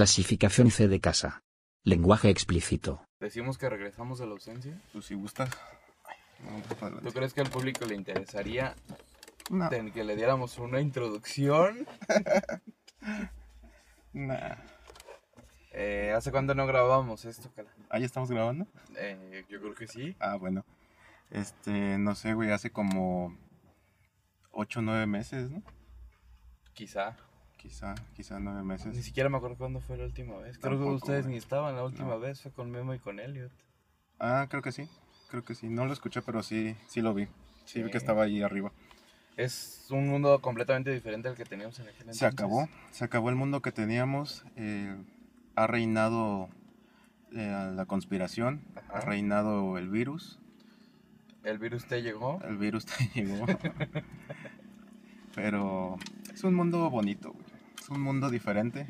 [0.00, 1.42] Clasificación C de casa.
[1.82, 3.00] Lenguaje explícito.
[3.18, 4.78] Decimos que regresamos de la ausencia.
[4.92, 5.48] Pues si gustas.
[6.04, 8.74] Ay, no, pues, ¿Tú crees que al público le interesaría
[9.48, 11.86] No, ten- que le diéramos una introducción?
[14.12, 14.56] nah.
[15.72, 17.70] Eh, ¿Hace cuánto no grabamos esto, Cala?
[17.88, 18.66] ¿Ah, ya estamos grabando?
[18.96, 20.14] Eh, yo creo que sí.
[20.20, 20.62] Ah, bueno.
[21.30, 23.34] Este, no sé, güey, hace como
[24.50, 25.62] 8 o 9 meses, ¿no?
[26.74, 27.16] Quizá.
[27.56, 29.04] Quizá, quizá 9 Ni meses.
[29.04, 30.58] siquiera me acuerdo cuándo fue la última vez.
[30.58, 31.32] Creo que ustedes güey.
[31.34, 32.20] ni estaban la última No.
[32.20, 32.40] vez.
[32.42, 33.50] Fue con Memo y con Elliot.
[34.20, 34.88] Ah, creo que sí.
[35.30, 35.68] Creo que sí.
[35.68, 37.26] No lo escuché, pero sí, sí lo vi.
[37.64, 38.72] Sí, vi que estaba ahí arriba.
[39.36, 42.18] Es un mundo completamente diferente al que teníamos en aquel entonces.
[42.20, 44.44] Se acabó, se acabó el mundo que teníamos.
[44.56, 44.96] eh,
[45.56, 46.48] ha reinado
[47.32, 48.60] eh, la conspiración,
[48.90, 50.38] ha reinado el virus.
[51.42, 52.40] El virus te llegó.
[52.44, 53.46] El virus te llegó.
[55.34, 55.96] Pero
[56.32, 57.45] es un mundo bonito, güey.
[57.86, 58.88] Es un mundo diferente.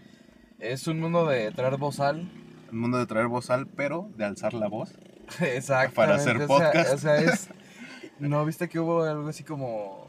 [0.59, 2.33] Es un mundo de traer bozal.
[2.73, 4.99] Un mundo de traer bozal, pero de alzar la voz.
[5.43, 5.97] Exacto.
[5.97, 6.95] Para hacer podcast.
[6.95, 7.51] O sea, es.
[8.19, 10.09] ¿No viste que hubo algo así como.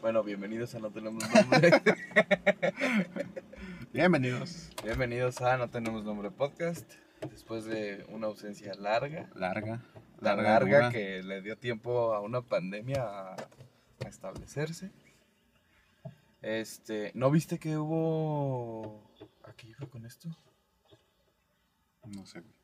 [0.00, 1.72] Bueno, bienvenidos a No Tenemos Nombre.
[3.92, 4.70] Bienvenidos.
[4.84, 6.88] bienvenidos a No Tenemos Nombre Podcast.
[7.28, 9.28] Después de una ausencia larga.
[9.34, 9.82] Larga.
[10.20, 10.90] Larga dura.
[10.90, 13.36] que le dio tiempo a una pandemia a
[14.06, 14.92] establecerse.
[16.42, 17.12] Este.
[17.14, 19.02] ¿No viste que hubo.
[19.44, 20.28] ¿A qué iba con esto?
[22.06, 22.54] No sé, güey.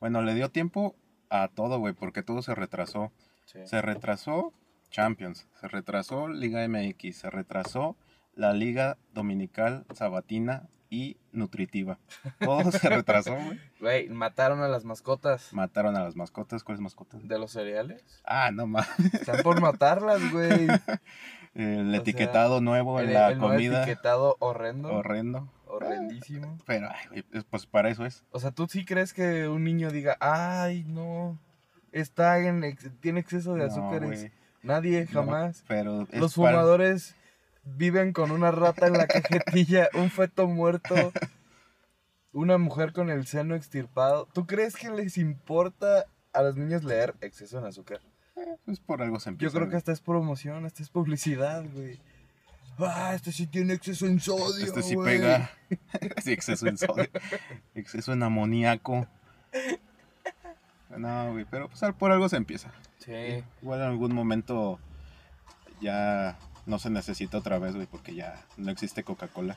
[0.00, 0.94] Bueno, le dio tiempo
[1.30, 3.12] a todo, güey, porque todo se retrasó.
[3.46, 3.66] Sí.
[3.66, 4.52] Se retrasó
[4.90, 7.96] Champions, se retrasó Liga MX, se retrasó
[8.34, 11.98] la Liga Dominical Sabatina y Nutritiva.
[12.40, 13.60] Todo se retrasó, güey.
[13.80, 16.62] Güey, mataron a las mascotas Mataron a las mascotas.
[16.62, 17.26] ¿Cuáles mascotas?
[17.26, 18.22] de los cereales.
[18.24, 18.88] Ah, no más.
[19.12, 20.68] Están por matarlas, güey.
[21.56, 23.82] El O sea, etiquetado nuevo en El, la el comida.
[23.82, 24.88] etiquetado horrendo.
[24.92, 25.50] Horrendo.
[25.66, 26.58] Horrendísimo.
[26.66, 28.24] Pero, ay, pues- para eso es.
[28.30, 31.38] O sea, ¿tú sí crees que un niño diga, ay, no,
[31.92, 34.30] está en, ex- tiene exceso de No, azúcares?
[34.62, 35.64] Nadie, no, jamás.
[35.68, 37.14] pero Los para- fumadores
[37.64, 39.06] viven con una rata en la
[39.56, 40.94] cajetilla, un feto muerto,
[42.32, 44.28] una mujer con el seno extirpado.
[44.32, 48.00] ¿Tú crees que les importa a los niños leer exceso en azúcar?
[48.64, 49.52] Pues por algo se empieza.
[49.52, 51.98] Yo creo que esta es promoción, esta es publicidad, güey.
[52.78, 54.64] Ah, este sí tiene exceso en sodio.
[54.64, 55.18] Este sí güey.
[55.18, 55.50] pega.
[56.22, 57.08] sí, exceso en sodio.
[57.74, 59.06] exceso en amoníaco.
[60.96, 62.70] No, güey, pero pues por algo se empieza.
[62.98, 63.42] Sí.
[63.62, 64.78] Igual en algún momento
[65.80, 69.56] ya no se necesita otra vez, güey, porque ya no existe Coca-Cola.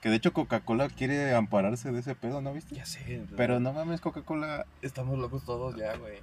[0.00, 2.74] Que de hecho Coca-Cola quiere ampararse de ese pedo, ¿no viste?
[2.74, 3.22] Ya sé.
[3.36, 6.18] Pero no mames, Coca-Cola, Estamos locos todos ya, güey.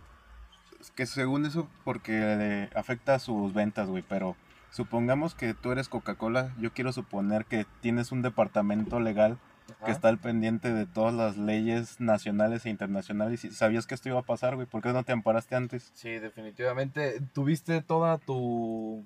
[0.95, 4.35] Que según eso, porque le afecta a sus ventas, güey, pero
[4.71, 9.39] supongamos que tú eres Coca-Cola, yo quiero suponer que tienes un departamento legal
[9.85, 14.09] que está al pendiente de todas las leyes nacionales e internacionales y sabías que esto
[14.09, 15.91] iba a pasar, güey, ¿por qué no te amparaste antes?
[15.93, 17.19] Sí, definitivamente.
[17.33, 19.05] Tuviste toda tu.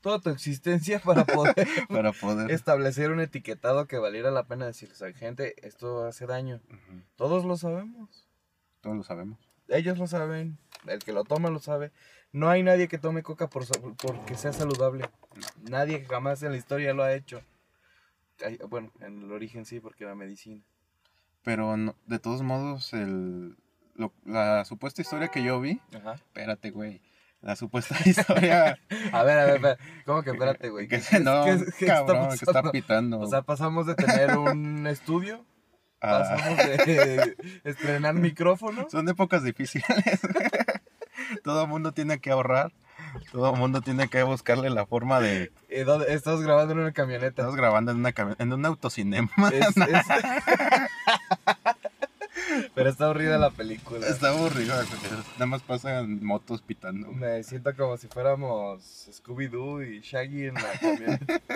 [0.00, 1.54] Toda tu existencia para poder
[1.88, 2.50] Para poder...
[2.50, 6.60] establecer un etiquetado que valiera la pena decir, gente, esto hace daño.
[7.16, 8.26] Todos lo sabemos.
[8.80, 9.38] Todos lo sabemos.
[9.68, 10.58] Ellos lo saben.
[10.86, 11.90] El que lo toma lo sabe.
[12.32, 13.64] No hay nadie que tome coca por,
[13.96, 15.08] porque sea saludable.
[15.68, 17.42] Nadie jamás en la historia lo ha hecho.
[18.68, 20.62] Bueno, en el origen sí, porque era medicina.
[21.42, 23.56] Pero no- de todos modos, el,
[23.94, 26.14] lo- la supuesta historia que yo vi, Ajá.
[26.14, 27.02] espérate, güey,
[27.42, 28.78] la supuesta historia
[29.12, 29.78] A ver, a ver, a ver.
[30.06, 30.86] ¿Cómo que espérate, güey?
[30.88, 33.20] que, ¿Qué- no, qué- qué está cabrón, que está pitando.
[33.20, 35.44] O sea, pasamos de tener un estudio,
[36.00, 38.90] a- pasamos de estrenar micrófonos.
[38.90, 39.84] son épocas difíciles.
[41.44, 42.72] Todo el mundo tiene que ahorrar,
[43.32, 45.50] todo el mundo tiene que buscarle la forma de...
[45.68, 47.28] eh, ¿dónde- Estamos grabando en una camioneta.
[47.28, 49.30] Estamos grabando en, una, cami- en un autocinema.
[49.52, 50.06] Es- es-
[52.74, 54.06] Pero está aburrida la película.
[54.06, 54.86] Está aburrido, güey,
[55.34, 57.12] nada más pasan motos pitando.
[57.12, 61.40] Me siento como si fuéramos Scooby-Doo y Shaggy en la camioneta.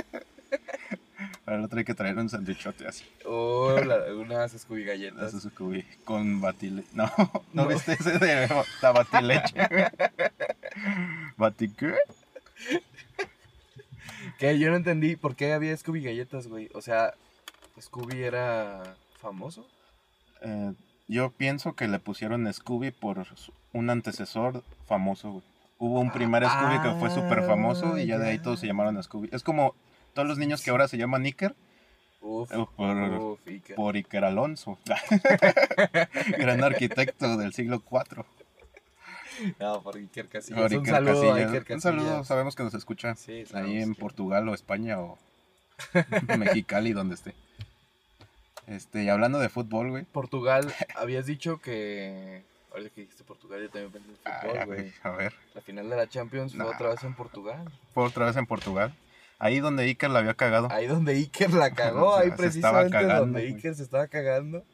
[1.45, 3.05] Para el otro hay que traer un sandwichote así.
[3.27, 5.35] O la- unas Scooby galletas.
[5.35, 6.85] Es Scooby, con batile...
[6.95, 7.11] No,
[7.53, 7.67] ¿no, No.
[7.69, 8.49] viste ese de
[8.83, 9.55] la batileche?
[11.37, 11.95] ¿Bati qué?
[14.39, 16.71] Que yo no entendí por qué había Scooby galletas, güey.
[16.75, 17.15] O sea,
[17.81, 19.67] Scooby era famoso.
[20.41, 20.73] Eh,
[21.09, 23.27] yo pienso que le pusieron Scooby por
[23.73, 25.45] un antecesor famoso, güey.
[25.79, 28.67] Hubo un primer Scooby que fue súper famoso y ya de ahí Ah, todos se
[28.67, 29.29] llamaron Scooby.
[29.33, 29.75] Es como
[30.15, 31.55] todos los niños que ahora se llaman Iker
[32.21, 34.79] Uf, eh, por, uf, que- por Iker Alonso,
[36.39, 38.25] gran arquitecto del siglo IV.
[39.59, 40.61] No, por Iker Casillas.
[40.61, 41.53] Por un Iker saludo a Casillas.
[41.63, 45.19] Iker Un saludo, sabemos que nos escucha Sí, ahí en que- Portugal o España o
[46.39, 47.35] Mexicali, donde esté.
[48.67, 50.05] Este, y hablando de fútbol, güey.
[50.05, 52.43] Portugal, habías dicho que.
[52.73, 54.93] Ahorita que dijiste Portugal, yo también pensé en Ay, fútbol, güey.
[55.03, 56.71] a ver, La final de la Champions fue Nah.
[56.71, 57.71] otra vez en Portugal.
[57.93, 58.95] fue otra vez en Portugal.
[59.45, 60.69] Ahí donde Iker la había cagado.
[60.71, 63.55] Ahí donde Iker la cagó, O sea, ahí precisamente cagando, donde güey.
[63.55, 64.65] Iker se estaba cagando.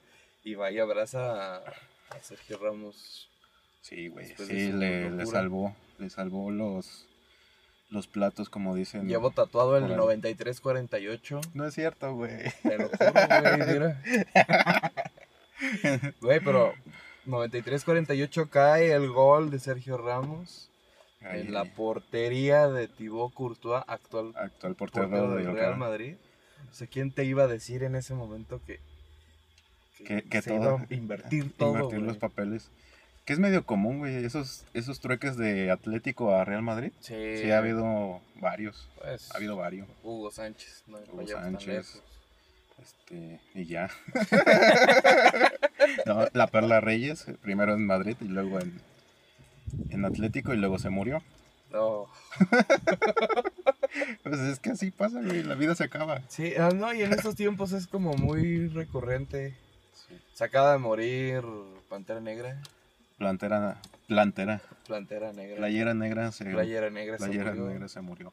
[0.44, 1.62] Y vaya abraza a,
[2.22, 3.28] Sergio Ramos.
[3.81, 7.08] Sí, güey, Después sí, le, salvó, le salvó los,
[7.88, 9.08] los platos, como dicen.
[9.08, 10.20] Llevo tatuado el Por ahí.
[10.20, 11.50] 93-48.
[11.52, 12.31] No es cierto, güey.
[12.62, 14.00] Te lo juro, güey, mira.
[16.20, 16.75] Güey, pero
[17.26, 20.69] 93-48 cae el gol de Sergio Ramos
[21.22, 26.14] Ahí, en la portería de Thibaut Courtois, actual actual portero, portero del del Real Madrid.
[26.70, 28.81] O sea, ¿quién te iba a decir en ese momento que,
[30.05, 31.70] Que, que se todo, iba a invertir todo?
[31.72, 32.08] invertir güey?
[32.08, 32.70] los papeles.
[33.26, 36.90] Que es medio común, güey, esos, esos trueques de Atlético a Real Madrid.
[37.00, 39.87] Sí, Sí, ha habido varios, pues, ha habido varios.
[40.02, 42.02] Hugo Sánchez, no Hugo Sánchez.
[42.82, 43.90] Este, y ya.
[46.06, 48.81] No, la Perla Reyes, primero en Madrid y luego en,
[49.90, 51.22] en Atlético y luego se murió.
[51.72, 52.06] No.
[54.22, 56.22] Pues es que así pasa, güey, la vida se acaba.
[56.28, 59.56] Sí, ah, no, y en estos tiempos es como muy recurrente.
[60.32, 61.43] Se acaba de morir
[61.88, 62.62] Pantera Negra,
[63.19, 67.67] Plantera, plantera, Plantera Negra, playera negra se, Playera Negra, se playera murió.
[67.67, 68.32] negra se murió.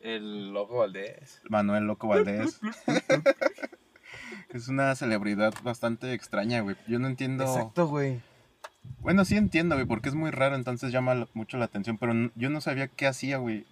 [0.00, 1.40] El Loco Valdés.
[1.48, 2.60] Manuel Loco Valdés.
[4.50, 6.76] es una celebridad bastante extraña, güey.
[6.86, 7.44] Yo no entiendo.
[7.44, 8.20] Exacto, güey.
[9.00, 12.50] Bueno, sí entiendo, güey, porque es muy raro, entonces llama mucho la atención, pero yo
[12.50, 13.66] no sabía qué hacía, güey.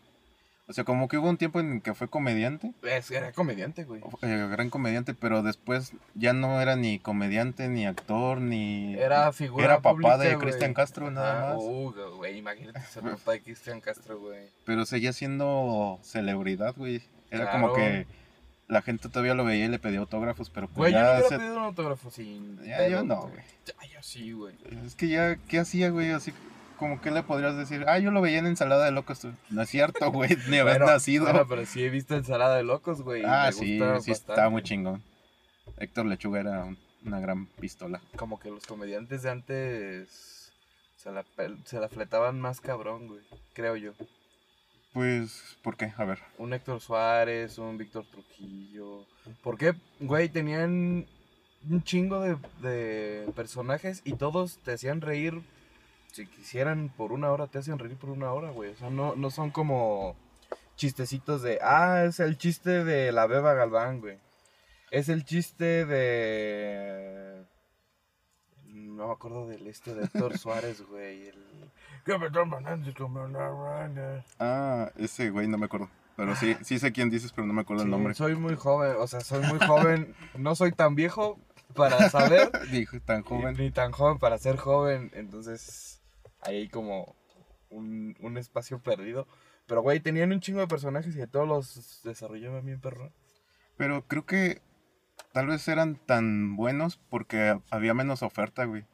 [0.69, 4.01] O sea, como que hubo un tiempo en que fue comediante, Es, era comediante, güey.
[4.23, 8.95] eh, gran comediante, pero después ya no era ni comediante, ni actor, ni...
[8.95, 10.39] Era figura Era papá pública, de.
[10.39, 11.63] Cristian Castro, nada Ajá, más.
[11.63, 14.49] uh, güey, imagínate ser papá de Cristian Castro, güey.
[14.65, 17.03] Pero seguía siendo celebridad, güey.
[17.31, 17.61] Era Claro.
[17.63, 18.07] como que
[18.73, 21.29] la gente todavía lo veía y le pedía autógrafos, pero pues Güey, yo no ya...
[21.29, 23.43] se- pedido un autógrafo sin Ya, yo no, güey.
[23.67, 24.55] Ya, yo sí, güey.
[24.87, 26.11] Es que ya, ¿qué hacía, güey?
[26.11, 26.33] Así
[26.79, 29.27] como que le podrías decir, ah, yo lo veía en ensalada de locos.
[29.51, 31.25] No es cierto, güey, ni Bueno, nacido.
[31.25, 33.23] Bueno, pero sí he visto ensalada de locos, güey.
[33.27, 35.03] ah, me sí, sí, estaba muy chingón.
[35.79, 38.01] Héctor Lechuga era un- una gran pistola.
[38.17, 40.51] Como que los comediantes de antes
[40.97, 41.25] se la,
[41.65, 43.21] se la fletaban más cabrón, güey.
[43.55, 43.93] Creo yo.
[44.93, 45.93] Pues, ¿por qué?
[45.97, 46.19] A ver.
[46.39, 49.07] Un Héctor Suárez, un Víctor Trujillo.
[49.43, 50.29] ¿Por qué, güey?
[50.29, 51.07] Tenían
[51.71, 55.43] un chingo de, de personajes y todos te hacían reír.
[56.13, 58.71] Si quisieran por una hora, te hacen reír por una hora, güey.
[58.71, 60.15] O sea, no, no son como
[60.77, 64.19] chistecitos de, ah, es el chiste de la Beba Galván, güey.
[64.91, 67.45] Es el chiste de...
[68.67, 71.29] No me acuerdo del este de Héctor Suárez, güey.
[71.29, 71.52] El...
[74.41, 75.89] Ah, ese güey, no me acuerdo.
[76.17, 78.15] Pero sí, sí sé quién dices, pero no me acuerdo el nombre.
[78.15, 80.15] Soy muy joven, o sea, soy muy joven.
[80.37, 81.39] no soy tan viejo
[81.75, 83.57] para saber, Dijo, tan joven.
[83.57, 85.11] ni tan joven para ser joven.
[85.15, 86.03] Entonces,
[86.43, 87.17] ahí hay como
[87.71, 89.27] un, un espacio perdido.
[89.67, 93.11] Pero, güey, tenían un chingo de personajes y de todos los desarrollaban bien, perro.
[93.77, 94.61] Pero creo que
[95.33, 98.85] tal vez eran tan buenos porque había menos oferta, güey.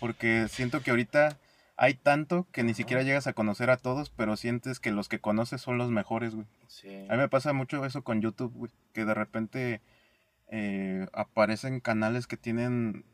[0.00, 1.38] Porque siento que ahorita
[1.80, 5.20] hay tanto que ni siquiera llegas a conocer a todos, pero sientes que los que
[5.20, 6.46] conoces son los mejores, güey.
[6.66, 6.88] Sí.
[7.08, 8.72] A mí me pasa mucho eso con YouTube, güey.
[8.92, 9.80] Que de repente
[10.48, 13.04] eh, aparecen canales que tienen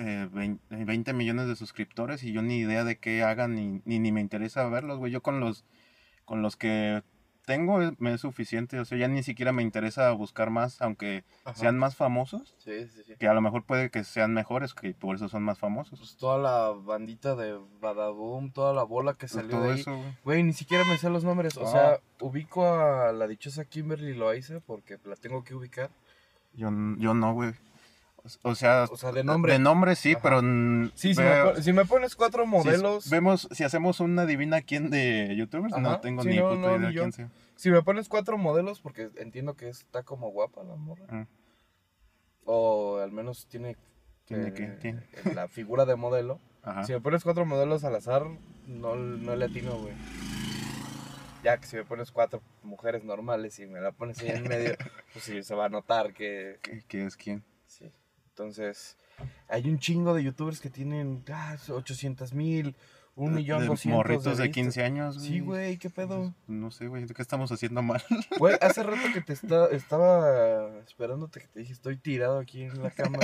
[0.00, 4.00] eh, 20, 20 millones de suscriptores y yo ni idea de qué hagan ni, ni,
[4.00, 5.12] ni me interesa verlos, güey.
[5.12, 5.64] Yo con los,
[6.24, 7.04] con los que
[7.44, 8.78] tengo es- me es suficiente.
[8.78, 11.54] O sea, ya ni siquiera me interesa buscar más, aunque Ajá.
[11.56, 12.54] sean más famosos.
[12.58, 13.14] Sí, sí, sí.
[13.18, 15.98] Que a lo mejor puede que sean mejores, que por eso son más famosos.
[15.98, 19.80] Pues toda la bandita de Badaboom, toda la bola que salió Todo de ahí.
[19.80, 20.12] eso, güey.
[20.24, 21.56] Güey, ni siquiera me sé los nombres.
[21.56, 21.70] O Ah.
[21.70, 25.90] sea, ubico a la dichosa Kimberly Loaiza porque la tengo que ubicar.
[26.54, 26.68] Yo,
[26.98, 27.52] yo no, güey.
[28.42, 29.52] O- sea, O sea, de nombre.
[29.54, 30.20] de nombre sí, Ajá.
[30.22, 30.40] pero...
[30.94, 33.04] Sí, si me, veo- pon- si me pones cuatro modelos.
[33.04, 36.60] Si vemos, si hacemos una divina quién de youtubers, no tengo sí, ni no, puta
[36.60, 37.30] no, idea ni quién sea.
[37.56, 41.04] Si me pones cuatro modelos, porque entiendo que está como guapa la morra.
[41.08, 41.26] Ah,
[42.44, 43.76] O al menos tiene,
[44.24, 44.66] ¿Tiene eh, qué?
[44.80, 45.02] Tiene.
[45.34, 46.40] la figura de modelo.
[46.62, 46.84] Ajá.
[46.84, 48.24] Si me pones cuatro modelos al azar,
[48.66, 49.94] no, no le atino, güey.
[51.42, 54.76] Ya que si me pones cuatro mujeres normales y me la pones ahí en medio,
[55.12, 56.58] pues sí, se va a notar que...
[56.62, 57.42] ¿Qué, qué es quién?
[57.66, 57.90] Sí.
[58.32, 58.96] Entonces,
[59.48, 62.74] hay un chingo de youtubers que tienen ah, 800 mil,
[63.14, 64.54] un millón De doscientos Morritos de vistas.
[64.54, 65.28] 15 años, güey.
[65.28, 66.34] Sí, güey, ¿qué pedo?
[66.46, 68.02] No sé, güey, ¿qué estamos haciendo mal?
[68.38, 72.82] Güey, hace rato que te está, estaba esperándote que te dije, estoy tirado aquí en
[72.82, 73.18] la cama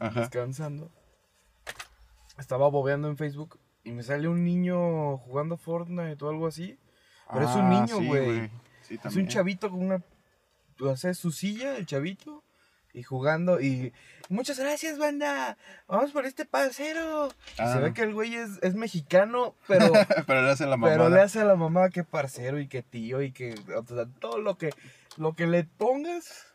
[0.14, 0.92] descansando.
[2.38, 6.78] Estaba bobeando en Facebook y me sale un niño jugando Fortnite o algo así.
[7.32, 8.50] Pero es un niño, Ah, sí, güey.
[8.82, 10.04] Sí, Es un chavito con una...
[10.80, 12.43] O sea, es su silla, el chavito.
[12.94, 13.92] Y jugando y
[14.28, 15.58] muchas gracias, banda.
[15.88, 17.28] Vamos por este parcero.
[17.58, 17.72] Ah.
[17.72, 19.92] se ve que el güey es, es mexicano, pero,
[20.26, 20.96] pero le hace la mamada.
[20.96, 24.06] pero le hace a la mamá que parcero y que tío y que o sea,
[24.20, 24.70] todo lo que
[25.16, 26.46] lo que le pongas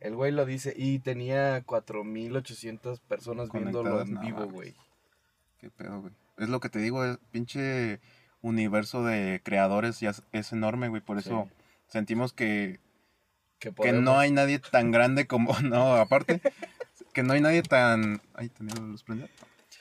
[0.00, 4.74] el güey lo dice y tenía 4800 personas viéndolo en vivo, güey.
[5.58, 6.12] Qué pedo, güey.
[6.36, 8.00] Es lo que te digo, pinche
[8.42, 11.00] universo de creadores ya es, es enorme, güey.
[11.00, 11.48] Por eso
[11.86, 12.80] sentimos que,
[13.72, 15.54] Que, no hay nadie tan grande como.
[15.62, 16.40] No, aparte,
[17.12, 18.20] que no hay nadie tan.
[18.34, 19.28] Ay, tenía la luz prendida.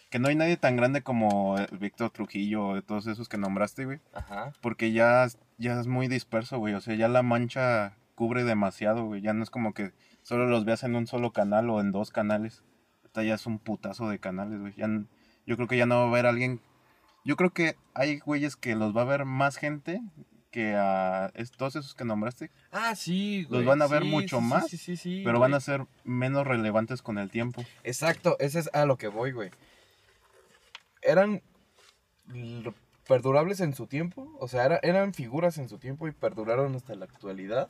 [0.10, 3.86] Que no hay nadie tan grande como Víctor Trujillo o de todos esos que nombraste,
[3.86, 4.00] güey.
[4.14, 4.54] Ajá.
[4.62, 6.76] Porque ya, ya es muy disperso, güey.
[6.76, 9.22] O sea, ya la mancha cubre demasiado, güey.
[9.22, 12.12] Ya no es como que solo los veas en un solo canal o en dos
[12.12, 12.64] canales.
[13.04, 14.74] Esta ya es un putazo de canales, güey.
[14.76, 14.88] Ya
[15.46, 16.62] yo creo que ya no va a haber alguien.
[17.26, 20.02] Yo creo que hay güeyes que los va a ver más gente
[20.54, 23.62] que a todos esos que nombraste, Ah, sí, güey.
[23.62, 25.50] Los van a ver Sí, mucho sí, más, Sí, sí, sí, pero güey.
[25.50, 27.66] van a ser menos relevantes con el tiempo.
[27.84, 29.50] Exacto, ese es a lo que voy, güey.
[31.02, 31.42] Eran
[33.08, 36.94] perdurables en su tiempo, o sea, era- eran figuras en su tiempo y perduraron hasta
[36.96, 37.68] la actualidad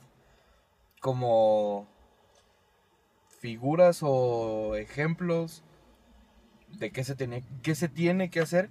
[1.00, 1.88] como
[3.40, 5.62] figuras o ejemplos
[6.78, 8.68] de qué se tenía, qué se tiene que hacer.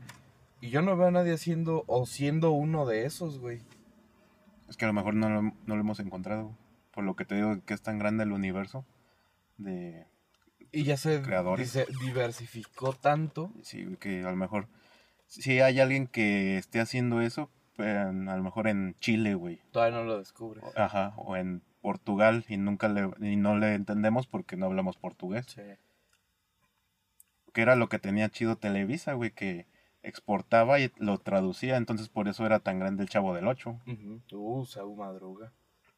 [0.61, 3.61] Y yo no veo a nadie haciendo o siendo uno de esos, güey.
[4.73, 6.57] Es que a lo mejor no lo, no lo hemos encontrado.
[6.89, 8.87] Por lo que te digo que es tan grande el universo
[9.57, 10.07] de
[10.71, 11.77] Y ya se Creadores.
[12.01, 13.51] diversificó tanto.
[13.61, 14.67] Sí, que a lo mejor
[15.27, 19.61] si hay alguien que esté haciendo eso, pues, a lo mejor en Chile, güey.
[19.71, 20.63] Todavía no lo descubres.
[20.75, 25.45] Ajá, o en Portugal y nunca le y no le entendemos porque no hablamos portugués.
[25.53, 25.61] Sí.
[27.53, 29.67] Que era lo que tenía chido Televisa, güey, que
[30.03, 33.79] exportaba y lo traducía, entonces por eso era tan grande el Chavo del 8.
[33.87, 34.21] Ujú.
[34.31, 35.51] Uh, Saúl Madruga.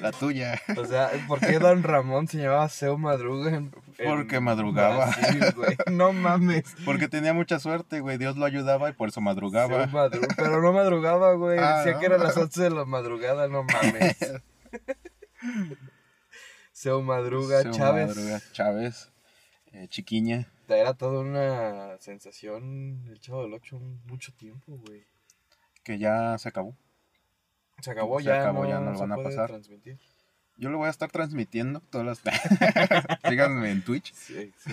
[0.00, 0.60] La tuya.
[0.76, 3.50] O sea, ¿por qué Don Ramón se llamaba Seu Madruga?
[3.50, 5.06] en- en Porque madrugaba.
[5.06, 5.76] Brasil, güey?
[5.92, 6.64] No mames.
[6.84, 8.18] Porque tenía mucha suerte, güey.
[8.18, 9.88] Dios lo ayudaba y por eso madrugaba.
[10.36, 11.58] Pero no madrugaba, güey.
[11.60, 12.00] Ah, Decía ¿no?
[12.00, 14.16] que eran las 11 de la madrugada, no mames.
[16.72, 18.08] Seu Madruga, Seu Chávez.
[18.08, 19.10] Madruga, Chávez.
[19.72, 20.48] eh, Chiquiña.
[20.68, 25.04] Era toda una sensación el Chavo del 8 mucho tiempo, güey.
[25.82, 26.76] Que ya se acabó.
[27.82, 29.48] Se acabó Se ya, acabó, no, ya no lo van a pasar.
[29.48, 29.98] transmitir.
[30.56, 32.22] Yo lo voy a estar transmitiendo todas las.
[33.28, 34.14] Síganme en Twitch.
[34.14, 34.72] Sí, sí.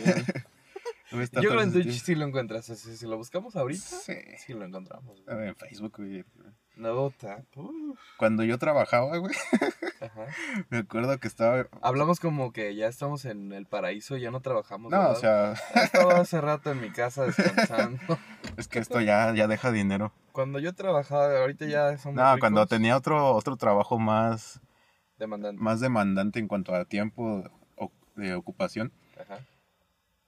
[1.12, 2.66] Yo creo en Twitch sí lo encuentras.
[2.66, 4.14] Si, si lo buscamos ahorita, Sí.
[4.46, 5.20] sí lo encontramos.
[5.28, 5.38] A güey.
[5.40, 6.24] ver, En Facebook, güey.
[6.76, 7.44] Nota.
[7.56, 9.34] Uf, Cuando yo trabajaba, güey,
[10.02, 10.26] ajá.
[10.70, 11.68] me acuerdo que estaba.
[11.82, 14.92] Hablamos como que ya estamos en el paraíso, ya no trabajamos.
[14.92, 18.00] No, o sea, Estaba hace rato en mi casa descansando.
[18.58, 20.12] es que esto ya, ya deja dinero.
[20.32, 24.62] Cuando yo trabajaba, ahorita ya somos No, cuando tenía otro, otro trabajo más,
[25.20, 25.62] demandante.
[25.62, 27.44] más demandante en cuanto a tiempo
[28.16, 29.40] de ocupación, Ajá.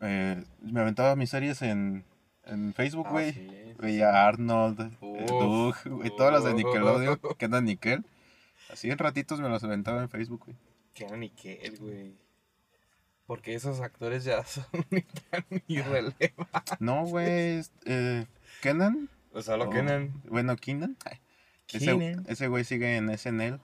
[0.02, 2.06] eh, me aventaba mis series en,
[2.46, 3.34] en Facebook, Ah, güey.
[3.34, 4.18] sí, sí, Veía sí.
[4.18, 6.54] Arnold, eh, Doug, güey, todas las de.
[6.64, 8.06] Nickelodeon, que eran Nickel.
[8.72, 10.58] Así en ratitos me las aventaba en Facebook, güey.
[10.94, 12.14] Que era Nickel, güey.
[13.26, 16.34] Porque esos actores ya son ni tan irrelevantes.
[16.80, 18.26] No, güey, eh,
[18.62, 19.10] Kenan.
[19.32, 19.72] O sea, lo o-.
[20.30, 20.98] Bueno, Keenan.
[21.06, 21.20] Ay,
[21.72, 22.26] Ese, Kenan.
[22.28, 23.60] ese güey sigue en SNL.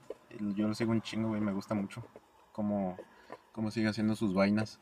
[0.54, 2.04] Yo lo sigo un chingo, güey, me gusta mucho.
[2.52, 2.96] Cómo,
[3.52, 4.78] cómo sigue haciendo sus vainas.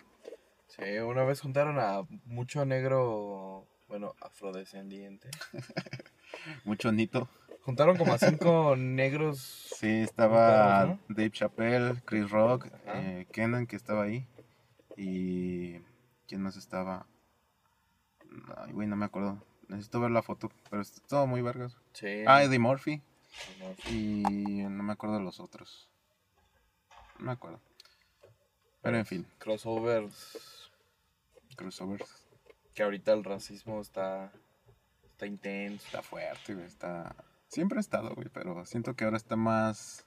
[0.68, 5.30] Sí, una vez juntaron a mucho negro, bueno, afrodescendiente.
[6.64, 7.28] Mucho nito.
[7.62, 9.40] Juntaron como a cinco negros.
[9.78, 14.26] Sí, estaba Dave Chappelle, Chris Rock, eh, Kenan, que estaba ahí.
[14.96, 15.78] Y.
[16.26, 17.06] ¿Quién más estaba?
[18.56, 19.42] Ay, güey, no me acuerdo.
[19.68, 21.76] Necesito ver la foto, pero es todo muy vergas.
[21.92, 22.24] Sí.
[22.26, 23.02] Ah, Eddie Murphy.
[23.58, 24.22] no, Y
[24.68, 25.88] no me acuerdo los otros.
[27.18, 27.60] No me acuerdo.
[28.82, 30.70] Pero en fin, Crossovers.
[31.56, 32.27] crossovers.
[32.78, 34.30] Que ahorita el racismo está.
[35.10, 35.84] Está intenso.
[35.84, 36.64] Está fuerte, güey.
[36.64, 37.12] Está.
[37.48, 40.06] Siempre ha estado, güey, pero siento que ahora está más.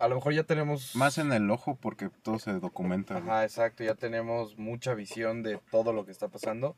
[0.00, 0.96] A lo mejor ya tenemos.
[0.96, 3.30] Más en el ojo porque todo se documenta, güey.
[3.30, 3.84] Ajá, exacto.
[3.84, 6.74] Ya tenemos mucha visión de todo lo que está pasando.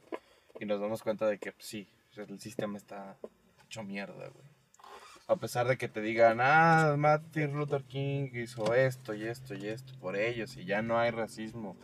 [0.61, 3.17] Y nos damos cuenta de que pues, sí, el sistema está
[3.65, 4.47] hecho mierda, güey.
[5.29, 9.67] A pesar de que te digan, ah, Martin Luther King hizo esto y esto y
[9.67, 11.75] esto por ellos y ya no hay racismo.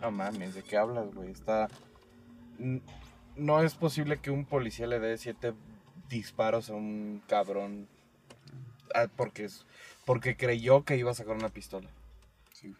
[0.00, 1.32] No mames, ¿de qué hablas, güey?
[1.32, 1.68] Está.
[3.36, 5.54] No es posible que un policía le dé siete
[6.08, 7.88] disparos a un cabrón
[8.94, 9.48] ah, porque,
[10.04, 11.88] porque creyó que iba a sacar una pistola
[12.52, 12.74] Sí,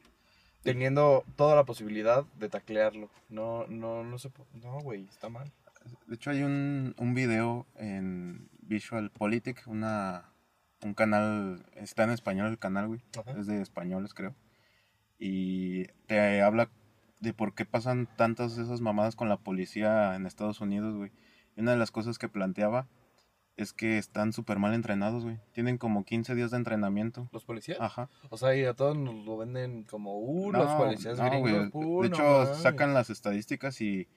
[0.62, 3.08] teniendo toda la posibilidad de taclearlo.
[3.28, 4.30] No, no, no se
[4.62, 5.50] No, güey, está mal.
[6.06, 10.30] De hecho, hay un, un video en Visual Politic, una
[10.82, 13.00] un canal, está en español el canal, güey.
[13.18, 13.38] Ajá.
[13.38, 14.34] Es de españoles, creo.
[15.18, 16.70] Y te habla
[17.21, 21.12] de por qué pasan tantas de esas mamadas con la policía en Estados Unidos, güey.
[21.57, 22.89] Una de las cosas que planteaba
[23.57, 25.39] es que están súper mal entrenados, güey.
[25.53, 27.29] Tienen como 15 días de entrenamiento.
[27.33, 27.79] ¿Los policías?
[27.81, 28.09] Ajá.
[28.31, 31.71] O sea, y a todos nos lo venden como, uh, los No, policías no, gringos.
[31.71, 31.87] güey.
[31.87, 34.09] uh, De no hecho, sacan las estadísticas y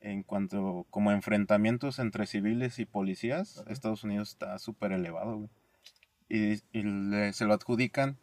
[0.00, 3.70] en cuanto como enfrentamientos entre civiles y policías, Ajá.
[3.72, 5.50] Estados Unidos está súper elevado, güey.
[6.30, 8.16] Y, y le- se lo adjudican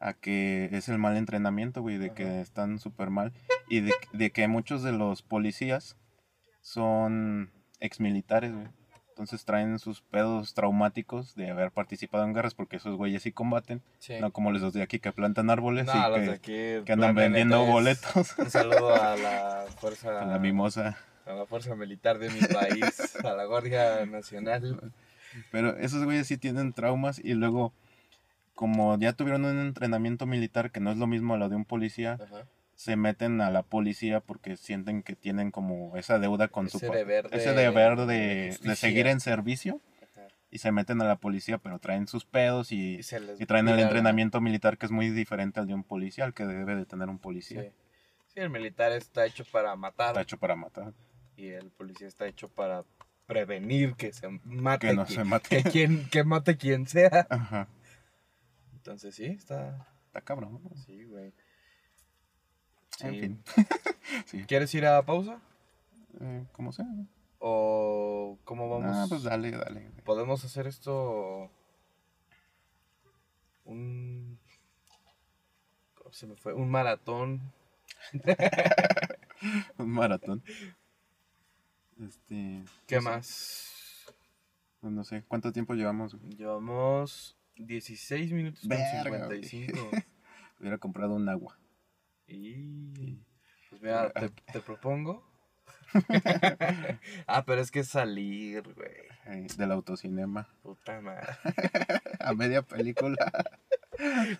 [0.00, 2.14] a que es el mal entrenamiento, güey, de Ajá.
[2.14, 3.32] que están súper mal
[3.70, 5.96] y de, de que muchos de los policías
[6.60, 7.50] son
[7.80, 8.68] exmilitares, güey.
[9.10, 13.82] Entonces traen sus pedos traumáticos de haber participado en guerras porque esos güeyes sí combaten,
[13.98, 14.14] Sí.
[14.18, 16.84] no como los de aquí que plantan árboles No, y que, aquí.
[16.86, 20.22] que andan vendiendo boletos Un saludo a la fuerza.
[20.22, 20.96] a la mimosa.
[21.26, 24.90] a la fuerza militar de mi país, a la Guardia Nacional.
[25.52, 27.74] Pero esos güeyes sí tienen traumas y luego,
[28.54, 31.66] como ya tuvieron un entrenamiento militar que no es lo mismo a lo de un
[31.66, 32.46] policía, Ajá.
[32.80, 36.90] Se meten a la policía porque sienten que tienen como esa deuda con Ese su
[36.90, 40.28] deber de- ese deber de, de seguir en servicio Ajá.
[40.50, 43.00] y se meten a la policía, pero traen sus pedos y,
[43.38, 46.32] Y, traen el la- entrenamiento militar que es muy diferente al de un policía, al
[46.32, 47.70] que debe de tener un policía.
[48.28, 50.94] Sí, el militar está hecho para matar Está hecho para matar,
[51.36, 52.84] y el policía está hecho para
[53.26, 55.62] prevenir que se mate que no se mate.
[55.62, 57.26] que, quien, que mate quien sea.
[57.28, 57.68] Ajá,
[58.72, 59.86] Entonces sí, está...
[60.06, 60.60] está cabrón.
[60.64, 60.76] ¿no?
[60.86, 61.34] Sí, güey.
[63.08, 63.42] En fin.
[64.26, 64.44] sí.
[64.44, 65.40] ¿Quieres ir a pausa?
[66.20, 66.86] Eh, como sea.
[67.38, 68.94] ¿O cómo vamos?
[68.94, 69.80] Ah, pues dale, dale.
[69.80, 70.04] güey.
[70.04, 71.50] ¿Podemos hacer esto
[73.64, 74.38] un...
[75.94, 76.52] ¿Cómo se me fue?
[76.52, 77.40] Un maratón.
[79.78, 80.42] Un maratón.
[81.98, 82.62] Este.
[82.86, 83.66] ¿Qué no más?
[84.80, 86.14] pues no sé, ¿cuánto tiempo llevamos?
[86.14, 86.36] güey?
[86.36, 89.44] Llevamos 16 minutos con Verga, güey.
[89.44, 89.90] 55.
[90.60, 91.58] Hubiera comprado un agua.
[92.30, 93.18] Y...
[93.68, 95.28] Pues mira, te, te propongo.
[97.26, 99.46] ah, pero es que salir, güey.
[99.56, 100.48] del autocinema.
[100.62, 101.26] Puta madre.
[102.20, 103.16] A media película.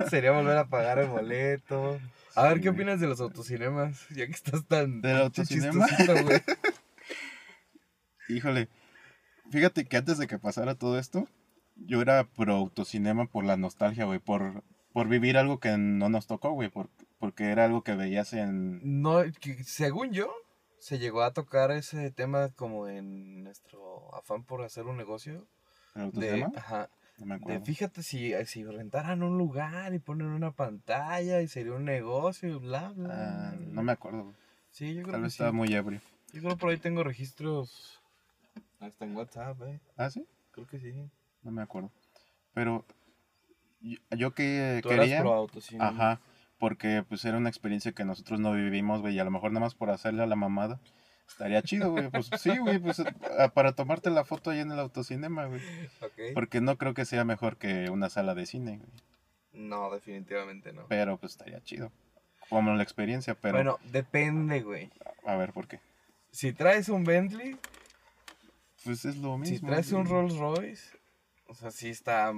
[0.08, 2.00] Sería volver a pagar el boleto.
[2.34, 2.80] A ver, ¿qué güey.
[2.80, 4.08] opinas de los autocinemas?
[4.10, 5.86] Ya que estás tan ¿Del autocinema?
[6.22, 6.40] güey.
[8.28, 8.68] Híjole.
[9.50, 11.28] Fíjate que antes de que pasara todo esto,
[11.74, 14.20] yo era pro autocinema por la nostalgia, güey.
[14.20, 16.68] Por, por vivir algo que no nos tocó, güey.
[16.68, 16.88] Por,
[17.20, 19.00] porque era algo que veías en.
[19.02, 20.32] No, que según yo,
[20.80, 25.46] se llegó a tocar ese tema como en nuestro afán por hacer un negocio.
[25.94, 27.64] ¿El De, ajá, No me de acuerdo.
[27.66, 32.58] fíjate si, si rentaran un lugar y ponen una pantalla y sería un negocio y
[32.58, 33.50] bla, bla.
[33.50, 33.66] Ah, bla.
[33.72, 34.34] no me acuerdo.
[34.70, 35.36] Sí, yo creo Tal que vez sí.
[35.36, 36.00] estaba muy ebrio.
[36.32, 38.00] Yo creo por ahí tengo registros
[38.78, 39.80] hasta en WhatsApp, eh.
[39.96, 40.24] ¿Ah, sí?
[40.52, 40.92] Creo que sí.
[41.42, 41.90] No me acuerdo.
[42.54, 42.84] Pero
[43.80, 45.04] yo, yo que Tú quería.
[45.06, 45.88] eras pro autocinema.
[45.88, 46.20] Ajá,
[46.60, 49.66] porque pues era una experiencia que nosotros no vivimos, güey, y a lo mejor nada
[49.66, 50.78] más por hacerle a la mamada.
[51.26, 52.08] Estaría chido, güey.
[52.10, 53.02] Pues sí, güey, pues
[53.54, 55.60] para tomarte la foto ahí en el autocinema, güey.
[56.34, 58.90] Porque no creo que sea mejor que una sala de cine, güey.
[59.68, 60.86] No, definitivamente no.
[60.88, 61.90] Pero pues estaría chido.
[62.48, 64.90] Como la experiencia, pero Bueno, depende, güey.
[65.24, 65.80] a ver por qué.
[66.32, 67.56] Si traes un Bentley,
[68.84, 69.56] Pues es lo mismo.
[69.58, 70.06] si traes un.
[70.06, 70.98] Rolls Royce,
[71.46, 72.32] o sea, sí está.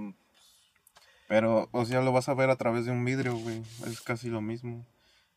[1.33, 3.63] Pero, o sea, lo vas a ver a través de un vidrio, güey.
[3.87, 4.85] Es casi lo mismo.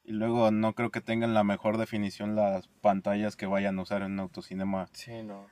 [0.03, 4.01] Y luego no creo que tengan la mejor definición las pantallas que vayan a usar
[4.01, 4.89] en un autocinema.
[4.91, 5.45] Sí, no.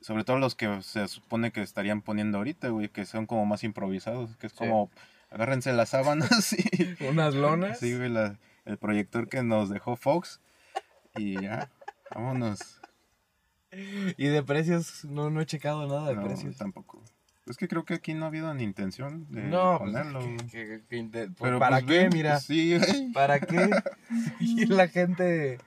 [0.00, 3.62] Sobre todo los que se supone que estarían poniendo ahorita, güey, que son como más
[3.62, 4.36] improvisados.
[4.38, 4.58] Que es Sí.
[4.58, 4.90] como,
[5.30, 6.58] agárrense las sábanas y...
[7.08, 7.78] Unas lonas.
[7.78, 10.40] Sí, güey, la- el proyector que nos dejó Fox.
[11.14, 11.70] Y ya,
[12.12, 12.80] vámonos.
[13.70, 16.56] Y de precios, no, no he checado nada de No, precios.
[16.56, 17.00] tampoco.
[17.46, 20.20] Es que creo que aquí no ha habido ni intención de No, pues, ponerlo.
[20.20, 20.36] que- güey.
[20.48, 22.08] que- que inte- pues, Pero, ¿para pues, qué?
[22.10, 23.10] Mira, Sí.
[23.12, 23.70] ¿para qué?
[24.40, 25.58] Y la gente.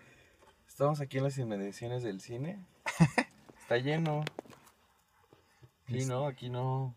[0.67, 2.59] Estamos aquí en las inmediaciones del cine.
[3.61, 4.23] Está lleno.
[5.87, 6.95] Sí, no, aquí no.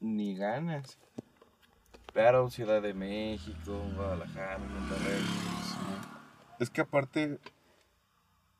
[0.00, 0.98] Ni ganas.
[2.12, 5.22] Pero Ciudad de México, Guadalajara, Monterrey.
[6.60, 7.38] Es que aparte,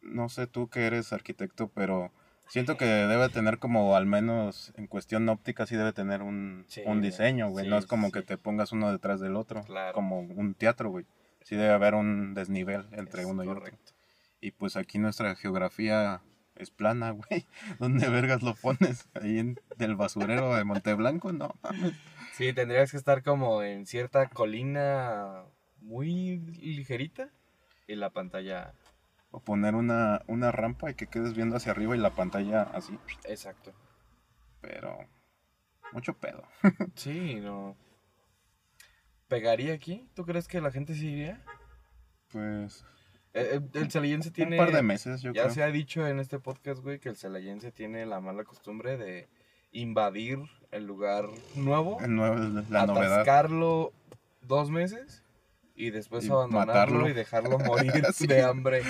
[0.02, 2.10] no sé tú que eres arquitecto, pero
[2.48, 6.83] siento que debe tener como al menos en cuestión óptica sí debe tener un, Sí,
[6.87, 7.68] un diseño, güey.
[7.68, 8.12] no es como sí.
[8.14, 9.92] que te pongas uno detrás del otro, Claro.
[9.94, 11.07] como un teatro, güey.
[11.42, 13.64] Sí debe haber un desnivel entre Es uno y otro.
[14.40, 16.20] Y pues aquí nuestra geografía
[16.57, 17.46] es plana, güey.
[17.78, 19.09] ¿Dónde vergas lo pones?
[19.14, 21.92] Ahí en del basurero de Monteblanco, no mames.
[22.33, 25.44] Sí, tendrías que estar como en cierta colina
[25.80, 27.28] muy ligerita
[27.87, 28.72] y la pantalla.
[29.37, 32.97] O poner una, una rampa y que quedes viendo hacia arriba y la pantalla así.
[33.25, 33.73] Exacto.
[34.61, 34.97] Pero
[35.92, 36.44] Mucho pedo.
[36.94, 37.77] Sí, no.
[39.27, 40.07] ¿Pegaría aquí?
[40.14, 41.42] ¿Tú crees que la gente sí iría?
[42.31, 42.85] Pues.
[43.33, 44.57] Eh, El, el celayense tiene...
[44.61, 45.55] Un par de meses, yo ya creo.
[45.55, 49.29] se ha dicho en este podcast, güey, que el celayense tiene la mala costumbre de
[49.73, 50.38] invadir
[50.70, 51.25] el lugar
[51.57, 52.37] nuevo, El nuevo-
[52.70, 53.14] la novedad.
[53.14, 53.92] atascarlo
[54.42, 55.23] dos meses
[55.74, 57.08] y después Y abandonarlo matarlo.
[57.08, 58.26] y dejarlo morir Sí.
[58.26, 58.82] de hambre.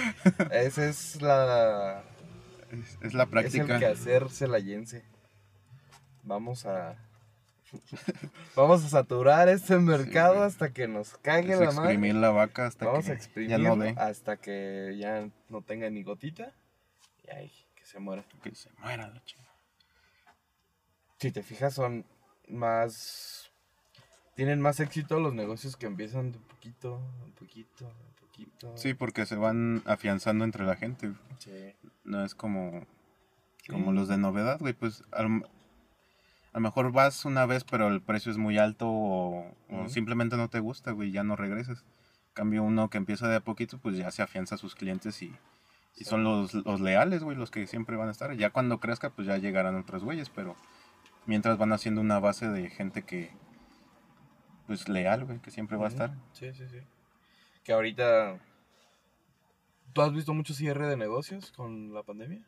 [0.51, 2.03] Esa es la...
[2.70, 3.75] Es, es la Es práctica.
[3.75, 5.05] el quehacer celayense.
[6.23, 6.97] Vamos a...
[8.55, 11.90] Vamos a saturar este mercado hasta que nos cague Es la madre.
[11.92, 15.90] exprimir la vaca hasta Vamos que a ya exprimirlo no hasta que ya no tenga
[15.90, 16.53] ni gotita.
[17.25, 18.25] Y ahí, que se muera.
[18.44, 19.53] Que se muera la chingada.
[21.18, 22.05] Si te fijas, son
[22.49, 23.44] más.
[24.35, 28.77] Tienen más éxito los negocios que empiezan de poquito, un poquito, un poquito.
[28.77, 31.12] Sí, porque se van afianzando entre la gente.
[31.38, 31.73] Sí.
[32.05, 32.85] No es como,
[33.62, 33.73] Sí.
[33.73, 34.73] como los de novedad, güey.
[34.75, 38.87] Pues a lo, a lo mejor vas una vez, pero el precio es muy alto
[38.88, 39.55] o,
[39.88, 41.79] simplemente no te gusta, güey, ya no regresas.
[42.29, 45.23] En cambio, uno que empieza de a poquito, pues ya se afianza a sus clientes
[45.23, 45.35] y, y
[45.99, 46.05] Sí.
[46.05, 48.35] son los, los leales, güey, los que siempre van a estar.
[48.37, 50.57] Ya cuando crezca, pues ya llegarán otros güeyes, pero
[51.27, 53.31] mientras van haciendo una base de gente que,
[54.66, 56.14] pues leal, güey, que siempre va a estar.
[56.33, 56.79] Sí, sí, sí.
[57.64, 58.38] Que ahorita.
[59.92, 62.44] ¿Tú has visto mucho cierre de negocios con la pandemia?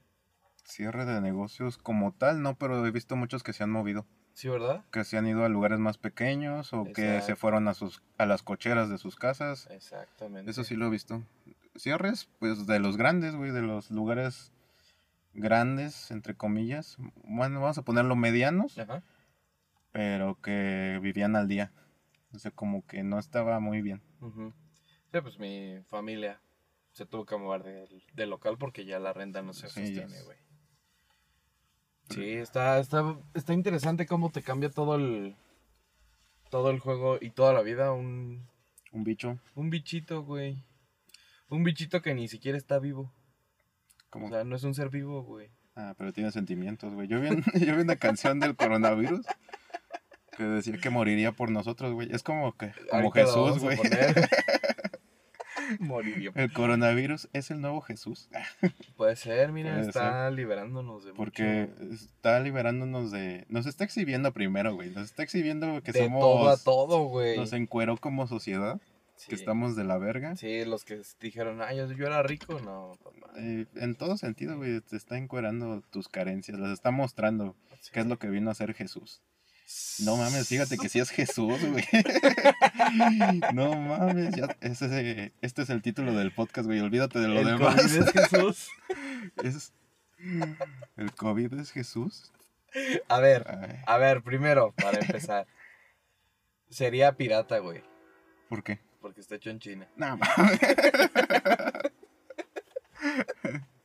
[0.65, 4.05] Cierre de negocios como tal, no, pero he visto muchos que se han movido.
[4.37, 4.85] Sí, ¿verdad?
[4.91, 8.27] que se han ido a lugares más pequeños o que se fueron a sus a
[8.27, 9.67] las cocheras de sus casas.
[9.71, 10.51] Exactamente.
[10.51, 11.23] Eso sí lo he visto.
[11.75, 14.53] Cierres, pues de los grandes, güey, de los lugares
[15.33, 16.99] grandes, entre comillas.
[17.25, 19.03] Bueno, vamos a ponerlo medianos, Ajá.
[19.93, 21.73] pero que vivían al día.
[22.33, 24.03] O sea, como que no estaba muy bien.
[24.21, 24.53] Ujú.
[25.13, 26.41] Sí, pues mi familia
[26.93, 30.17] se tuvo que mover del, del local porque ya la renta no se Sí, sostiene,
[30.17, 30.39] es- güey.
[32.11, 35.35] Sí, está, está, está interesante cómo te cambia todo el
[36.51, 38.47] todo el juego y toda la vida un,
[38.93, 40.63] Un bicho, un bichito, güey.
[41.49, 43.13] Un bichito que ni siquiera está vivo.
[44.11, 44.27] como...
[44.27, 45.51] O sea, no es un ser vivo, güey.
[45.75, 47.09] Ah, pero tiene sentimientos, güey.
[47.09, 47.29] Yo vi,
[47.67, 49.27] yo vi una canción del coronavirus
[50.37, 52.09] que decía que moriría por nosotros, güey.
[52.13, 53.79] Es como que como Ahorita Jesús, güey.
[55.81, 56.31] Moriría.
[56.35, 58.29] El coronavirus es el nuevo Jesús.
[58.97, 63.47] Puede ser, mira, Puede está liberándonos de Porque mucho- está liberándonos de...
[63.49, 64.91] Nos está exhibiendo primero, güey.
[64.91, 66.21] Nos está exhibiendo que de somos...
[66.21, 67.37] todo a todo, güey.
[67.37, 68.81] Nos encueró como sociedad.
[69.17, 69.31] Sí.
[69.31, 70.37] Que estamos de la verga.
[70.37, 73.33] Sí, los que dijeron, ay, yo, yo era rico, no, papá.
[73.39, 74.81] Eh, en todo sentido, güey.
[74.83, 76.59] Te está encuerando tus carencias.
[76.59, 77.57] Las está mostrando.
[77.81, 77.93] Sí.
[77.95, 79.23] ¿Qué es lo que vino a hacer Jesús?
[80.05, 81.85] No mames, fíjate que sí es Jesús, güey.
[83.53, 86.81] no mames, ya, ese, este es el título del podcast, güey.
[86.81, 87.75] Olvídate de lo El demás.
[87.77, 88.69] COVID es Jesús.
[89.43, 89.73] Es-
[90.97, 92.33] El COVID es Jesús.
[93.09, 95.47] A ver, Ay, a ver, primero, para empezar.
[96.71, 97.83] Sería pirata, güey.
[98.49, 98.79] ¿Por qué?
[99.01, 99.89] Porque está hecho en China.
[99.97, 100.61] No mames.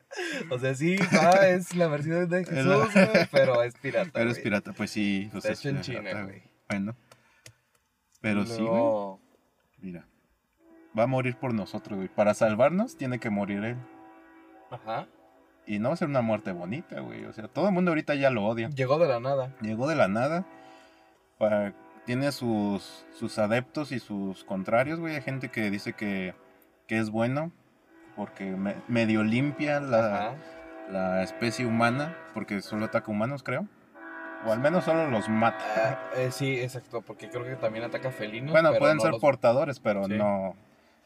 [0.50, 4.12] O sea, sí, va, es la versión de Jesús, güey, pero es pirata.
[4.14, 4.44] Pero es güey.
[4.44, 5.30] pirata, pues sí.
[5.34, 6.44] Está es hecho en pirata, China, güey.
[6.70, 6.96] Bueno.
[8.22, 9.20] Pero sí, güey.
[9.80, 10.06] Mira.
[10.98, 12.10] Va a morir por nosotros, güey.
[12.10, 13.78] Para salvarnos tiene que morir él.
[14.70, 15.08] Ajá.
[15.66, 17.26] Y no va a ser una muerte bonita, güey.
[17.26, 18.70] O sea, todo el mundo ahorita ya lo odia.
[18.70, 19.56] Llegó de la nada.
[19.62, 20.46] Llegó de la nada.
[21.38, 21.74] Para...
[22.06, 25.16] Tiene sus, sus adeptos y sus contrarios, güey.
[25.16, 26.34] Hay gente que dice que,
[26.88, 27.52] que es bueno
[28.16, 30.34] porque me- medio limpia la,
[30.90, 33.66] la especie humana, porque solo ataca humanos, creo.
[34.46, 35.64] O al menos solo los mata.
[35.78, 38.52] Ah, eh, sí, exacto, porque creo que también ataca felinos.
[38.52, 40.14] bueno, pero pueden no ser los- portadores, pero Sí.
[40.18, 40.56] no,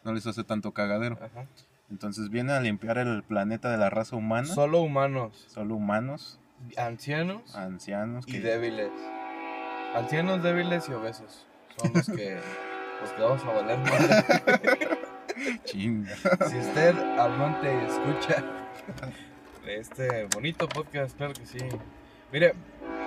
[0.03, 1.17] no les hace tanto cagadero.
[1.21, 1.45] Ajá.
[1.91, 4.47] Entonces viene a limpiar el planeta de la raza humana.
[4.47, 6.39] Solo humanos, Solo humanos,
[6.77, 8.25] ancianos ancianos.
[8.27, 8.39] y Que...
[8.39, 8.89] débiles.
[9.95, 11.45] Ancianos, débiles y obesos.
[11.77, 12.39] Son los que,
[13.01, 13.79] los que vamos a valer.
[15.65, 16.15] Chinga.
[16.49, 18.43] Si usted, amante, escucha
[19.67, 21.57] este bonito podcast, claro que sí.
[22.31, 22.53] Mire,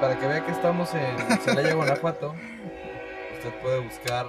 [0.01, 2.35] para que vea que estamos en Celaya, Guanajuato,
[3.37, 4.27] usted puede buscar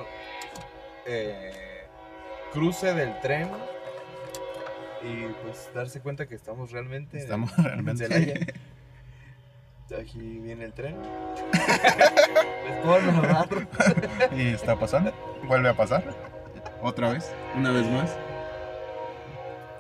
[1.06, 1.84] eh,
[2.54, 3.50] cruce del tren
[5.02, 8.08] y pues darse cuenta que estamos realmente en- Estamos en realmente.
[8.08, 8.46] Celaya.
[10.00, 10.96] Aquí viene el tren.
[12.84, 13.48] Puedo narrar.
[14.38, 15.12] y está pasando.
[15.48, 16.04] Vuelve a pasar.
[16.82, 17.32] Otra vez.
[17.56, 18.16] Una vez más.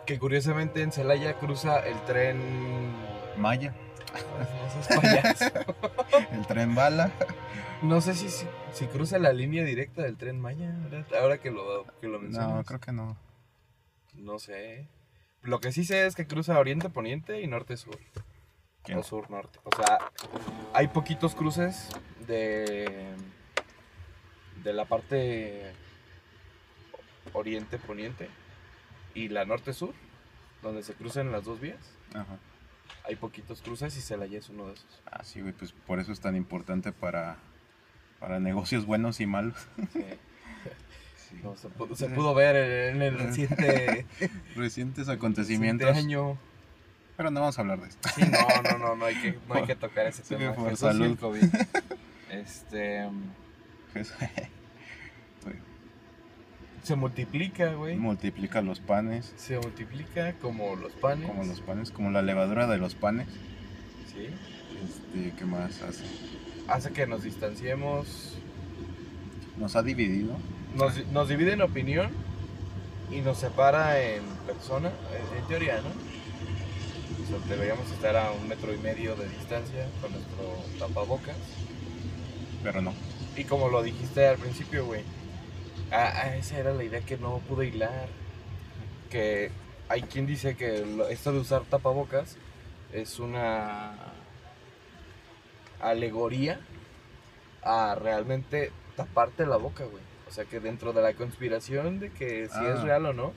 [0.06, 2.94] Que curiosamente en Celaya cruza el tren.
[3.38, 3.74] Maya.
[6.32, 7.12] El tren bala.
[7.82, 11.06] No sé si, si, si cruza la línea directa del tren Maya, ¿verdad?
[11.22, 12.50] ahora que lo, que lo mencionas.
[12.50, 13.18] No, creo que no.
[14.16, 14.88] No sé.
[15.44, 17.98] Lo que sí sé es que cruza oriente-poniente y norte-sur.
[18.96, 19.60] O sur-norte.
[19.64, 20.00] O sea,
[20.74, 21.90] hay poquitos cruces
[22.26, 23.14] de,
[24.64, 25.72] de la parte
[27.34, 28.30] oriente-poniente
[29.14, 29.94] y la norte-sur,
[30.62, 31.80] donde se cruzan las dos vías.
[32.14, 32.38] Ajá.
[33.06, 35.02] Hay poquitos cruces y Celaya es uno de esos.
[35.12, 37.38] Ah, sí, güey, pues por eso es tan importante para,
[38.20, 39.68] para negocios buenos y malos.
[39.94, 40.04] Sí.
[41.30, 41.40] Sí.
[41.44, 42.56] No, se, pudo, se pudo ver
[42.96, 44.08] en el reciente,
[44.56, 45.96] Recientes reciente acontecimientos.
[45.96, 46.40] año.
[47.18, 48.10] Pero no vamos a hablar de esto.
[48.16, 50.56] Sí, no, no, no, no hay que, no hay que tocar ese Sí, tema.
[50.56, 51.20] por Jesús y el salud.
[51.20, 51.44] COVID.
[52.32, 53.08] Este,
[53.94, 54.06] Güey,
[56.84, 57.96] se multiplica, güey.
[57.98, 61.28] Multiplica los panes, Se multiplica como los panes.
[61.28, 63.28] como los panes, como la levadura de los panes.
[64.14, 64.28] Sí.
[64.84, 66.04] Este, ¿qué más hace?
[66.68, 68.38] Hace que nos distanciemos.
[69.58, 70.36] Nos ha dividido.
[70.76, 72.12] Nos, nos divide en opinión
[73.12, 75.90] y nos separa en persona, en, en teoría, ¿no?
[75.90, 81.36] O sea, deberíamos estar a un metro y medio de distancia con nuestro tapabocas.
[82.64, 82.94] Pero no.
[83.36, 85.02] Y como lo dijiste al principio, güey,
[85.92, 88.08] ah, ah, esa era la idea que no pude hilar.
[89.10, 89.52] Que
[89.88, 92.38] hay quien dice que esto de usar tapabocas
[92.94, 93.94] es una
[95.82, 96.60] alegoría
[97.64, 100.04] a realmente taparte la boca, güey.
[100.28, 102.84] O sea que dentro de la conspiración de que si es Ah.
[102.84, 103.34] real o no,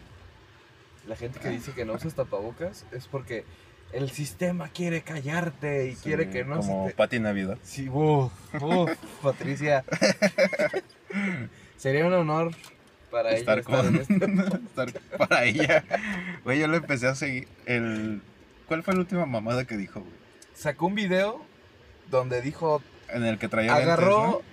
[1.06, 3.44] la gente que dice que no usas tapabocas es porque
[3.92, 7.58] el sistema quiere callarte y Sí, quiere que no se Como te- Pati Navidad.
[7.62, 8.90] Sí, uff, uff,
[9.22, 9.84] Patricia.
[11.82, 12.52] Sería un honor
[13.10, 13.96] para estar ella estar con.
[13.96, 15.84] en este- estar para ella.
[16.44, 17.48] Güey, yo le empecé a seguir.
[17.66, 18.22] El...
[18.68, 20.12] ¿Cuál fue la última mamada que dijo, güey?
[20.54, 21.44] Sacó un video
[22.08, 24.44] donde dijo, En el que traía agarró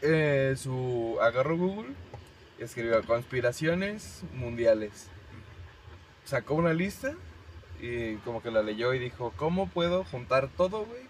[0.00, 1.90] lentes, eh, su, agarró Google
[2.58, 5.08] y escribió conspiraciones mundiales.
[6.24, 7.12] Sacó una lista
[7.82, 11.02] y como que la leyó y dijo, ¿cómo puedo juntar todo, güey?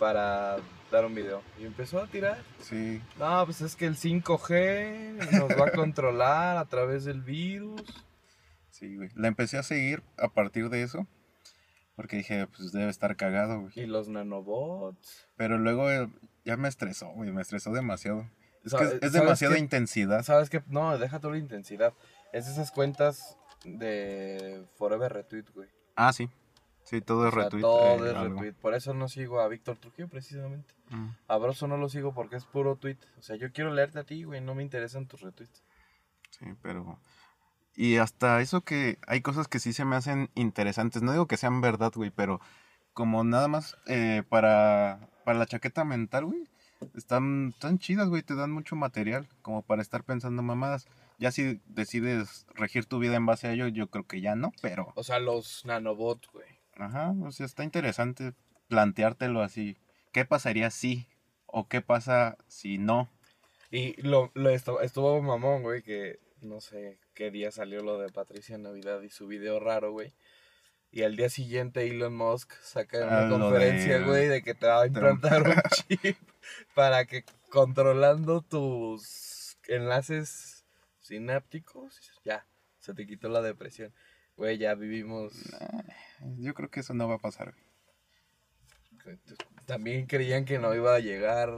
[0.00, 0.56] Para
[0.90, 1.42] dar un video.
[1.58, 2.38] Y empezó a tirar.
[2.60, 3.00] Sí.
[3.18, 7.82] No, pues es que el 5G nos va a controlar a través del virus.
[8.70, 9.10] Sí, güey.
[9.14, 11.06] La empecé a seguir a partir de eso.
[11.94, 13.72] Porque dije, pues debe estar cagado, güey.
[13.74, 15.26] Y los nanobots.
[15.36, 16.08] Pero luego eh,
[16.44, 17.32] ya me estresó, güey.
[17.32, 18.30] Me estresó demasiado.
[18.64, 20.22] Es que es, es ¿sabes demasiada intensidad.
[20.22, 20.62] ¿Sabes qué?
[20.66, 21.94] No, deja toda la intensidad.
[22.32, 25.68] Es esas cuentas de Forever Retweet, güey.
[25.94, 26.28] Ah, sí.
[26.86, 27.60] Sí, todo O es sea, retweet.
[27.62, 28.34] todo eh, es algo.
[28.40, 28.52] retweet.
[28.54, 30.72] Por eso no sigo a Víctor Trujillo, precisamente.
[30.90, 31.08] Mm.
[31.26, 32.98] A Broso no lo sigo porque es puro tweet.
[33.18, 34.40] O sea, yo quiero leerte a ti, güey.
[34.40, 35.62] No me interesan tus retweets.
[36.30, 37.00] Sí, pero...
[37.74, 41.02] Y hasta eso que hay cosas que sí se me hacen interesantes.
[41.02, 42.40] No digo que sean verdad, güey, pero
[42.94, 46.48] como nada más eh, para, para la chaqueta mental, güey.
[46.94, 50.86] Están tan chidas, güey, te dan mucho material como para estar pensando mamadas.
[51.18, 54.52] Ya si decides regir tu vida en base a ello, yo creo que ya no,
[54.62, 54.92] pero...
[54.94, 56.55] O sea, los nanobots, güey.
[56.76, 58.32] Ajá, o sea, está interesante
[58.68, 59.76] planteártelo así.
[60.12, 61.06] ¿Qué pasaría si?
[61.46, 63.08] ¿O qué pasa si no?
[63.70, 68.10] Y lo, lo estuvo, estuvo mamón, güey, que no sé qué día salió lo de
[68.10, 70.12] Patricia Navidad y su video raro, güey.
[70.92, 74.66] Y al día siguiente Elon Musk saca una Ah, conferencia, de- güey, de que te
[74.66, 75.54] va a implantar un
[75.88, 76.16] chip
[76.74, 80.64] para que controlando tus enlaces
[81.00, 82.46] sinápticos, ya,
[82.78, 83.92] se te quitó la depresión.
[84.36, 85.32] Güey, ya vivimos...
[86.38, 87.54] Yo creo que eso no va a pasar.
[89.04, 89.18] güey.
[89.66, 91.50] También creían que no iba a llegar...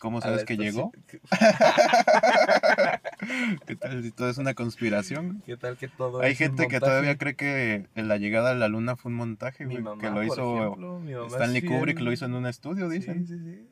[0.00, 0.90] ¿Cómo a sabes la que llegó?
[3.66, 5.42] ¿Qué tal si todo es una conspiración?
[5.44, 8.54] ¿Qué tal que todo Hay es un gente que todavía cree que la llegada a
[8.54, 9.84] la luna fue un montaje, güey.
[10.00, 13.26] que lo hizo ejemplo, Stanley Kubrick, lo hizo en un estudio, dicen.
[13.26, 13.68] Sí, sí, sí.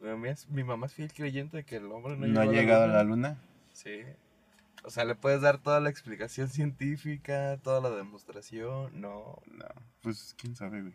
[0.00, 2.46] Mi mamá, es, mi mamá es fiel creyente de que el hombre no, No, ha
[2.46, 3.38] llegado a la luna.
[3.72, 4.00] Sí.
[4.84, 9.40] O sea, le puedes dar toda la explicación científica, toda la demostración, no.
[9.46, 9.66] No,
[10.02, 10.94] pues quién sabe, güey.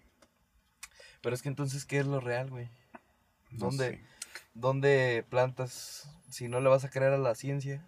[1.21, 2.69] Pero es que entonces, ¿qué es lo real, güey?
[3.51, 3.91] No ¿Dónde?
[3.91, 4.01] sé.
[4.53, 7.85] ¿Dónde plantas si no le vas a creer a la ciencia?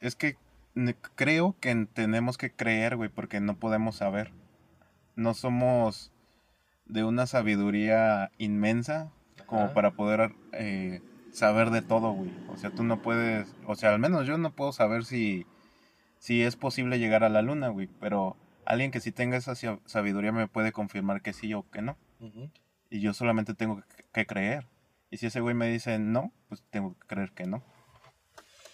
[0.00, 0.36] Es que
[1.14, 4.32] creo que en- tenemos que creer, güey, porque no podemos saber.
[5.14, 6.10] No somos
[6.86, 9.12] de una sabiduría inmensa
[9.46, 9.74] como Ajá.
[9.74, 11.00] para poder eh,
[11.32, 12.30] saber de todo, güey.
[12.48, 15.46] O sea, tú no puedes, o sea, al menos yo no puedo saber si,
[16.18, 17.88] si es posible llegar a la luna, güey.
[18.00, 21.82] Pero alguien que sí tenga esa sa- sabiduría me puede confirmar que sí o que
[21.82, 21.96] no.
[22.90, 24.66] Y yo solamente tengo que- creer.
[25.10, 27.62] Y si ese güey me dice no, pues tengo que creer que no.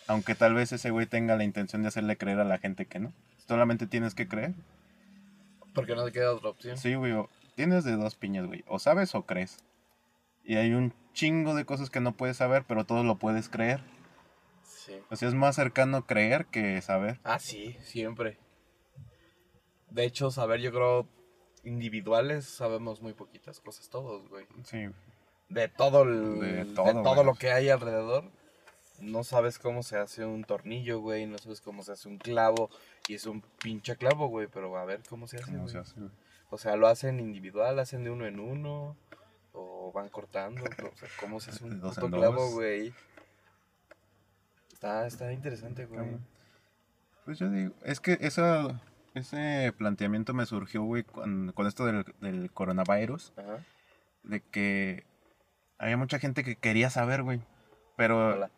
[0.06, 2.98] Aunque tal vez ese güey tenga la intención de hacerle creer a la gente que
[2.98, 3.12] no.
[3.46, 4.54] Solamente tienes que creer.
[5.74, 6.76] Porque no te queda otra opción.
[6.76, 7.14] Sí, güey.
[7.54, 8.64] Tienes de dos piñas, güey.
[8.68, 9.58] O sabes o crees.
[10.48, 13.80] Y hay un chingo de cosas que no puedes saber, pero todo lo puedes creer.
[14.64, 14.94] Sí.
[15.10, 17.20] O sea, es más cercano creer que saber.
[17.22, 18.38] Ah, sí, siempre.
[19.90, 21.06] De hecho, saber, yo creo,
[21.64, 24.46] individuales, sabemos muy poquitas cosas todos, güey.
[24.64, 24.86] Sí.
[25.50, 28.24] de todo, el- De de todo, lo que hay alrededor.
[29.00, 31.26] No sabes cómo se hace un tornillo, güey.
[31.26, 32.70] No sabes cómo se hace un clavo.
[33.06, 34.46] Y es un pinche clavo, güey.
[34.46, 35.44] Pero a ver cómo se hace.
[35.46, 35.72] ¿Cómo güey.
[35.72, 36.10] se hace, güey?
[36.50, 38.96] O sea, lo hacen individual, hacen de uno en uno.
[39.60, 40.62] O van cortando.
[40.64, 42.92] O sea, cómo se hace un puto clavo, güey.
[44.72, 46.16] Está, está interesante, güey.
[47.24, 48.80] Pues yo digo, es que esa,
[49.14, 53.58] ese planteamiento me surgió, güey, con, con esto del, del coronavirus, Ajá.
[54.22, 55.04] de que
[55.78, 57.40] había mucha gente que quería saber, güey,
[57.96, 58.50] pero Hola.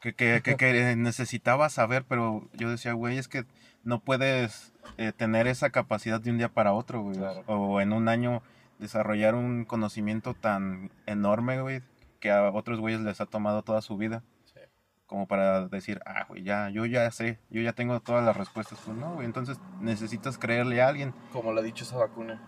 [0.00, 3.44] que, que, que- que necesitaba saber, pero yo decía, güey, es que
[3.84, 7.42] no puedes eh, tener esa capacidad de un día para otro, güey, Claro.
[7.46, 8.42] o en un año
[8.80, 11.82] desarrollar un conocimiento tan enorme, güey,
[12.18, 14.58] que a otros güeyes les ha tomado toda su vida Sí.
[15.06, 18.80] como para decir, ah, güey, ya, yo ya sé, yo ya tengo todas las respuestas.
[18.84, 22.40] Pues no, güey, entonces necesitas creerle a alguien, Como lo ha dicho esa vacuna.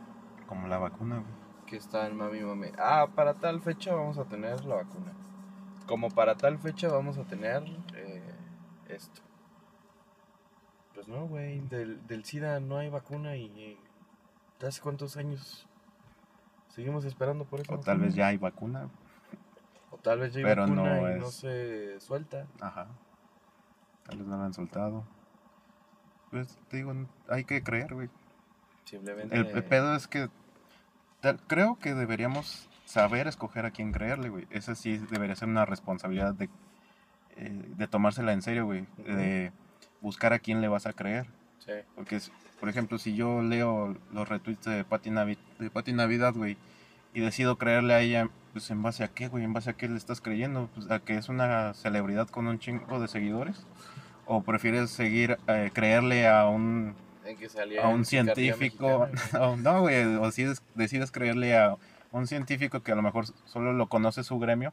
[0.48, 1.42] como la vacuna, güey.
[1.66, 2.66] que está en mami mami.
[2.78, 5.12] Ah, para tal fecha vamos a tener la vacuna.
[5.86, 7.62] Como para tal fecha vamos a tener
[7.94, 8.34] eh,
[8.88, 9.22] esto.
[10.94, 13.78] Pues no, güey, del, del SIDA no hay vacuna y eh,
[14.66, 15.66] ¿hace cuántos años
[16.74, 17.74] seguimos esperando por eso?
[17.74, 18.88] O tal vez ya hay vacuna,
[19.90, 22.46] O tal vez ya hay pero vacuna no y no se suelta.
[22.60, 22.86] ajá.
[24.04, 25.04] Tal vez no la han soltado.
[26.30, 26.92] Pues te digo,
[27.28, 28.08] hay que creer, güey.
[28.84, 29.36] Simplemente.
[29.36, 30.28] El, el pedo es que
[31.20, 34.46] tal- creo que deberíamos saber escoger a quién creerle, güey.
[34.50, 36.48] Esa sí debería ser una responsabilidad de,
[37.36, 38.82] eh, de tomársela en serio, güey.
[38.98, 39.02] Ujú.
[39.04, 39.52] De
[40.00, 41.26] buscar a quién le vas a creer.
[41.58, 42.18] Sí, Porque,
[42.62, 46.56] por ejemplo, si yo leo los retweets de Pati, Navi- de Pati Navidad, güey,
[47.12, 49.88] y decido creerle a ella, pues en base a qué, güey, en base a qué
[49.88, 53.66] le estás creyendo, pues a que es una celebridad con un chingo de seguidores,
[54.26, 56.94] o prefieres seguir, eh, creerle a un,
[57.24, 59.56] que a un científico, Mexicana, güey.
[59.64, 61.74] no, güey, o decides, decides creerle a
[62.12, 64.72] un científico que a lo mejor solo lo conoce su gremio,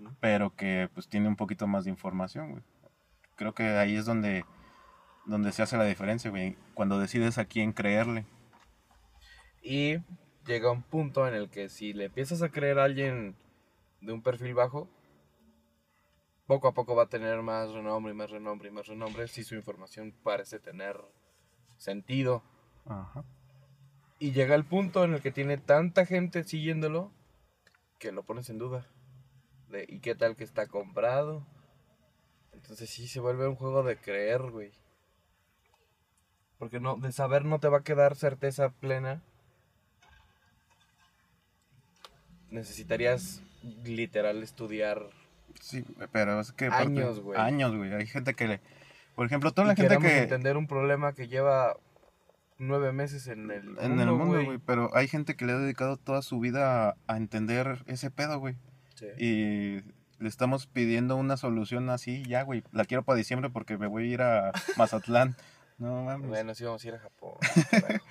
[0.00, 0.10] Ujú.
[0.20, 2.62] pero que pues tiene un poquito más de información, güey.
[3.36, 4.46] Creo que ahí es donde,
[5.26, 8.24] donde se hace la diferencia, güey, cuando decides a quién creerle.
[9.62, 9.98] Y
[10.46, 13.36] llega un punto en el que si le empiezas a creer a alguien
[14.00, 14.88] de un perfil bajo,
[16.46, 19.42] poco a poco va a tener más renombre y más renombre y más renombre si
[19.42, 20.96] su información parece tener
[21.76, 22.42] sentido.
[22.86, 23.24] Ajá.
[24.18, 27.10] Y llega el punto en el que tiene tanta gente siguiéndolo
[27.98, 28.86] que lo pones en duda.
[29.68, 31.44] De, ¿Y qué tal que está comprado?
[32.52, 34.72] Entonces sí se vuelve un juego de creer, güey.
[36.58, 39.22] Porque no, de saber no te va a quedar certeza plena.
[42.50, 43.42] Necesitarías
[43.84, 45.02] literal estudiar.
[45.60, 46.66] Sí, pero es que...
[46.66, 47.38] aparte- Años, güey.
[47.38, 47.92] Años, güey.
[47.94, 48.60] Hay gente que le...
[49.14, 50.18] Por ejemplo, toda y la gente que...
[50.22, 51.76] entender un problema que lleva
[52.58, 54.44] nueve meses en el En el mundo, güey.
[54.44, 54.58] güey.
[54.58, 58.38] Pero hay gente que le ha dedicado toda su vida a, a entender ese pedo,
[58.38, 58.56] güey.
[58.94, 59.06] Sí.
[59.18, 59.80] Y
[60.22, 62.62] le estamos pidiendo una solución así, ya, güey.
[62.72, 65.36] La quiero para diciembre porque me voy a ir a Mazatlán.
[65.78, 66.28] No mames.
[66.28, 67.36] Bueno, sí vamos a ir a Japón.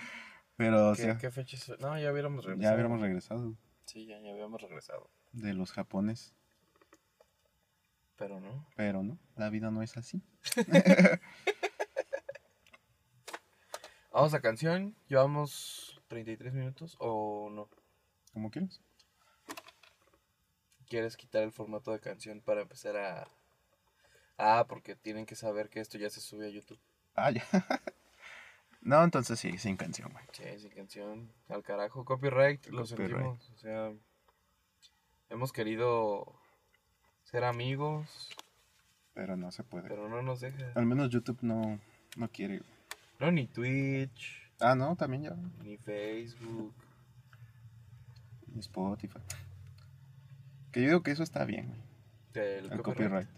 [0.57, 1.67] Pero, o ¿Qué, sea, qué fecha es?
[1.79, 2.61] No, ya hubiéramos regresado.
[2.63, 5.09] ya habíamos regresado Sí, ya, ya habíamos regresado.
[5.33, 6.33] de los japones.
[8.15, 8.65] Pero no.
[8.77, 10.21] Pero no, la vida no es así.
[14.11, 14.95] Vamos a canción.
[15.07, 17.69] Llevamos 33 minutos o no.
[18.33, 18.79] Como quieras.
[20.87, 23.27] ¿Quieres quitar el formato de canción para empezar a...
[24.37, 26.79] Ah, porque tienen que saber que esto ya se sube a YouTube.
[27.15, 27.43] Ah, ya.
[28.81, 30.23] no, entonces sí, sin canción, güey.
[30.33, 31.31] Sí, sin canción.
[31.49, 32.03] Al carajo.
[32.05, 33.49] Copyright, lo sentimos.
[33.55, 33.91] O sea,
[35.29, 36.33] hemos querido
[37.23, 38.29] ser amigos,
[39.13, 39.87] Pero no se puede.
[39.87, 40.71] pero no nos deja.
[40.75, 41.79] Al menos YouTube no,
[42.17, 42.57] no quiere.
[42.59, 42.69] güey.
[43.19, 45.35] No, ni Twitch, Ah, no, también ya.
[45.63, 46.73] ni Facebook.
[48.53, 49.19] Y Spotify.
[50.71, 51.81] Que yo digo que eso está bien, güey.
[52.35, 52.83] El copyright.
[52.83, 53.29] copyright.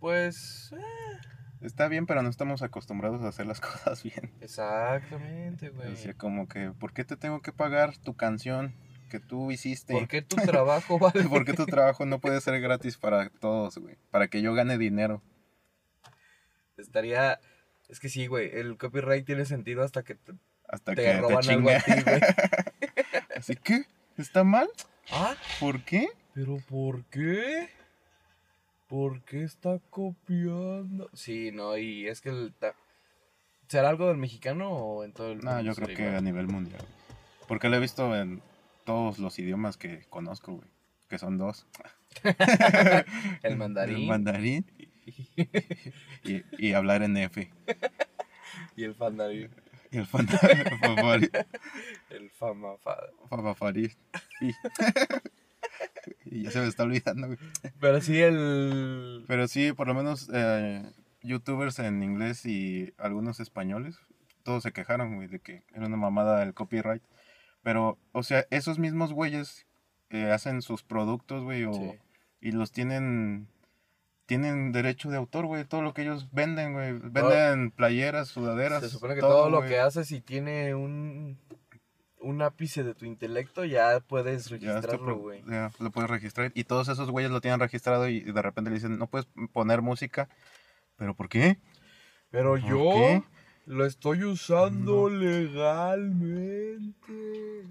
[0.00, 1.18] Pues, eh,
[1.60, 4.32] Está bien, pero no estamos acostumbrados a hacer las cosas bien.
[4.40, 5.96] exactamente, güey.
[5.96, 8.74] sea, como que, ¿por qué te tengo que pagar tu canción
[9.10, 9.92] que tú hiciste?
[9.92, 11.24] ¿Por qué tu trabajo vale?
[11.24, 13.96] ¿Por qué tu trabajo no puede ser gratis para todos, güey?
[14.10, 15.22] Para que yo gane dinero.
[16.76, 17.40] Estaría...
[17.88, 20.32] Es que sí, güey, el copyright tiene sentido hasta que te,
[20.68, 22.20] Hasta te que roban te algo a ti, güey.
[23.36, 23.84] Así que,
[24.16, 24.68] ¿está mal?
[25.10, 25.34] ¿Ah?
[25.58, 26.08] ¿Por qué?
[26.32, 27.68] ¿Pero por qué?
[28.90, 31.08] ¿Por qué está copiando?
[31.14, 32.52] Sí, no, y es que el...
[32.52, 32.74] ta-
[33.68, 36.16] ¿Será algo del mexicano o en todo el No, mundo yo creo que igual?
[36.16, 36.84] a nivel mundial.
[37.46, 38.42] Porque lo he visto en
[38.84, 40.68] todos los idiomas que conozco, güey.
[41.08, 41.66] Que son dos.
[43.42, 44.66] El mandarín El mandarín
[46.24, 47.48] y, y hablar en F.
[48.76, 49.50] y el fandarín.
[49.92, 51.30] Y el fandari.
[52.10, 53.10] El famafada.
[53.28, 53.92] Fafafari.
[54.40, 54.52] Y,
[56.24, 57.38] y ya se me está olvidando, güey.
[57.80, 59.24] Pero sí, el.
[59.26, 60.82] Pero sí, por lo menos eh,
[61.22, 63.96] youtubers en inglés y algunos españoles,
[64.42, 67.02] todos se quejaron, güey, de que era una mamada el copyright.
[67.62, 69.66] Pero, o sea, esos mismos güeyes
[70.08, 71.92] que hacen sus productos, güey, o, Sí.
[72.40, 73.48] y los tienen
[74.30, 76.92] tienen derecho de autor, güey, todo lo que ellos venden, güey.
[77.02, 78.80] Venden playeras, sudaderas.
[78.80, 81.36] Se supone que todo, lo que haces, si tiene un.
[82.20, 85.42] Un ápice de tu intelecto, ya puedes registrarlo, güey.
[85.48, 86.52] ya lo puedes registrar.
[86.54, 89.80] Y todos esos güeyes lo tienen registrado y de repente le dicen, no puedes poner
[89.80, 90.28] música.
[90.96, 91.58] ¿Pero por qué?
[92.30, 93.22] Pero ¿Por yo qué?
[93.64, 97.64] lo estoy usando legalmente.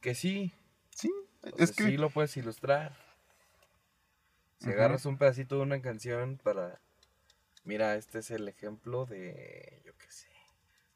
[0.00, 0.52] Que sí.
[0.90, 1.10] Sí,
[1.42, 1.90] o es sea, que...
[1.92, 2.96] sí lo puedes ilustrar.
[4.58, 6.80] Si agarras un pedacito de una canción para.
[7.64, 9.82] Mira, este es el ejemplo de.
[9.84, 10.28] Yo qué sé.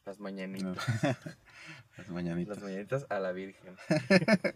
[0.07, 0.77] Las mañanitas.
[1.97, 2.57] Las mañanitas.
[2.57, 3.77] Las mañanitas a la Virgen.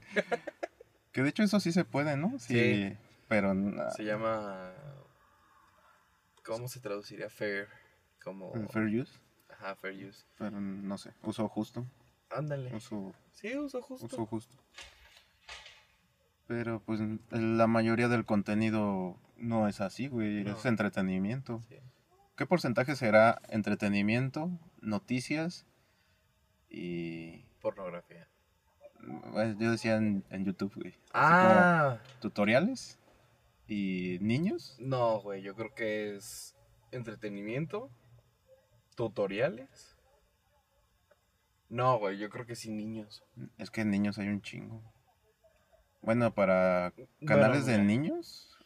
[1.12, 2.38] Que de hecho eso sí se puede, ¿no?
[2.40, 2.54] Sí.
[2.90, 2.96] Sí.
[3.28, 4.72] Pero na- Se llama.
[6.44, 7.30] ¿Cómo se traduciría?
[7.30, 7.68] Fair.
[8.22, 8.52] Como.
[8.68, 9.12] fair use,
[9.48, 10.24] Ajá, fair use.
[10.38, 11.86] pero no sé, uso justo,
[12.30, 12.74] Ándale.
[12.74, 14.06] uso, Sí, uso justo.
[14.06, 14.56] uso justo.
[16.46, 20.56] Pero pues la mayoría del contenido no es así, güey, No.
[20.56, 21.60] es entretenimiento.
[21.68, 21.76] Sí.
[22.36, 24.50] ¿Qué porcentaje será entretenimiento,
[24.84, 25.66] noticias
[26.70, 27.44] y...
[27.60, 28.28] Pornografía.
[29.32, 30.94] bueno, yo decía en, en YouTube, güey.
[31.12, 32.98] Ah, como tutoriales
[33.66, 34.76] y niños.
[34.78, 36.54] no, güey, yo creo que es
[36.92, 37.90] entretenimiento,
[38.94, 39.96] tutoriales.
[41.68, 43.24] No, güey, yo creo que sí niños.
[43.58, 44.82] Es que en niños hay un chingo.
[46.02, 46.92] Bueno, para
[47.26, 48.58] canales de niños,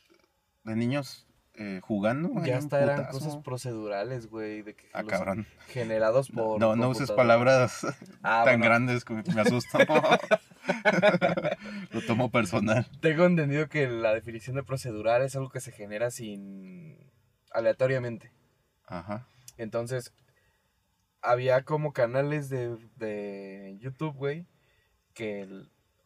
[0.64, 1.27] de niños
[1.58, 3.18] eh, jugando, Ya hasta eran putazo.
[3.18, 5.46] cosas procedurales, güey, de que Ah, cabrón.
[5.68, 7.84] generados por no, no uses palabras
[8.22, 9.78] Ah, tan bueno, grandes que me asusto.
[11.92, 12.86] Lo tomo personal.
[13.00, 16.96] Tengo entendido que la definición de procedural es algo que se genera sin
[17.52, 18.30] aleatoriamente.
[18.86, 19.26] Ajá.
[19.56, 20.12] Entonces,
[21.22, 24.46] había como canales de, de YouTube, güey,
[25.14, 25.48] que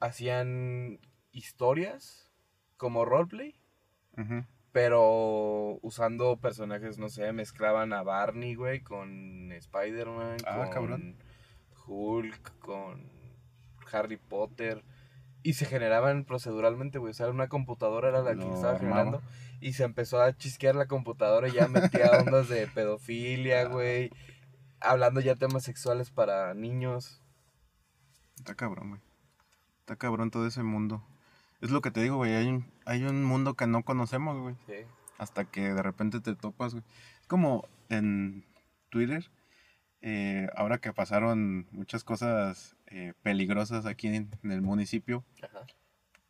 [0.00, 0.98] hacían
[1.32, 2.30] historias
[2.76, 3.54] como roleplay.
[4.72, 11.16] Pero usando personajes, no sé, mezclaban a Barney, güey, con Spider-Man, Ah, con cabrón.
[11.86, 13.10] Hulk, con
[13.92, 14.82] Harry Potter.
[15.42, 17.10] Y se generaban proceduralmente, güey.
[17.10, 19.20] O sea, una computadora era la que estaba generando.
[19.60, 24.10] Y se empezó a chisquear la computadora y ya metía ondas de pedofilia, güey.
[24.80, 27.20] Hablando ya temas sexuales para niños.
[28.36, 29.00] Está cabrón, güey.
[29.80, 31.04] Está cabrón todo ese mundo.
[31.62, 32.34] Es lo que te digo, güey.
[32.34, 34.54] Hay un, hay un mundo que no conocemos, güey.
[34.66, 34.84] Sí.
[35.16, 36.84] hasta que de repente te topas, güey.
[37.20, 38.44] Es como en
[38.90, 39.30] Twitter,
[40.00, 45.60] eh, ahora que pasaron muchas cosas eh, peligrosas aquí en, en el municipio, Ajá.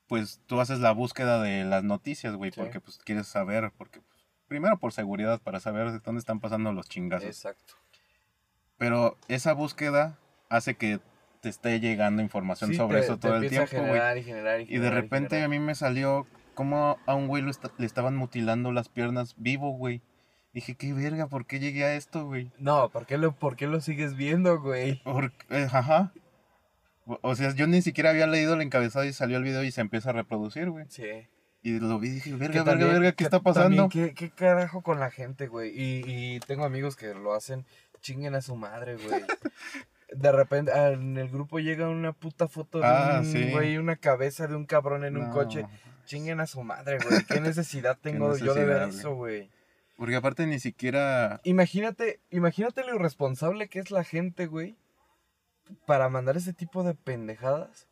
[0.06, 2.60] pues tú haces la búsqueda de las noticias, güey, Sí.
[2.60, 6.88] porque pues quieres saber, porque pues, primero por seguridad, para saber dónde están pasando los
[6.90, 7.26] chingazos.
[7.28, 7.74] Exacto.
[8.76, 10.18] Pero esa búsqueda
[10.50, 11.00] hace que
[11.42, 14.60] te esté llegando información Sí, sobre te- eso te todo el tiempo, generar y generar
[14.60, 18.16] y Y de repente a mí me salió como a un güey lo le estaban
[18.16, 20.00] mutilando las piernas vivo, güey.
[20.54, 22.50] Dije, qué verga, ¿por qué llegué a esto, güey?
[22.58, 25.02] No, ¿por qué, lo, ¿por qué lo sigues viendo, güey?
[25.02, 26.12] Por- eh, ajá.
[27.06, 29.80] O- sea, yo ni siquiera había leído el encabezado y salió el video y se
[29.80, 30.84] empieza a reproducir, güey.
[30.88, 31.26] Sí.
[31.64, 33.88] Y lo vi y dije, verga, verga, verga, ¿qué que está pasando?
[33.88, 35.70] también, ¿qué, ¿Qué carajo con la gente, güey?
[35.74, 36.02] Y,
[36.36, 37.64] y tengo amigos que lo hacen,
[38.00, 39.22] chinguen a su madre, güey.
[40.14, 43.50] De repente ah, en el grupo llega una puta foto de Ah, un sí.
[43.50, 45.66] güey, una cabeza de un cabrón en un coche.
[46.04, 47.24] Chinguen a su madre, güey.
[47.28, 48.90] ¿Qué necesidad tengo yo de ver güey.
[48.90, 49.50] eso, güey?
[49.96, 51.40] Porque aparte ni siquiera...
[51.44, 54.76] Imagínate, imagínate lo irresponsable que es la gente, güey,
[55.86, 57.86] para mandar ese tipo de pendejadas.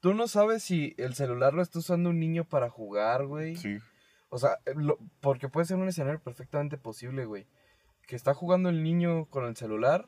[0.00, 3.56] Tú no sabes si el celular lo está usando un niño para jugar, güey.
[3.56, 3.78] Sí,
[4.30, 7.46] O sea, lo- porque puede ser un escenario perfectamente posible, güey.
[8.06, 10.06] Que está jugando el niño con el celular,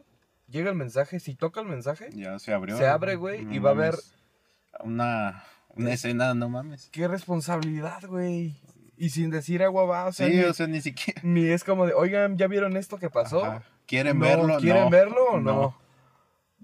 [0.49, 2.77] llega el mensaje, si toca el mensaje, ya se abrió.
[2.77, 3.97] Se abre, güey, No y va a haber-.
[4.81, 6.89] Una, una Es- escena, no mames.
[6.93, 8.61] qué responsabilidad, güey.
[8.97, 11.21] Y sin decir agua va, o sea, Sí, ni, o sea, ni siquiera...
[11.25, 13.45] ni es como de, oigan, ¿ya vieron esto que pasó?
[13.45, 13.63] Ajá.
[13.87, 14.59] ¿Quieren No, verlo?
[14.59, 14.91] ¿Quieren No.
[14.91, 15.77] verlo o no?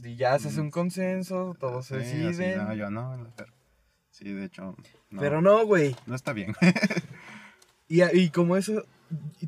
[0.03, 0.71] Y ya se hace un Mm.
[0.71, 2.59] consenso, todos se así, deciden.
[2.59, 3.33] no, yo no.
[3.37, 3.53] pero-
[4.11, 4.77] Sí, de hecho,
[5.11, 5.97] no, Pero no, güey.
[6.07, 6.55] no está bien.
[7.89, 8.85] Y, y como eso,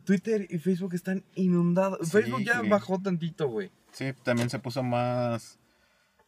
[0.05, 2.01] Twitter y Facebook están inundados.
[2.09, 2.71] Sí, Facebook ya güey.
[2.71, 3.71] bajó tantito, güey.
[3.93, 5.59] Sí, también se puso más,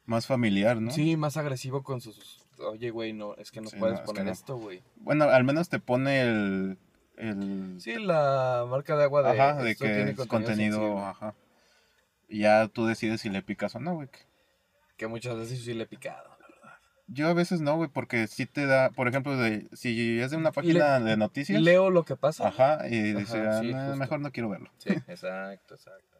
[0.06, 0.90] más familiar, ¿no?
[0.90, 2.40] Sí, más agresivo con sus...
[2.58, 4.32] Oye, güey, no, es que no Sí, puedes no, es que poner no.
[4.32, 4.82] esto, güey.
[4.96, 6.78] Bueno, al menos te pone el...
[7.16, 9.40] el Sí, la marca de agua de...
[9.40, 11.34] ajá, de que tiene es contenido, ajá.
[12.28, 14.08] Y ya tú decides si le picas o no, güey.
[14.96, 16.78] Que muchas veces sí le he picado, la verdad.
[17.08, 20.36] Yo a veces no, güey, porque sí te da, por ejemplo, de, si es de
[20.36, 21.60] una página de noticias.
[21.60, 22.46] Leo lo que pasa.
[22.48, 24.70] Ajá, y dice, Ajá, "Ah, sí, mejor no quiero verlo.
[24.78, 26.13] Sí, exacto, exactamente.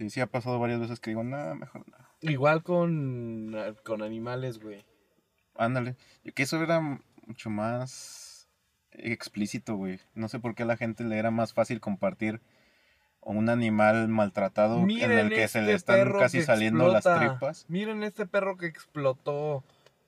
[0.00, 1.98] Sí, sí ha pasado varias veces que digo, no, mejor no.
[2.22, 4.82] Igual con, con animales, güey.
[5.56, 5.94] Ándale.
[6.24, 6.80] Y Que eso era
[7.26, 8.48] mucho más
[8.92, 10.00] explícito, güey.
[10.14, 12.40] No sé por qué a la gente le era más fácil compartir
[13.20, 17.66] un animal maltratado en el que se le este están perro casi saliendo las tripas.
[17.68, 19.62] Miren este perro que explotó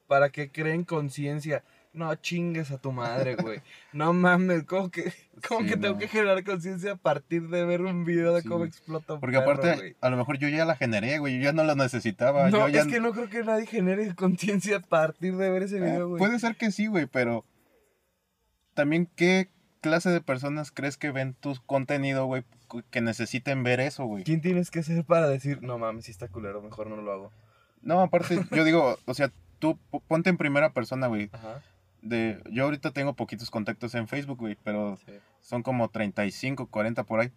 [0.07, 1.64] para que creen conciencia.
[1.95, 3.61] No chingues a tu madre, güey.
[3.93, 5.12] No mames, ¿cómo que,
[5.47, 8.49] cómo Sí, que tengo que generar conciencia a partir de ver un video de Sí,
[8.49, 9.97] cómo explota un Porque perro, aparte, güey?
[10.01, 11.36] a lo mejor yo ya la generé, güey.
[11.36, 12.49] Yo ya no la necesitaba.
[12.49, 15.64] No, yo ya es que no creo que nadie genere conciencia a partir de ver
[15.64, 16.18] ese Eh, video, güey.
[16.18, 17.45] puede ser que sí, güey, pero
[18.74, 19.49] también qué
[19.82, 22.45] clase de personas crees que ven tu contenido, güey,
[22.90, 24.24] que necesiten ver eso, güey.
[24.24, 27.32] ¿Quién tienes que ser para decir, no mames, si está culero, mejor no lo hago?
[27.82, 31.28] No, aparte, yo digo, o sea, tú po- ponte en primera persona, güey.
[31.32, 31.61] Ajá.
[32.03, 35.12] De, yo ahorita tengo poquitos contactos en Facebook, güey, pero Sí.
[35.40, 37.32] son como 35, 40 por ahí.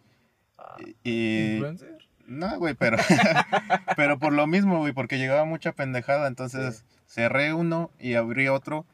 [0.58, 1.54] Ah, Y...
[1.54, 1.98] ¿Influencer?
[2.28, 2.98] No, güey, pero...
[3.96, 8.86] pero por lo mismo, güey, porque llegaba mucha pendejada, entonces cerré uno y abrí otro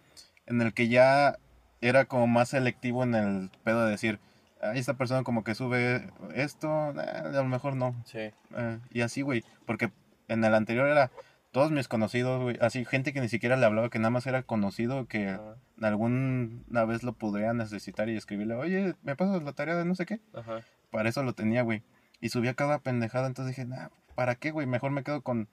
[0.45, 1.37] en el que ya
[1.79, 4.19] era como más selectivo en el pedo de decir,
[4.61, 7.95] "Ay, esta persona como que sube esto, nah, a lo mejor no.
[8.05, 8.19] Sí.
[8.55, 9.91] Eh, y así, güey, porque
[10.27, 11.09] en el anterior era
[11.51, 14.43] todos mis conocidos, güey, así gente que ni siquiera le hablaba, que nada más era
[14.43, 15.57] conocido, que Ajá.
[15.81, 20.05] alguna vez lo podría necesitar y escribirle, oye, ¿me pasas la tarea de no sé
[20.05, 20.19] qué?
[20.33, 20.61] Ajá.
[20.89, 21.83] Para eso lo tenía, güey.
[22.19, 24.67] Y subía cada pendejada, entonces dije, nah, ¿para qué, güey?
[24.67, 25.49] Mejor me quedo con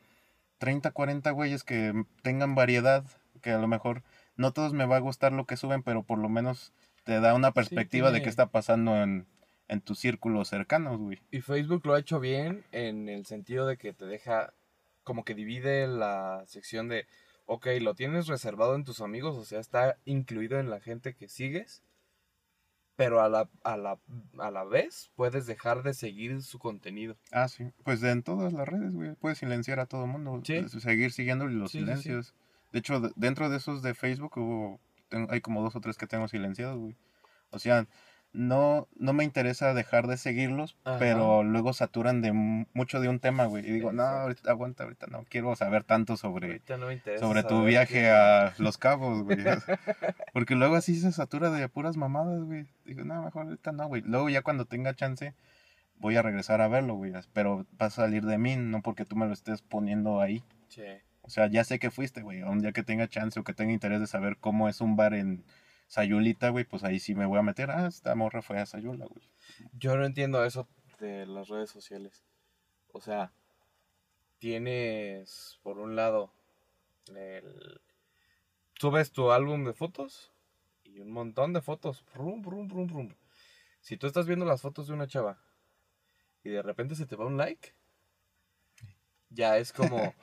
[0.58, 3.04] 30, 40 güeyes que tengan variedad,
[3.40, 4.02] que a lo mejor
[4.36, 6.72] no todos me va a gustar lo que suben, pero por lo menos
[7.04, 9.26] te da una perspectiva de qué está pasando en,
[9.68, 11.20] en tus círculos cercanos, güey.
[11.30, 14.52] Y Facebook lo ha hecho bien en el sentido de que te deja,
[15.08, 17.06] como que divide la sección de,
[17.46, 21.28] ok, lo tienes reservado en tus amigos, o sea, está incluido en la gente que
[21.28, 21.82] sigues,
[22.94, 23.98] pero a la, a la,
[24.38, 27.16] a la vez puedes dejar de seguir su contenido.
[27.32, 27.70] Ah, sí.
[27.84, 29.14] Pues en todas las redes, güey.
[29.14, 30.40] Puedes silenciar a todo el mundo.
[30.44, 30.60] Sí.
[30.60, 31.86] pues, Seguir siguiendo los Sí, sí, sí.
[31.86, 32.34] silencios.
[32.72, 34.80] De hecho, de- dentro de esos de Facebook hubo,
[35.30, 36.96] hay como dos o tres que tengo silenciados, güey.
[37.50, 37.86] O sea,
[38.32, 40.98] no, no me interesa dejar de seguirlos, Ajá.
[40.98, 43.66] pero luego saturan de mu- mucho de un tema, güey.
[43.66, 47.94] Y digo, no, ahorita, aguanta, ahorita no quiero saber tanto sobre, no sobre tu viaje
[48.02, 49.38] qué- a Los Cabos, güey.
[50.32, 52.66] Porque luego así se satura de puras mamadas, güey.
[52.84, 54.02] Digo, no, mejor ahorita no, güey.
[54.02, 55.34] Luego ya cuando tenga chance
[55.96, 57.12] voy a regresar a verlo, güey.
[57.32, 60.44] Pero va a salir de mí, no porque tú me lo estés poniendo ahí.
[60.68, 60.82] Sí.
[61.22, 62.42] O sea, ya sé que fuiste, güey.
[62.42, 65.12] Un día que tenga chance o que tenga interés de saber cómo es un bar
[65.14, 65.42] en
[65.88, 67.70] Sayulita, güey, pues ahí sí me voy a meter.
[67.70, 69.28] Ah, esta morra fue a Sayula, güey.
[69.72, 70.68] Yo no entiendo eso
[71.00, 72.24] de las redes sociales.
[72.92, 73.32] O sea,
[74.38, 76.32] tienes, por un lado,
[77.14, 77.80] el...
[78.78, 80.32] subes tu álbum de fotos
[80.84, 82.04] y un montón de fotos.
[83.80, 85.38] Si tú estás viendo las fotos de una chava
[86.44, 87.74] y de repente se te va un like,
[89.30, 90.14] ya es como,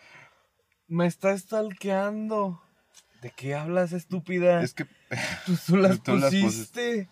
[0.87, 2.61] me está stalkeando.
[3.21, 4.61] ¿De qué hablas, estúpida?
[4.61, 4.85] Es que,
[5.45, 7.09] Tú, tú las tú las pusiste.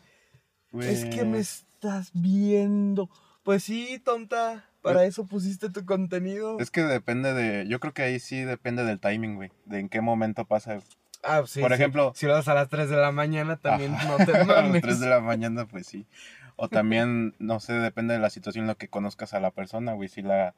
[0.79, 3.09] Es que me pues, estás viendo.
[3.43, 4.65] Pues sí, tonta.
[4.81, 6.59] Para eso pusiste tu contenido.
[6.59, 7.65] Es que depende de.
[7.67, 9.51] Yo creo que ahí sí depende del timing, güey.
[9.65, 10.79] De en qué momento pasa.
[11.23, 11.75] Ah, sí, por sí.
[11.75, 14.09] ejemplo- Si lo das a las 3 de la mañana, también Ajá.
[14.17, 14.81] no te A las mames.
[14.81, 16.05] 3 de la mañana, pues sí.
[16.57, 19.93] O también, no sé, depende de la situación en la que conozcas a la persona,
[19.93, 20.09] güey.
[20.09, 20.53] Si la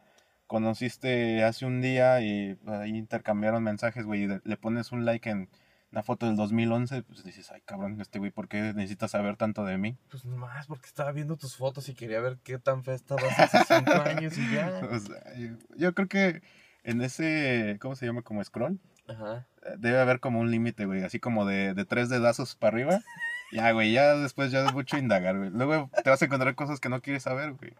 [0.47, 5.29] conociste hace un día y ahí intercambiaron mensajes, güey, y de- le pones un like
[5.29, 5.49] en
[5.91, 9.63] una foto del 2011, pues dices, ay, cabrón, este güey, ¿por qué necesitas saber tanto
[9.63, 9.97] de mí?
[10.09, 13.59] Pues más, porque estaba viendo tus fotos y quería ver qué tan fea estabas hace
[13.65, 14.81] 5 años y ya.
[14.91, 16.41] O sea, yo, yo creo que
[16.83, 18.23] en ese, ¿cómo se llama?
[18.23, 19.47] Como scroll, Ajá.
[19.63, 22.99] eh, debe haber como un límite, güey, así como de, de tres dedazos para arriba.
[23.51, 25.49] Ya, güey, ya después ya es mucho indagar, güey.
[25.51, 27.73] Luego te vas a encontrar cosas que no quieres saber, güey.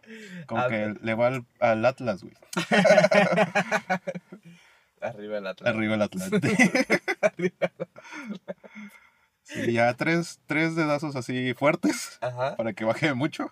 [0.46, 2.34] Como Ah, que le va al, al Atlas, güey.
[5.00, 5.74] Arriba el Atlas.
[5.74, 6.40] Arriba el Atlante.
[9.48, 12.56] Sí, ya tres, tres dedazos así fuertes Ajá.
[12.56, 13.48] para que baje mucho.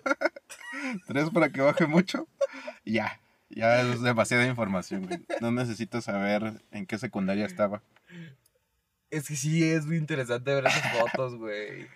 [1.06, 2.26] tres para que baje mucho.
[2.84, 5.24] Ya, ya es demasiada información, güey.
[5.40, 7.80] No necesito saber en qué secundaria estaba.
[9.10, 11.86] Es que sí, es muy interesante ver esas fotos, güey.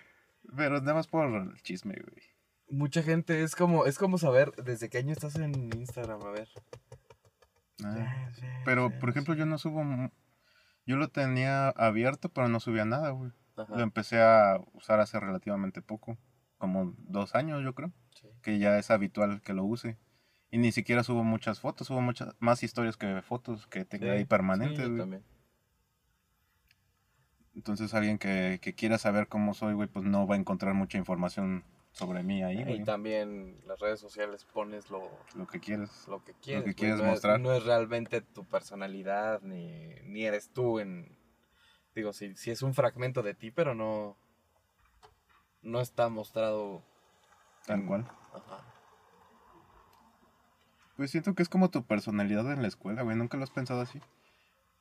[0.55, 2.23] Pero nada más por el chisme, güey.
[2.69, 6.47] Mucha gente es como, es como saber desde qué año estás en Instagram, a ver.
[7.83, 8.29] Ah,
[8.65, 9.83] Pero, por ejemplo, yo no subo...
[10.85, 13.31] Yo lo tenía abierto, pero no subía nada, güey.
[13.55, 13.75] Ajá.
[13.75, 16.17] Lo empecé a usar hace relativamente poco.
[16.57, 17.91] Como dos años, yo creo.
[18.15, 18.27] Sí.
[18.41, 19.97] que ya es habitual que lo use.
[20.51, 24.09] Y ni siquiera subo muchas fotos, subo muchas más historias que fotos que tengo Sí,
[24.09, 24.99] ahí sí, permanentes, yo güey.
[24.99, 25.23] también.
[27.59, 30.97] Entonces alguien que, que quiera saber cómo soy, güey, pues no va a encontrar mucha
[30.97, 32.83] información sobre mí ahí, Y güey.
[32.85, 35.01] también las redes sociales pones lo,
[35.35, 36.07] Lo que quieres.
[36.07, 36.63] lo que quieres.
[36.63, 37.37] que güey, quieres no es- mostrar.
[37.41, 41.17] no es realmente tu personalidad, ni, ni eres tú en...
[41.93, 44.15] Digo, sí, sí es un fragmento de ti, pero no...
[45.61, 46.81] No está mostrado...
[47.65, 48.07] Tal en- cual.
[48.33, 48.63] Ajá.
[50.95, 53.17] Pues siento que es como tu personalidad en la escuela, güey.
[53.17, 53.99] ¿Nunca lo has pensado así?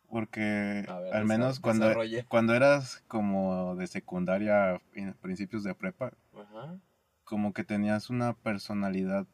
[0.09, 1.93] Porque ver, al menos cuando,
[2.29, 6.79] cuando eras como de secundaria, en principios de prepa, Ajá.
[7.25, 9.27] como que tenías una personalidad,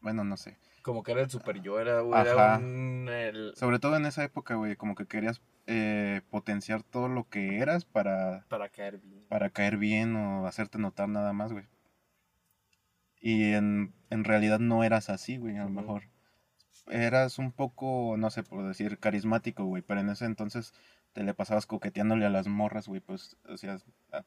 [0.00, 0.58] bueno, no sé.
[0.82, 3.08] Como que era el super yo, era, un...
[3.10, 7.58] el- Sobre todo en esa época, güey, como que querías eh, potenciar todo lo que
[7.58, 9.24] eras para, para caer bien.
[9.28, 11.66] para caer bien o hacerte notar nada más, güey.
[13.20, 16.04] Y en, en realidad no eras así, güey, a lo mejor.
[16.90, 20.74] Eras un poco, no sé, por decir, carismático, güey, pero en ese entonces
[21.12, 23.78] te le pasabas coqueteándole a las morras, güey, pues, o sea,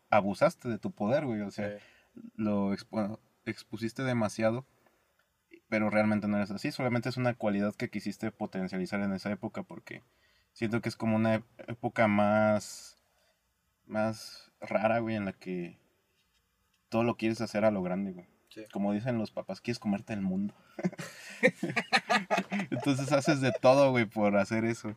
[0.10, 1.84] abusaste de tu poder, güey, o sea, Sí.
[2.36, 4.66] lo expo- expusiste demasiado,
[5.68, 9.64] pero realmente no eres así, solamente es una cualidad que quisiste potencializar en esa época
[9.64, 10.04] porque
[10.54, 12.98] siento que es como una época más,
[13.88, 15.78] más rara, güey, en la que
[16.90, 18.28] todo lo quieres hacer a lo grande, güey.
[18.54, 18.66] Sí.
[18.72, 20.54] Como dicen los papás, quieres comerte el mundo.
[22.70, 24.96] Entonces haces de todo, güey, por hacer eso.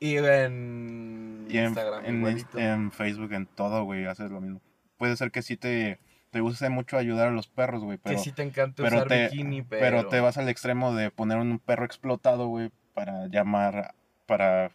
[0.00, 4.60] Y en Y en, Instagram, en, en Facebook, en todo, güey, haces lo mismo.
[4.96, 6.00] Puede ser que sí te,
[6.30, 9.08] te guste mucho ayudar a los perros, güey, pero, que sí te encanta pero usar
[9.08, 9.80] te- bikini, pero...
[9.80, 13.94] pero te vas al extremo de poner un perro explotado, güey, para llamar,
[14.26, 14.72] para,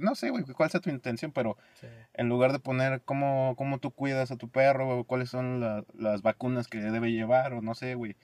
[0.00, 1.86] no sé, güey, cuál sea tu intención, pero Sí.
[2.14, 5.84] en lugar de poner cómo, cómo tú cuidas a tu perro, o cuáles son la-
[5.94, 8.16] las vacunas que debe llevar, o no sé, güey,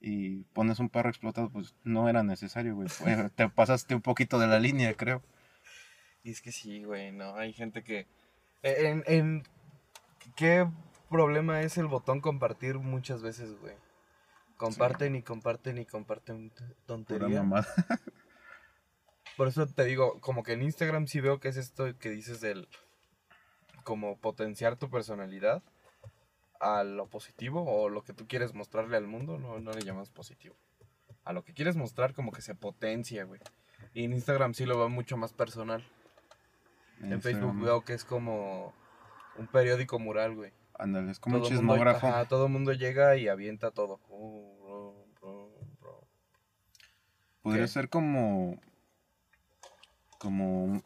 [0.00, 2.88] y pones un perro explotado, pues no era necesario, güey.
[3.36, 5.22] Te pasaste un poquito de la línea, creo.
[6.24, 8.06] Y es que sí, güey, no, hay gente que...
[8.62, 9.42] En, en-
[10.36, 10.68] ¿Qué
[11.10, 13.74] problema es el botón compartir muchas veces, güey?
[14.56, 17.42] Comparten y comparten y comparten t- Pura tontería.
[17.42, 17.66] mamada.
[19.36, 22.40] Por eso te digo, como que en Instagram sí veo que es esto que dices
[22.40, 22.68] del...
[23.84, 25.62] Como potenciar tu personalidad
[26.60, 30.10] a lo positivo o lo que tú quieres mostrarle al mundo, no, no le llamas
[30.10, 30.54] positivo.
[31.24, 33.40] A lo que quieres mostrar como que se potencia, güey.
[33.94, 35.84] Y en Instagram sí lo veo mucho más personal.
[37.00, 38.72] En Facebook veo que es como
[39.36, 40.52] un periódico mural, güey.
[40.78, 42.06] Ándale, es como un Todo mundo- chismógrafo.
[42.06, 43.98] ajá, todo el mundo llega y avienta todo.
[44.08, 46.00] Uh, bro, bro, bro.
[47.42, 47.68] Podría ¿Qué?
[47.68, 48.60] ser como.
[50.22, 50.82] Como.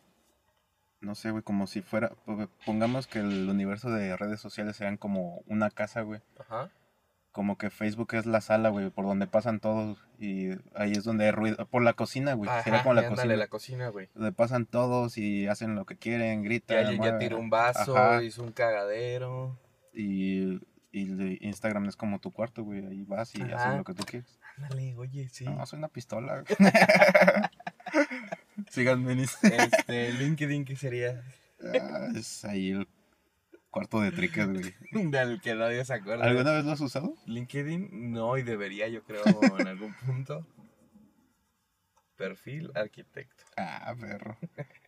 [1.01, 2.11] No sé, güey, como si fuera.
[2.25, 6.21] po- Pongamos que el universo de redes sociales sean como una casa, güey.
[6.41, 6.71] Ajá.
[7.33, 9.99] Como que Facebook es la sala, güey, por donde pasan todos.
[10.19, 11.67] Y ahí es donde hay ruido.
[11.67, 12.49] Por la cocina, güey.
[12.65, 13.37] Sería Ajá, como la ándale, cocina.
[13.37, 14.09] la cocina, güey.
[14.15, 16.79] Donde pasan todos y hacen lo que quieren, gritan.
[16.79, 17.19] alguien ya mueven.
[17.19, 18.23] tiró un vaso, Ajá.
[18.23, 19.59] hizo un cagadero.
[19.93, 20.61] Y,
[20.93, 22.87] y Instagram es como tu cuarto, güey.
[22.87, 23.57] Ahí vas y Ajá.
[23.67, 24.41] haces lo que tú quieres.
[24.57, 25.45] Ándale, oye, sí.
[25.45, 26.43] No, soy una pistola.
[28.77, 29.21] Síganme en.
[29.21, 31.25] Este, LinkedIn, ¿qué sería?
[31.65, 32.87] Ah, es ahí el
[33.71, 34.75] cuarto de triques, güey.
[35.11, 36.27] Del que nadie se acuerda.
[36.27, 37.15] ¿Alguna vez lo has usado?
[37.25, 39.25] LinkedIn, no, y debería, yo creo,
[39.59, 40.47] en algún punto.
[42.17, 43.45] Perfil arquitecto.
[43.57, 44.37] Ah, perro.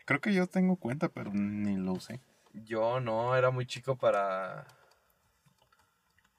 [0.04, 2.20] Creo que yo tengo cuenta, pero ni lo usé.
[2.52, 4.66] Yo no, era muy chico para...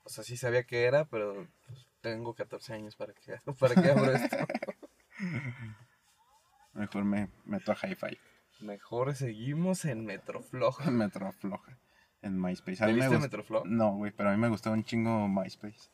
[0.04, 3.90] O sea, sí sabía que era, pero pues, tengo 14 años para que, para que
[3.90, 4.38] abro esto.
[6.80, 8.18] Mejor me meto a Hi-Fi.
[8.62, 10.86] Mejor seguimos en Metroflog.
[10.92, 11.78] Metro floja.
[12.22, 12.84] En MySpace.
[12.84, 13.66] A ¿Te mí viste Metroflog?
[13.68, 15.90] No, güey, pero a mí me gustó un chingo MySpace.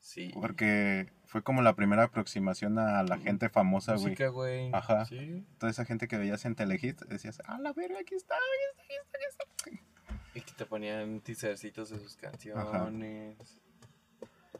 [0.00, 0.30] Sí.
[0.34, 4.04] Porque fue como la primera aproximación a la gente famosa, güey.
[4.06, 4.70] Música, güey.
[4.72, 5.04] Ajá.
[5.06, 5.44] Sí.
[5.58, 8.82] Toda esa gente que veías en Telehit, decías, ah, la verga, aquí está, aquí está,
[8.82, 9.18] aquí está,
[9.66, 10.38] aquí está.
[10.38, 13.60] Y que te ponían teasercitos de sus canciones.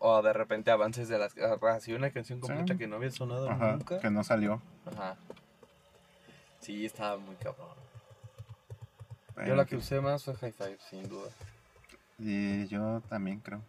[0.01, 1.35] O de repente avances de las...
[1.37, 2.79] Así una canción completa Sí.
[2.79, 3.99] que no había sonado Ajá, nunca.
[4.01, 4.63] que no salió.
[4.87, 5.17] Ajá.
[6.61, 7.69] Sí, estaba muy cabrón.
[9.47, 11.31] Yo la que usé más fue High Five, sin duda.
[12.19, 13.63] Y yo también creo.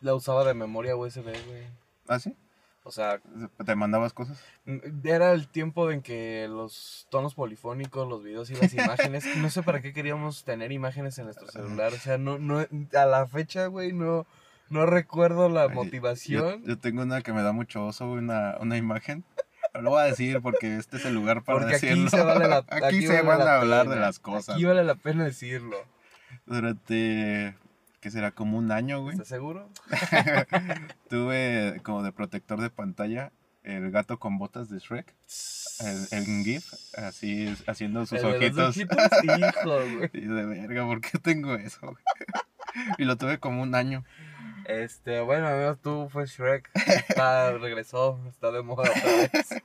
[0.00, 1.66] La usaba de memoria USB, güey.
[2.06, 2.36] ¿Ah, sí?
[2.84, 3.20] O sea,
[3.64, 4.40] ¿Te mandabas cosas?
[5.02, 9.64] era el tiempo en que los tonos polifónicos, los videos y las imágenes, no sé
[9.64, 11.92] para qué queríamos tener imágenes en nuestro celular.
[11.92, 14.24] O sea, no, no, a la fecha, güey, no,
[14.68, 16.62] no recuerdo la motivación.
[16.62, 19.24] Yo, yo tengo una que me da mucho oso, una, una imagen.
[19.82, 22.10] Lo voy a decir porque este es el lugar para porque aquí decirlo.
[22.10, 24.54] se vale la Aquí se vale van a hablar de las cosas.
[24.56, 25.76] Aquí vale la pena decirlo.
[26.46, 27.54] Durante,
[28.00, 28.30] ¿qué será?
[28.32, 29.14] Como un año, güey.
[29.14, 29.68] ¿Estás seguro?
[31.08, 35.12] Tuve como de protector de pantalla el gato con botas de Shrek.
[35.80, 38.96] El, el GIF, así haciendo sus El de los ojitos.
[39.02, 40.10] ojitos, hijo, güey.
[40.14, 41.80] Y de verga, ¿por qué tengo eso?
[41.82, 41.96] güey?
[42.98, 44.04] y lo tuve como un año.
[44.68, 46.70] Este, bueno, amigos, tú fue Shrek.
[47.08, 49.62] Está, regresó, está de moda otra vez.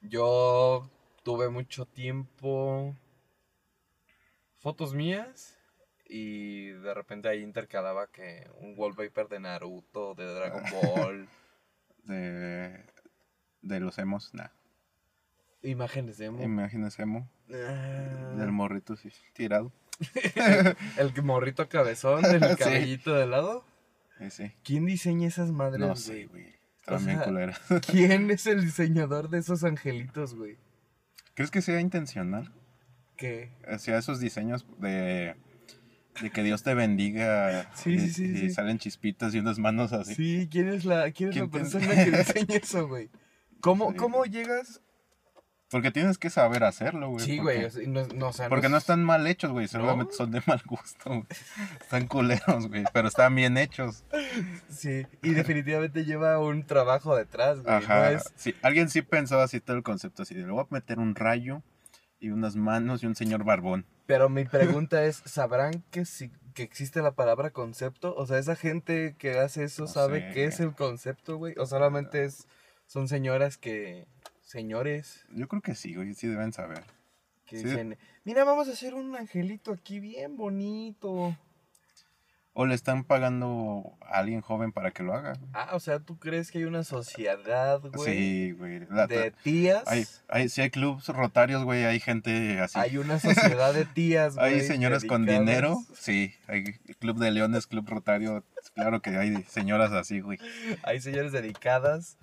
[0.00, 0.90] Yo
[1.22, 2.96] tuve mucho tiempo
[4.58, 5.56] fotos mías
[6.08, 11.28] y de repente ahí intercalaba que un wallpaper de Naruto, de Dragon Ball,
[12.04, 12.84] De,
[13.62, 14.48] de los emos, nah.
[15.62, 16.42] imágenes de emo.
[16.42, 17.28] Imágenes emo.
[17.52, 19.70] Ah, Del morrito, sí, tirado.
[20.96, 22.56] el morrito cabezón, el Sí.
[22.56, 23.64] cabellito de lado.
[24.20, 24.54] Ese.
[24.64, 26.58] ¿Quién diseña esas madres, No sé, güey.
[27.24, 27.60] Culeras.
[27.90, 30.56] ¿Quién es el diseñador de esos angelitos, güey?
[31.34, 32.52] ¿Crees que sea intencional?
[33.16, 33.50] ¿Qué?
[33.68, 35.34] Hacía esos diseños de,
[36.22, 37.70] de que Dios te bendiga.
[37.74, 38.50] Sí, y, sí, sí, y sí.
[38.50, 40.14] salen chispitas y unas manos así.
[40.14, 43.10] Sí, ¿quién es la, quién es la persona que diseña eso, güey?
[43.60, 43.96] ¿Cómo, Sí.
[43.98, 44.80] ¿Cómo llegas?
[45.70, 47.24] Porque tienes que saber hacerlo, güey.
[47.24, 49.50] Sí, porque- güey, sea, no, no, o sea, Porque no, no es- están mal hechos,
[49.50, 49.68] güey.
[49.68, 50.16] Seguramente ¿No?
[50.16, 51.26] son de mal gusto, güey.
[51.80, 52.84] Están culeros, güey.
[52.92, 54.04] Pero están bien hechos.
[54.68, 57.74] Sí, y definitivamente lleva un trabajo detrás, güey.
[57.74, 58.12] Ajá.
[58.12, 60.22] Es, Sí, alguien sí pensó así todo el concepto.
[60.22, 61.62] Así de, le voy a meter un rayo
[62.20, 63.84] y unas manos y un señor barbón.
[64.06, 68.14] pero mi pregunta es, ¿sabrán que, si, que existe la palabra concepto?
[68.16, 70.30] O sea, ¿esa gente que hace eso sabe sé.
[70.32, 71.54] qué es el concepto, güey?
[71.58, 72.48] ¿O solamente es,
[72.86, 74.06] son señoras que,
[74.48, 76.14] señores, Yo creo que sí, güey.
[76.14, 76.82] Sí deben saber.
[77.44, 77.64] que Sí.
[77.64, 81.34] dicen, mira, vamos a hacer un angelito aquí bien bonito?
[82.52, 85.34] O le están pagando a alguien joven para que lo haga.
[85.54, 88.16] Ah, o sea, ¿tú crees que hay una sociedad, güey?
[88.16, 88.80] Sí, güey.
[88.90, 89.82] La- de tías.
[89.86, 91.84] Hay, hay, sí hay clubs rotarios, güey.
[91.84, 92.78] Hay gente así.
[92.78, 94.54] Hay una sociedad de tías, güey.
[94.54, 96.34] Hay señoras con dinero, sí.
[96.48, 96.64] Hay
[96.98, 98.44] club de leones, club rotario.
[98.74, 100.38] Claro que hay señoras así, güey.
[100.82, 102.18] Hay señores dedicadas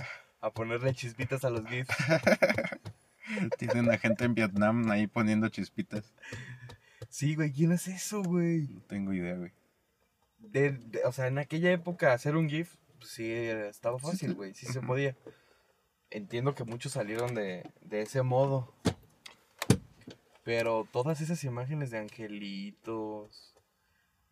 [0.45, 1.89] a ponerle chispitas a los GIFs.
[3.57, 6.13] Tienen a gente en Vietnam ahí poniendo chispitas.
[7.09, 8.67] Sí, güey, ¿quién hace eso, güey?
[8.67, 9.51] No tengo idea, güey.
[10.37, 14.53] De, de- o sea, en aquella época hacer un GIF, pues, sí, estaba fácil, güey,
[14.53, 15.15] sí se podía.
[16.11, 18.71] Entiendo que muchos salieron de, de ese modo.
[20.43, 23.54] Pero todas esas imágenes de angelitos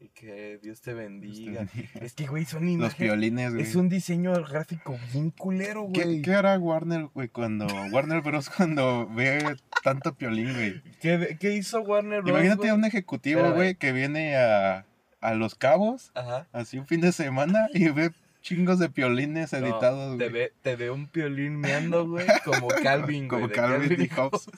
[0.04, 1.62] y que Dios te bendiga.
[1.74, 2.00] bendiga.
[2.02, 2.98] Es que, güey, son Los imágenes.
[3.00, 3.64] violines, güey.
[3.64, 6.22] Es un diseño gráfico bien culero, ¿Qué, güey.
[6.22, 7.68] qué hará Warner, güey, cuando...
[7.92, 8.50] Warner Bros.
[8.58, 10.82] cuando ve tanto piolín, güey?
[11.00, 12.32] ¿Qué, qué hizo Warner Bros?
[12.32, 14.86] Imagínate a un ejecutivo, güey, que viene a,
[15.22, 16.48] a Los Cabos, Ajá.
[16.52, 20.44] así un fin de semana, y ve chingos de piolines No, editados, te, güey.
[20.44, 23.42] ve, te ve un piolín meando, güey, como Calvin, güey.
[23.44, 24.50] Como Calvin y y Hobbes.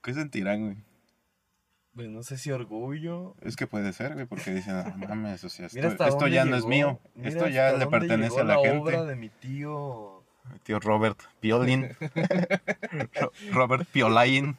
[0.00, 0.76] ¿Qué sentirán, güey?
[1.98, 3.34] Pues no sé si orgullo.
[3.40, 6.64] Es que puede ser, güey, porque dicen, no mames, o sea, esto, ya no es
[6.64, 8.78] mío, esto ya le pertenece a la, gente.
[8.78, 10.22] obra de mi tío.
[10.62, 11.88] Tío Robert Piolín.
[13.20, 14.56] Ro- Robert Piolain.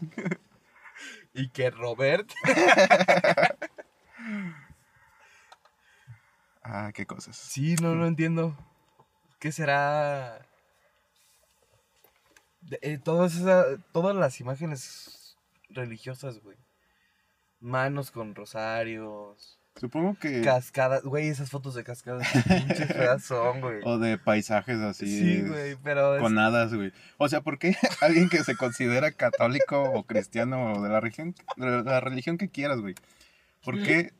[1.34, 2.30] Y que Robert.
[6.62, 7.38] Ah, qué cosas.
[7.38, 8.56] Sí, no lo entiendo.
[9.40, 10.46] ¿Qué será?
[12.82, 15.38] Eh, todas, esa- todas las imágenes
[15.70, 16.58] religiosas, güey.
[17.60, 19.60] Manos con rosarios.
[19.76, 20.42] Supongo que...
[20.42, 23.80] Cascadas, güey, esas fotos de cascadas, pinches feas son, güey.
[23.86, 25.08] O de paisajes así.
[25.08, 26.92] Sí, güey, pero es- Con hadas, güey.
[27.18, 31.34] O sea, ¿por qué alguien que se considera católico o cristiano o de la religión,
[31.56, 32.96] de la religión que quieras, güey?
[33.64, 34.12] ¿Por qué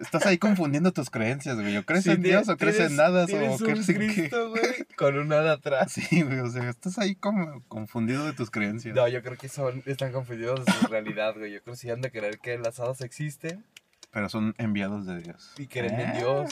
[0.00, 1.76] estás ahí confundiendo tus creencias, güey?
[1.76, 3.96] ¿O crees Sí, en Dios o crees en tienes o crees en?
[3.96, 5.92] Cristo, güey, con un hada atrás.
[5.92, 8.94] Sí, güey, o sea, estás ahí como confundido de tus creencias.
[8.94, 11.52] No, yo creo que son, están confundidos de su realidad, güey.
[11.52, 13.64] Yo creo que sí han de creer que las hadas existen
[14.10, 15.52] Pero son enviados de Dios.
[15.58, 16.50] y creen en Eh, Dios.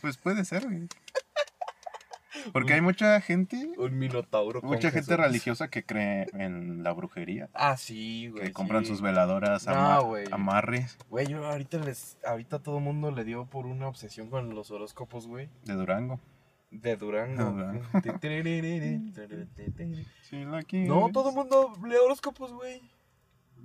[0.00, 0.88] Pues puede ser, güey.
[2.52, 7.48] Porque hay mucha gente, Un minotauro con mucha gente religiosa que cree en la brujería.
[7.54, 8.44] Ah, sí, güey.
[8.44, 8.90] Que compran sí.
[8.90, 10.24] sus veladoras, No, ama- güey.
[10.30, 14.54] amarres Güey, yo ahorita les, ahorita todo el mundo le dio por una obsesión con
[14.54, 15.48] los horóscopos, güey.
[15.64, 16.20] de Durango.
[16.70, 17.44] De Durango.
[17.52, 17.84] Durango.
[20.22, 22.82] Sí, la no, todo el mundo lee horóscopos, güey.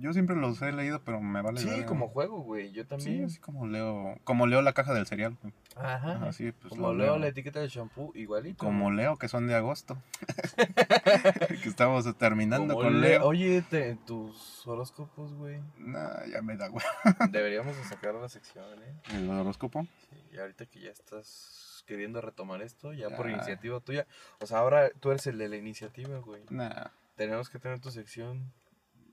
[0.02, 1.60] Yo siempre los he leído, pero me vale.
[1.60, 2.72] Sí, como juego, güey.
[2.72, 3.24] Yo Sí, también.
[3.26, 5.36] así como leo, como leo la caja del cereal.
[5.40, 5.54] güey.
[5.76, 6.12] Ajá.
[6.16, 7.18] Ajá, sí, pues como leo leo.
[7.18, 8.58] la etiqueta del shampoo, igualito.
[8.64, 9.96] Como leo que son de agosto.
[11.62, 13.24] que estamos terminando Como con le- Leo.
[13.26, 15.60] Oye, te- tus horóscopos, güey.
[15.78, 16.84] Nah, ya me da güey.
[17.30, 18.94] Deberíamos de sacar la sección, ¿eh?
[19.14, 19.86] El horóscopo.
[20.10, 23.36] Sí, y ahorita que ya estás queriendo retomar esto, ya por Ya.
[23.36, 24.06] iniciativa tuya.
[24.40, 26.42] O sea, ahora tú eres el de la iniciativa, güey.
[26.50, 26.86] Nah,
[27.16, 28.52] Tenemos que tener tu sección.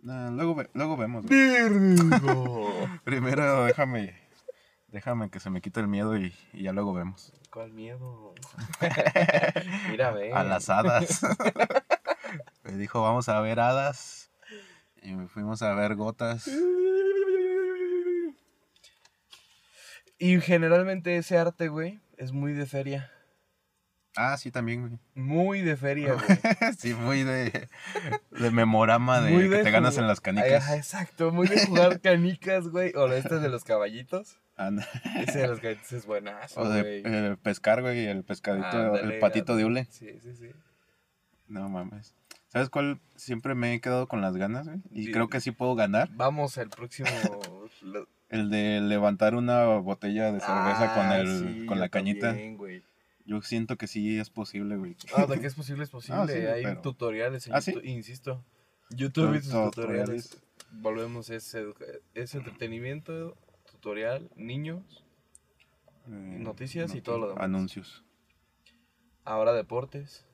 [0.03, 1.25] Nah, luego, ve- luego vemos.
[3.03, 4.15] Primero déjame
[4.91, 7.31] Déjame que se me quite el miedo y, y ya luego vemos.
[7.51, 8.33] ¿Cuál miedo?
[9.89, 10.33] Mira, ve.
[10.33, 11.21] A las hadas.
[12.63, 14.31] Me dijo, vamos a ver hadas.
[15.03, 16.49] Y fuimos a ver gotas.
[20.17, 23.11] Y generalmente ese arte, güey, es muy de feria.
[24.15, 24.99] Ah, sí, también, güey.
[25.15, 26.25] Muy de feria, güey.
[26.77, 27.67] sí, muy de,
[28.31, 30.63] de memorama de Muy que te ganas en las Ay, canicas.
[30.63, 32.91] ajá, exacto, muy de jugar canicas, güey.
[32.95, 34.37] O este de los caballitos.
[34.57, 34.85] Anda.
[35.15, 37.01] Ese de los caballitos es buenazo, O de güey.
[37.05, 39.85] eh, pescar, güey, el pescadito, Ándale, el patito de hule.
[39.89, 40.49] Sí, sí, sí.
[41.47, 42.15] No mames.
[42.47, 42.99] ¿Sabes cuál?
[43.15, 44.81] Siempre me he quedado con las ganas, güey.
[44.91, 45.11] Y Sí.
[45.11, 46.09] creo que sí puedo ganar.
[46.13, 47.07] Vamos al próximo.
[48.29, 52.27] El de levantar una botella de cerveza con Ah, el sí, con la cañita.
[52.27, 52.83] también, güey.
[53.29, 54.95] Yo siento que sí es posible, güey.
[55.15, 56.19] Ah, de que es posible, es posible.
[56.19, 57.73] Ah, sí, Hay pero- tutoriales en ¿Ah, sí?
[57.73, 58.43] YouTube, insisto.
[58.89, 60.41] YouTube y sus Tu- tutoriales.
[60.71, 61.55] Volvemos, es,
[62.15, 63.37] es entretenimiento,
[63.71, 65.05] tutorial, niños,
[66.07, 67.43] Eh, Noticias y todo lo demás.
[67.43, 68.03] Anuncios.
[69.25, 70.25] ahora deportes.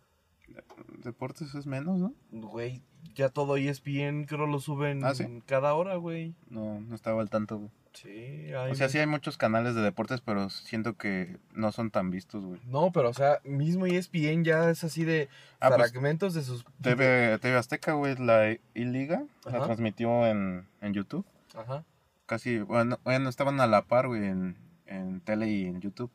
[1.04, 2.14] Deportes es menos, ¿no?
[2.32, 2.82] Güey,
[3.14, 5.26] ya todo ESPN creo lo suben ¿Ah, sí?
[5.46, 6.34] cada hora, güey.
[6.48, 7.72] No, no estaba al tanto, güey.
[7.96, 11.90] Sí, hay O sea, sí hay muchos canales de deportes, pero siento que no son
[11.92, 12.60] tan vistos, güey.
[12.66, 15.30] No, pero o sea, mismo E ESPN ya es así de
[15.60, 16.66] Ah, pues, fragmentos de sus...
[16.82, 19.66] TV, TV Azteca, güey, la I-Liga, la Ajá.
[19.66, 21.26] transmitió en, en YouTube.
[21.56, 21.84] Ajá.
[22.26, 26.12] Casi, bueno, bueno, estaban a la par, güey, en, en tele y en YouTube.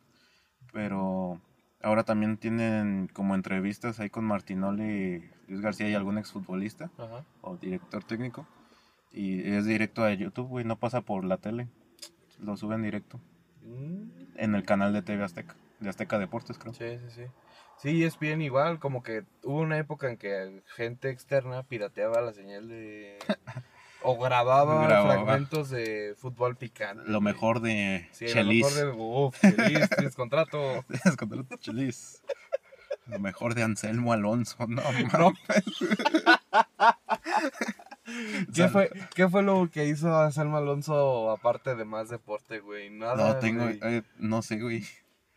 [0.72, 1.40] Pero
[1.82, 7.24] ahora también tienen como entrevistas ahí con Martinoli, Luis García y algún exfutbolista Ajá.
[7.40, 8.46] o director técnico.
[9.12, 11.66] Y es directo a YouTube, güey, no pasa por la tele.
[12.38, 13.20] Lo suben directo
[13.62, 16.72] Mm, en el canal de TV Azteca, de Azteca Deportes, creo.
[16.72, 17.22] Sí, sí, sí.
[17.76, 22.32] Sí, E ESPN igual, como que hubo una época en que gente externa pirateaba la
[22.32, 23.18] señal de...
[24.02, 25.12] o grababa, Grababa.
[25.24, 27.04] fragmentos de fútbol picante.
[27.06, 28.64] Lo mejor de Sí, lo Chelis.
[28.64, 29.02] mejor de...
[29.02, 30.84] Uf, Chelis, tienes contrato.
[31.04, 32.22] Es contra los Chelis.
[33.06, 35.12] Lo mejor de Anselmo Alonso, no mames.
[38.54, 42.90] ¿Qué fue, ¿Qué fue lo que hizo a Salma Alonso aparte de más deporte, güey?
[42.90, 44.84] Nada, No tengo, eh, no sé, güey.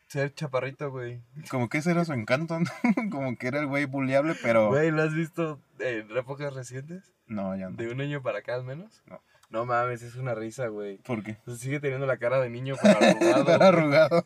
[0.08, 1.22] Ser chaparrito, güey.
[1.50, 2.70] Como que ese era su encanto, ¿no?
[3.12, 4.68] Como que era el güey buleable, pero...
[4.68, 7.14] Güey, ¿lo has visto en épocas recientes?
[7.28, 7.78] No, ya no.
[7.78, 9.02] ¿De un año para acá al menos?
[9.08, 9.20] No.
[9.50, 10.98] No mames, es una risa, güey.
[10.98, 11.38] ¿Por qué?
[11.58, 13.40] Sigue teniendo la cara de niño pero arrugado.
[13.42, 14.24] Estar arrugado.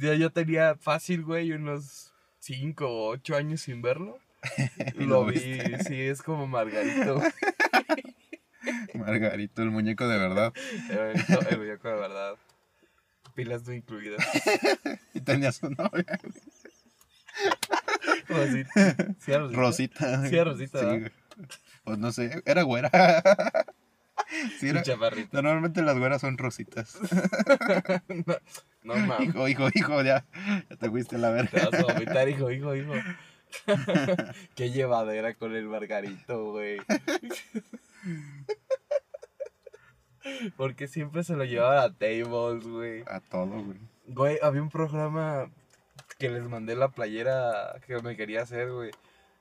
[0.00, 4.18] Ya yo tenía fácil, güey, unos 5 o 8 años sin verlo.
[4.96, 5.38] Lo vi,
[5.86, 7.22] sí, es como Margarito.
[8.94, 10.52] Margarito, el muñeco de verdad.
[10.90, 12.34] El muñeco- el muñeco de verdad.
[13.34, 14.24] Pilas no incluidas.
[15.14, 16.04] Y tenía su novia.
[18.28, 18.96] Rosita.
[19.20, 19.56] ¿Sí Rosita?
[19.60, 20.28] Rosita.
[20.28, 21.10] Sí, Rosita, güey.
[21.84, 22.90] Pues no sé, era güera.
[24.58, 24.82] Sí, era...
[25.32, 26.98] Normalmente las güeras son rositas.
[28.08, 28.34] No,
[28.82, 29.28] no mames.
[29.28, 30.24] Hijo, hijo, hijo, ya.
[30.70, 31.70] Ya te fuiste a la Te verga.
[31.70, 32.92] vas a vomitar, hijo, hijo, hijo.
[34.54, 36.78] Qué llevadera con el Margarito, güey.
[40.56, 43.04] Porque siempre se lo llevaba a tables, güey.
[43.06, 43.78] A todo, güey.
[44.08, 45.50] Güey, había un programa
[46.18, 48.90] que les mandé la playera que me quería hacer, güey.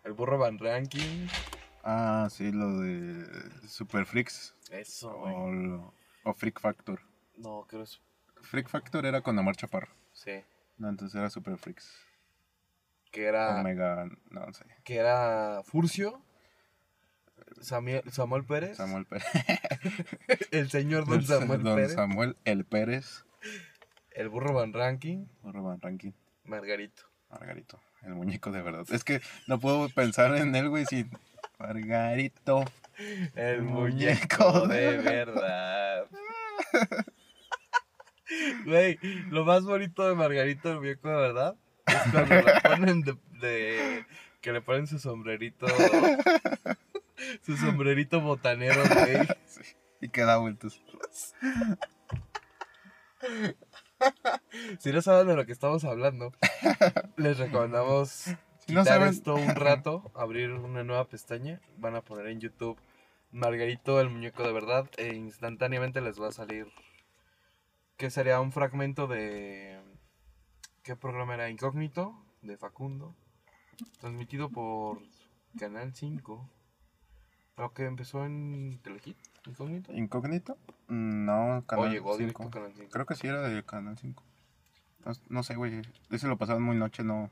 [0.03, 1.27] El burro Van Ranking.
[1.83, 3.25] Ah, sí, lo de
[3.67, 4.53] Super Freaks.
[4.71, 5.33] Eso, güey.
[5.35, 5.93] O, lo-
[6.23, 6.99] o Freak Factor.
[7.37, 7.99] No, creo es.
[8.41, 9.91] Freak Factor era con Omar Chaparro.
[10.13, 10.43] Sí.
[10.77, 12.04] No, entonces era Super Freaks.
[13.15, 13.61] Que era.
[13.61, 14.65] Omega, no sé.
[14.83, 16.21] Que era Furcio.
[17.61, 18.75] Samuel, Samuel Pérez.
[18.75, 19.25] Samuel Pérez.
[20.51, 21.93] El señor Don Samuel Don Pérez.
[21.93, 23.23] Samuel El Pérez.
[24.11, 25.27] El burro Van Ranking.
[25.43, 26.11] Roban Ranking.
[26.43, 27.03] Margarito.
[27.29, 27.79] Margarito.
[28.01, 28.85] El muñeco de verdad.
[28.91, 31.09] Es que no puedo pensar en él, güey, sin
[31.57, 32.65] Margarito.
[33.35, 36.05] El muñeco muñeco de de verdad.
[38.65, 38.97] Güey,
[39.29, 41.55] lo más bonito de Margarito, el muñeco de verdad,
[41.87, 44.05] es cuando le ponen de, de-
[44.41, 45.65] que le ponen su sombrerito,
[47.41, 49.27] su sombrerito botanero, güey.
[50.01, 50.81] Y queda vueltos.
[54.79, 56.33] Si no saben de lo que estamos hablando,
[57.17, 58.09] les recomendamos
[58.67, 62.77] Si no saben- esto un rato, abrir una nueva pestaña, van a poner en YouTube
[63.31, 66.67] Margarito el muñeco de verdad e instantáneamente les va a salir
[67.97, 69.79] que sería un fragmento de
[70.85, 71.49] ¿qué programa era?
[71.49, 73.13] Incógnito de Facundo,
[73.99, 74.99] transmitido por
[75.59, 76.49] Canal 5.
[77.55, 79.17] Creo que empezó en Telehit,
[79.47, 79.93] Incógnito.
[79.93, 80.57] ¿Incógnito?
[80.87, 82.47] No, O Canal llegó directo 5.
[82.49, 82.89] a Canal 5.
[82.91, 84.23] Creo que sí era de Canal 5.
[85.05, 85.81] No, no sé, güey.
[86.09, 87.29] Ese lo pasaban muy noche, no,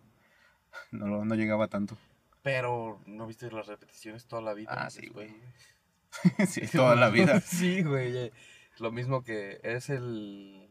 [0.92, 1.98] no, lo- no llegaba tanto.
[2.42, 4.72] Pero no viste las repeticiones toda la vida.
[4.74, 5.30] Ah, sí, güey.
[5.30, 6.48] güey.
[6.48, 7.40] sí, toda la vida.
[7.42, 8.32] sí, güey.
[8.80, 10.70] Lo mismo que es el.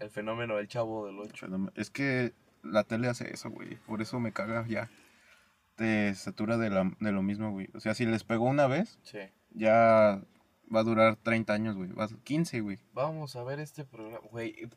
[0.00, 1.46] El fenómeno del chavo del 8.
[1.48, 2.32] Pero Es que
[2.62, 3.76] la tele hace eso, güey.
[3.86, 4.90] Por eso me caga ya.
[5.76, 7.68] Te satura de, la- de lo mismo, güey.
[7.74, 9.18] O sea, si les pegó una vez, Sí.
[9.50, 10.20] ya
[10.74, 11.90] va a durar 30 años, güey.
[11.92, 12.78] Va a- 15, güey.
[12.92, 14.26] Vamos a ver este programa.
[14.30, 14.68] Güey,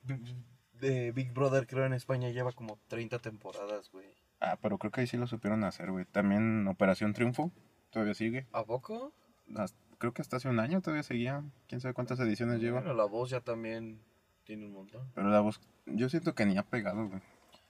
[0.80, 4.08] de Big Brother, creo en España lleva como 30 temporadas, güey.
[4.40, 6.06] Ah, pero creo que ahí sí lo supieron hacer, güey.
[6.06, 7.52] También Operación Triunfo
[7.92, 8.48] todavía sigue.
[8.52, 9.14] ¿A poco?
[9.56, 11.44] Hasta- creo que hasta hace un año todavía seguía.
[11.68, 12.80] Quién sabe cuántas ediciones lleva.
[12.82, 14.02] Bueno, la voz ya también
[14.46, 15.10] tiene un montón.
[15.16, 17.22] Pero la voz, yo siento que ni ha pegado, güey.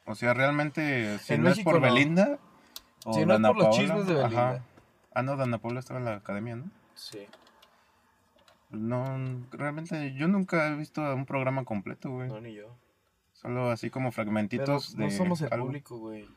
[0.05, 1.93] O sea, realmente, si En no México es por no.
[1.93, 2.39] Belinda.
[3.05, 4.49] O Si no es Dana por los Paola, chismes de Belinda.
[4.51, 4.65] ajá.
[5.13, 6.65] Ah, no, Dana Paula estaba en la academia, ¿no?
[6.95, 7.27] Sí.
[8.69, 9.05] No,
[9.51, 12.27] realmente yo nunca he visto un programa completo, güey.
[12.29, 12.75] No, ni yo.
[13.33, 15.67] Solo así como Pero fragmentitos no de somos el algo.
[15.67, 16.27] público, güey.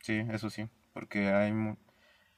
[0.00, 1.76] Sí, eso sí, porque hay mu-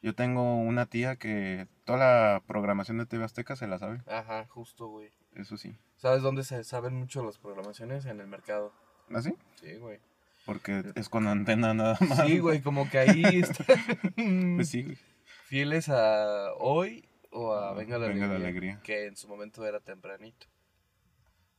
[0.03, 4.47] yo tengo una tía que toda la programación de TV Azteca se la sabe, Ajá,
[4.49, 5.11] justo, güey.
[5.35, 5.77] eso sí.
[6.01, 8.07] ¿Sabes dónde se saben mucho las programaciones?
[8.07, 8.73] En el mercado.
[9.15, 9.35] ¿Así?
[9.61, 9.99] Sí, güey.
[10.47, 12.27] Porque es con antena nada más.
[12.27, 14.99] Sí, güey, como que ahí están Pues sí, güey.
[15.45, 18.81] fieles a hoy o a Ah, Venga la Venga la Alegría, Alegría.
[18.83, 20.47] Que en su momento era tempranito.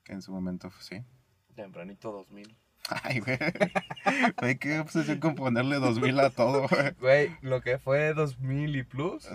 [0.03, 1.03] Que en su momento, pues, sí.
[1.55, 2.57] Tempranito 2000.
[3.03, 3.37] Ay, güey.
[4.39, 6.91] Güey, qué obsesión con ponerle 2000 a todo, güey.
[6.99, 9.27] Güey, lo que fue 2000 y plus,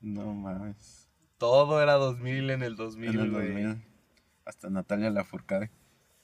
[0.00, 0.99] No mames.
[1.40, 3.48] Todo era 2000 en el 2000, En el güey.
[3.48, 3.82] 2000.
[4.44, 5.70] Hasta Natalia Lafourcade.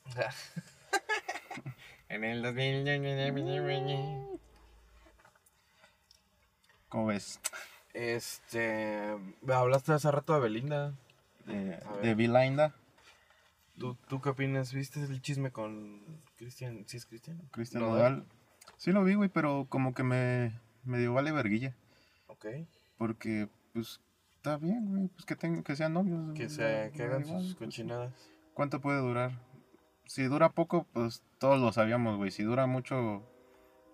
[2.10, 4.38] en el 2000.
[6.90, 7.40] ¿Cómo ves?
[7.94, 9.16] Este.
[9.48, 10.92] Hablaste hace rato de Belinda.
[11.46, 12.74] De, de Belinda,
[13.78, 14.74] ¿Tú, ¿Tú qué opinas?
[14.74, 16.02] ¿Viste el chisme con
[16.36, 16.84] Cristian?
[16.86, 17.40] ¿Sí es Cristian?
[17.52, 17.82] Cristian.
[17.82, 18.26] Nodal.
[18.76, 21.74] Sí lo vi, güey, pero como que me, me dio vale verguilla.
[22.26, 22.46] Ok.
[22.98, 24.00] Porque, pues,
[24.46, 25.08] está bien, güey.
[25.08, 26.32] Pues que, tengan, que sean novios.
[26.34, 28.30] Que, güey, se, da- que hagan igual, sus pues, cochinadas.
[28.54, 29.32] ¿Cuánto puede durar?
[30.04, 32.30] Si dura poco, pues todos lo sabíamos, güey.
[32.30, 33.24] Si dura mucho,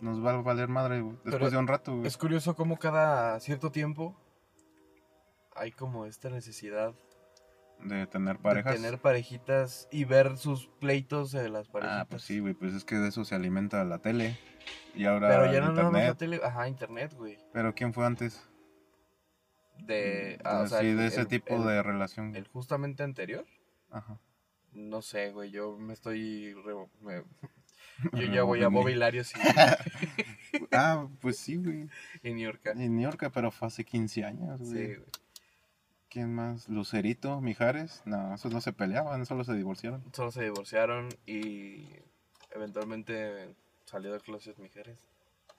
[0.01, 2.07] nos va a valer madre güey, después Pero de un rato, güey.
[2.07, 4.15] Es curioso cómo cada cierto tiempo
[5.57, 6.95] hay como esta necesidad
[7.81, 8.73] De tener parejas.
[8.75, 12.03] de tener parejitas y ver sus pleitos de las parejitas.
[12.03, 12.53] Ah, pues sí, güey.
[12.53, 14.39] Pues es que de eso se alimenta la tele.
[14.95, 16.19] Y ahora Pero ya no nada más la internet.
[16.19, 17.39] tele, ajá, internet, güey.
[17.55, 18.47] Pero ¿quién fue antes?
[19.87, 22.37] De, ah, o sea, sí, el- de ese el- tipo el- de relación.
[22.37, 23.45] El justamente anterior,
[23.91, 24.19] Ajá.
[24.73, 26.55] no sé, güey, yo me estoy...
[26.55, 27.25] re- me-
[28.13, 29.39] yo ya voy a mobilarios y,
[30.73, 31.89] Ah, pues sí, güey.
[32.23, 32.61] y New York.
[32.67, 34.87] En New York, pero fue hace 15 años, Sí, güey.
[34.97, 35.09] güey.
[36.09, 36.69] ¿Quién más?
[36.69, 38.03] Lucerito, Mijares.
[38.05, 40.05] No, esos no se peleaban, solo se divorciaron.
[40.13, 41.89] Solo se divorciaron y
[42.55, 43.55] eventualmente
[43.87, 44.99] salió del closet Mijares.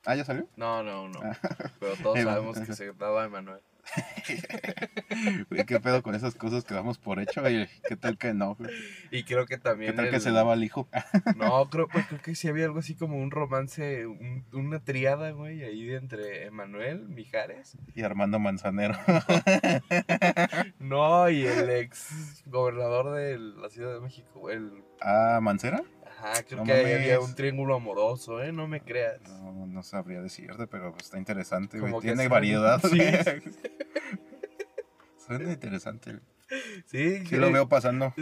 [0.06, 0.48] Ah, ¿ya salió?
[0.56, 1.20] No, no, no.
[1.24, 1.38] Ah.
[1.80, 3.62] Pero todos sabemos que se daba Emanuel.
[5.50, 7.42] Güey, ¿Qué pedo con esas cosas que damos por hecho?
[7.42, 7.68] güey?
[7.88, 8.56] ¿Qué tal que no?
[8.56, 8.72] güey?
[9.12, 9.92] Y creo que también.
[9.92, 10.88] ¿Qué tal que se daba al hijo?
[11.36, 15.32] No, creo, pues, creo que sí había algo así como un romance, un- una triada,
[15.32, 17.78] güey, ahí de entre Emanuel, Mijares.
[17.96, 18.96] Y Armando Manzanero.
[20.80, 25.82] No, y el ex gobernador de la Ciudad de México, el Ah, ¿Mancera?
[26.24, 27.30] Ajá, creo No que ahí había mames.
[27.30, 28.52] un triángulo amoroso, ¿eh?
[28.52, 29.22] No me creas.
[29.30, 31.94] No, no sabría decirte, pero está interesante, güey.
[32.02, 33.00] Tiene variedad, Sí.
[35.26, 36.12] Suena interesante.
[36.12, 36.24] güey.
[36.86, 38.14] Sí, Sí lo veo pasando.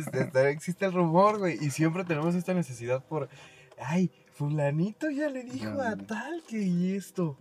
[0.49, 3.27] Existe el rumor, güey, y siempre tenemos esta necesidad por,
[3.79, 7.37] ay, fulanito ya le dijo a tal que y esto,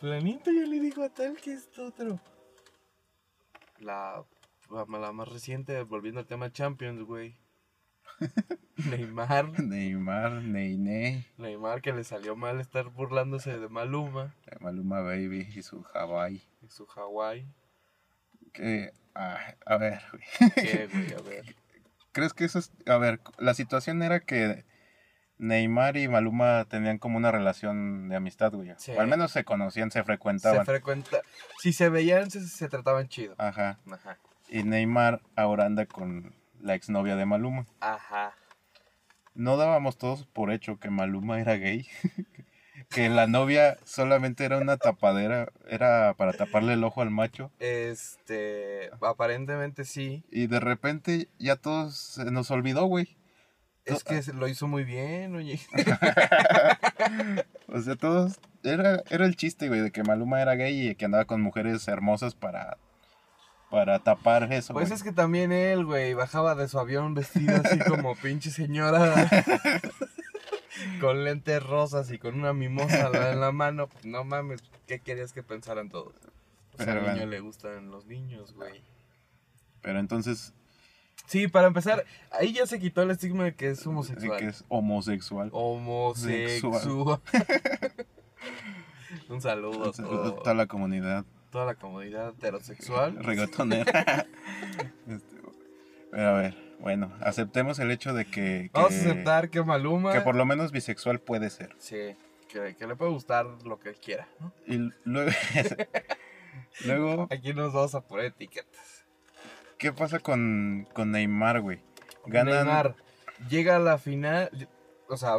[0.00, 2.20] fulanito ya le dijo a tal que esto otro.
[3.78, 4.24] La,
[4.70, 7.36] la más reciente, volviendo al tema Champions, güey.
[8.76, 15.62] Neymar, Neymar, Neyne, Neymar que le salió mal estar burlándose de Maluma Maluma Baby y
[15.62, 16.42] su Hawaii.
[16.62, 17.46] y su Hawái.
[18.52, 20.50] Que, ah, a ver, güey.
[20.54, 21.12] ¿Qué, güey?
[21.12, 21.56] A ver.
[22.12, 22.72] ¿Crees que eso es.?
[22.86, 24.64] A ver, la situación era que
[25.38, 28.72] Neymar y Maluma tenían como una relación de amistad, güey.
[28.78, 28.92] Sí.
[28.92, 30.64] O al menos se conocían, se Se frecuentaban.
[30.64, 31.20] frecuenta.
[31.58, 33.34] Si se veían, se, se trataban chido.
[33.36, 33.78] Ajá.
[33.90, 34.18] Ajá.
[34.48, 37.66] Y Neymar ahora anda con la exnovia de Maluma.
[37.80, 38.34] Ajá.
[39.34, 41.86] No dábamos todos por hecho que Maluma era gay.
[42.90, 47.50] que la novia solamente era una tapadera, era para taparle el ojo al macho.
[47.58, 50.24] Este, aparentemente sí.
[50.30, 53.16] Y de repente ya todos se nos olvidó, güey.
[53.84, 55.60] Es que lo hizo muy bien, oye.
[57.68, 58.38] O sea, todos.
[58.62, 61.86] Era, era el chiste, güey, de que Maluma era gay y que andaba con mujeres
[61.88, 62.78] hermosas para.
[63.76, 64.72] Para tapar eso.
[64.72, 64.96] Pues güey.
[64.96, 69.28] es que también él, güey, bajaba de su avión vestido así como pinche señora.
[70.98, 73.90] con lentes rosas y con una mimosa en la mano.
[74.02, 76.14] No mames, ¿qué querías que pensaran todos?
[76.74, 77.30] Pues Pero al niño bueno.
[77.32, 78.80] le gustan los niños, güey.
[79.82, 80.54] Pero entonces,
[81.26, 84.38] Sí, para empezar, ahí ya se quitó el estigma de que es de homosexual.
[84.38, 85.50] que es homosexual.
[85.52, 87.20] Homosexual.
[89.28, 91.24] Un saludo a todo- Toda la comunidad
[91.56, 93.16] toda la comunidad heterosexual.
[93.24, 94.26] reggaetonera.
[95.08, 95.36] Este,
[96.10, 100.12] pero a ver, bueno, aceptemos el hecho de que, Vamos a aceptar que Maluma.
[100.12, 101.74] que por lo menos bisexual puede ser.
[101.78, 102.14] Sí,
[102.48, 104.28] que, que le puede gustar lo que quiera.
[104.38, 104.52] ¿no?
[104.66, 105.30] Y luego,
[106.84, 109.06] luego Aquí nos vamos a poner etiquetas.
[109.78, 111.80] ¿qué pasa con, con Neymar, güey?
[112.26, 112.96] Ganan Neymar
[113.48, 114.68] llega a la final,
[115.08, 115.38] o sea,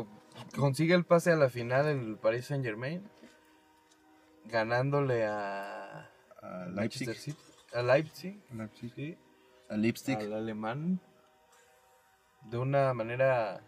[0.55, 3.07] consigue el pase a la final el Paris Saint Germain,
[4.45, 6.07] ganándole a
[6.48, 7.38] a Leipzig, City,
[7.74, 9.18] a Leipzig, Leipzig, sí,
[9.70, 10.20] a Lipstick.
[10.20, 11.00] al alemán,
[12.43, 13.62] de una manera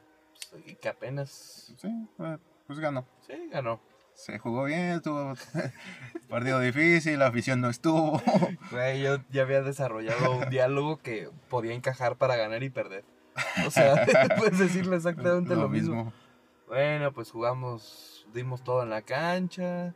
[0.52, 1.88] pues, que apenas, Sí,
[2.20, 3.06] eh, pues ganó.
[3.26, 3.80] sí, ganó.
[4.14, 5.34] Se jugó bien, tuvo
[6.30, 8.22] partido difícil, la afición no estuvo.
[8.72, 13.06] Güey, yo ya había desarrollado un diálogo que podía encajar para ganar y perder.
[13.66, 14.06] O sea,
[14.38, 16.12] puedes decirle exactamente lo, mismo.
[16.68, 19.94] Bueno, pues jugamos, dimos todo en la cancha.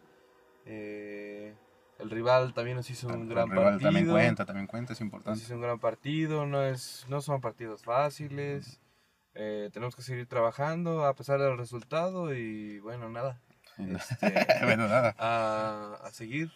[0.66, 1.54] eh,
[2.00, 3.88] el rival también nos hizo un El gran rival partido.
[3.92, 5.40] También cuenta, también cuenta, es Nos importante.
[5.42, 8.80] hizo un gran partido, no, es, no son partidos fáciles.
[9.36, 13.40] eh, tenemos que seguir trabajando a pesar del resultado y bueno, nada.
[13.78, 14.32] Este,
[14.64, 15.16] bueno, nada.
[15.18, 16.52] a, a seguir.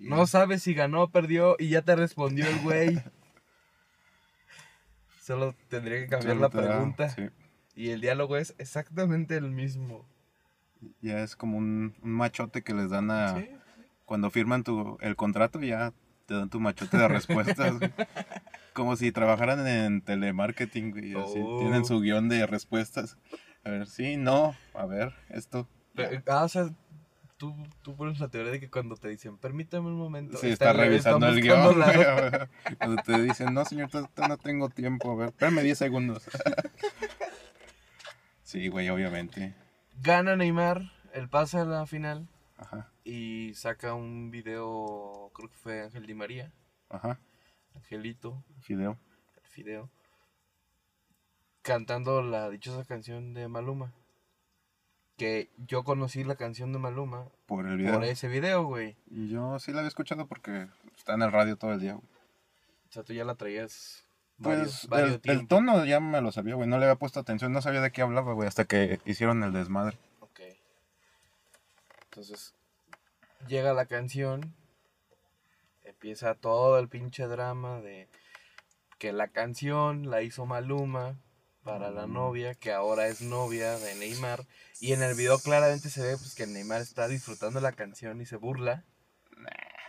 [0.00, 3.02] No sabes si ganó o perdió y ya te respondió el güey.
[5.20, 7.08] Solo tendría que cambiar Solo la da- pregunta.
[7.10, 7.28] sí.
[7.74, 10.08] Y el diálogo es exactamente el mismo.
[11.02, 13.34] Ya es como un, un machote que les dan a...
[13.36, 13.50] Sí.
[14.06, 15.92] Cuando firman tu, el contrato ya
[16.24, 17.74] te dan tu machote de respuestas.
[18.72, 21.14] como si trabajaran en telemarketing, güey.
[21.14, 21.58] Así, Oh.
[21.60, 23.18] Tienen su guion de respuestas.
[23.64, 25.68] A ver, sí, no, a ver, esto.
[25.94, 26.68] Pe- Ah, o sea,
[27.36, 30.36] tú, tú pones la teoría de que cuando te dicen, permítame un momento.
[30.38, 31.78] Sí, está revisando el guion.
[31.80, 32.48] la-.
[32.78, 33.88] Cuando te dicen, no, señor,
[34.28, 35.10] no tengo tiempo.
[35.12, 36.28] A ver, espérame 10 segundos.
[38.42, 39.54] sí, güey, obviamente.
[40.02, 42.28] Gana Neymar el pase a la final
[42.58, 46.52] Ajá, y saca un video, creo que fue Ángel Di María,
[46.88, 47.18] ajá.
[47.74, 48.98] Angelito, Fideo.
[49.36, 49.88] el Fideo,
[51.62, 53.92] cantando la dichosa canción de Maluma.
[55.16, 57.94] Que yo conocí la canción de Maluma Por el video.
[57.94, 58.96] por ese video, güey.
[59.10, 61.94] Y yo sí la había escuchado porque está en el radio todo el día.
[61.94, 62.04] güey.
[62.90, 64.04] O sea, tú ya la traías
[64.42, 66.68] Pues varios, varios el, el tono ya me lo sabía, güey.
[66.68, 69.54] No le había puesto atención, no sabía de qué hablaba, güey, hasta que hicieron el
[69.54, 69.96] desmadre.
[70.20, 70.40] Ok.
[72.04, 72.54] Entonces,
[73.48, 74.54] llega la canción,
[75.84, 78.08] empieza todo el pinche drama de
[78.98, 81.18] que la canción la hizo Maluma
[81.62, 82.12] para la Mm.
[82.12, 84.46] novia, que ahora es novia de Neymar.
[84.80, 88.26] Y en el video claramente se ve pues, que Neymar está disfrutando la canción y
[88.26, 88.84] se burla.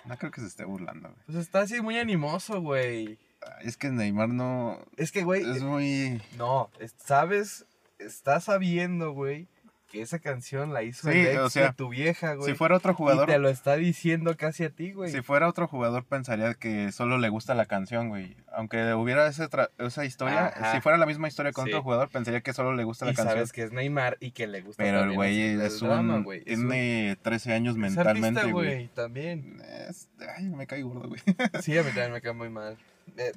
[0.06, 1.22] No creo que se esté burlando, güey.
[1.26, 3.20] Pues está así muy animoso, güey.
[3.42, 4.80] Ay, Es que Neymar no.
[4.96, 6.22] Es que, güey, Es muy.
[6.38, 7.66] no, es- sabes,
[8.00, 9.48] estás sabiendo, güey,
[9.92, 12.52] que esa canción la hizo Sí, el ex o sea, de tu vieja, güey.
[12.52, 13.28] Si fuera otro Y jugador.
[13.30, 15.12] te lo está diciendo casi a ti, güey.
[15.12, 18.36] Si fuera otro jugador pensaría que solo le gusta la canción, güey.
[18.52, 20.74] Aunque hubiera ese tra- esa historia, Ajá.
[20.74, 21.72] si fuera la misma historia con Sí.
[21.72, 23.36] otro jugador, pensaría que solo le gusta la y canción.
[23.36, 25.90] sabes que es Neymar y que le gusta Pero el güey es el un...
[25.90, 26.44] drama, güey.
[26.46, 28.74] Es un- tiene 13 años es mentalmente, artista, güey.
[28.76, 29.62] güey, también.
[29.88, 31.22] Es- Ay, me cae gordo, güey.
[31.62, 32.78] Sí, a mí también me cae muy mal.
[33.16, 33.32] Eh,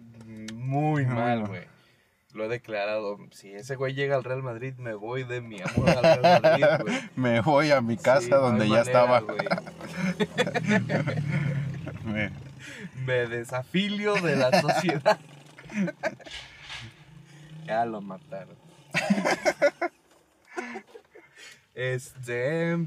[0.53, 1.47] muy Muy mal, mal.
[1.49, 1.63] güey.
[2.33, 3.19] Lo he declarado.
[3.33, 6.65] Si ese güey llega al Real Madrid, me voy de mi amor al Real Madrid,
[6.83, 7.01] güey.
[7.17, 9.21] Me voy a mi casa Sí, no hay donde ya manera, estaba.
[12.05, 12.31] Me-
[13.05, 15.19] Me desafilio de la sociedad.
[17.67, 18.57] ya lo mataron.
[21.75, 22.79] Este.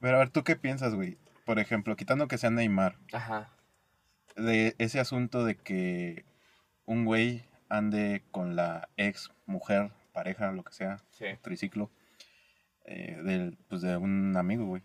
[0.00, 1.18] Pero a ver, ¿tú qué piensas, güey?
[1.44, 3.50] Por ejemplo, quitando que sea Neymar, Ajá.
[4.36, 6.24] de ese asunto de que
[6.86, 11.26] un güey ande con la ex mujer, pareja, lo que sea, Sí.
[11.40, 11.90] triciclo,
[12.84, 14.82] eh, del, pues de un amigo, güey.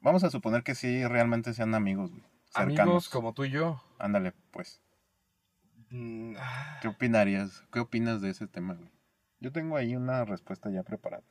[0.00, 2.22] Vamos a suponer que sí realmente sean amigos, güey.
[2.54, 3.08] Amigos Cercanos.
[3.08, 3.82] como tú y yo.
[3.98, 4.80] Ándale, pues.
[5.90, 7.62] Mm, ah, ¿Qué opinarías?
[7.72, 8.90] ¿Qué opinas de ese tema, güey?
[9.40, 11.22] Yo tengo ahí una respuesta ya preparada.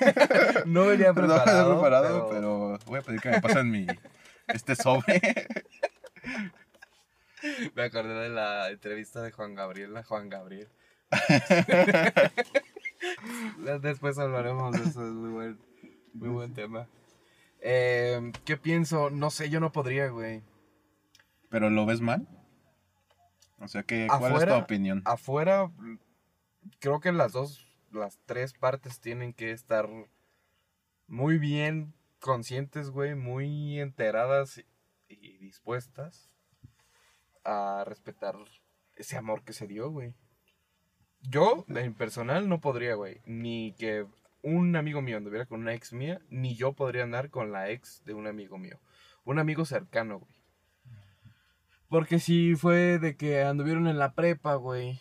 [0.66, 1.68] No venía No preparado.
[1.68, 2.76] venía preparado, pero...
[2.78, 2.78] pero...
[2.86, 3.86] voy a pedir que me pasen mi
[4.48, 5.20] este sobre.
[7.74, 10.68] Me acordé de la entrevista de Juan Gabriel a Juan Gabriel.
[13.82, 15.58] Después hablaremos de eso, es muy buen,
[16.12, 16.86] muy buen tema.
[17.60, 19.10] Eh, ¿Qué pienso?
[19.10, 20.42] No sé, yo no podría, güey.
[21.48, 22.26] ¿Pero lo ves mal?
[23.58, 25.02] O sea, que, ¿cuál es tu opinión?
[25.04, 25.70] Afuera,
[26.78, 29.88] creo que las dos, las tres partes tienen que estar
[31.06, 34.64] muy bien conscientes, güey, muy enteradas
[35.08, 36.29] y dispuestas
[37.44, 38.36] a respetar
[38.96, 40.14] ese amor que se dio, güey.
[41.22, 43.20] Yo, en personal, no podría, güey.
[43.26, 44.06] Ni que
[44.42, 48.02] un amigo mío anduviera con una ex mía, ni yo podría andar con la ex
[48.04, 48.78] de un amigo mío.
[49.24, 50.32] Un amigo cercano, güey.
[51.88, 55.00] Porque si fue de que anduvieron en la prepa, güey.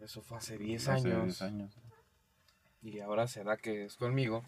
[0.00, 1.24] Eso fue hace 10 Hace años.
[1.24, 1.80] 10 años.
[2.82, 4.44] Y ahora se da que es conmigo.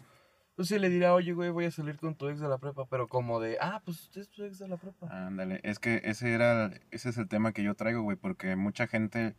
[0.63, 2.85] Sí le dirá, oye, güey, voy a salir con tu ex de la prepa.
[2.89, 5.07] Pero como de, ah, pues usted es tu ex de la prepa.
[5.09, 8.87] Ándale, es que ese era, ese es el tema que yo traigo, güey, porque mucha
[8.87, 9.35] gente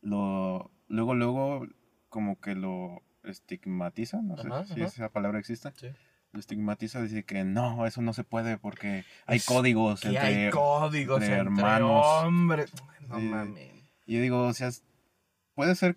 [0.00, 1.66] lo, luego, luego,
[2.08, 4.84] como que lo estigmatiza, no sé si ajá.
[4.84, 5.88] esa palabra existe, Sí.
[6.32, 10.46] lo estigmatiza, dice que no, eso no se puede porque hay Es códigos Que entre...
[10.46, 12.06] hay códigos entre entre, hermanos.
[12.24, 12.72] hombres.
[13.08, 13.72] No mames.
[14.06, 14.70] Y yo digo, o sea,
[15.54, 15.96] puede ser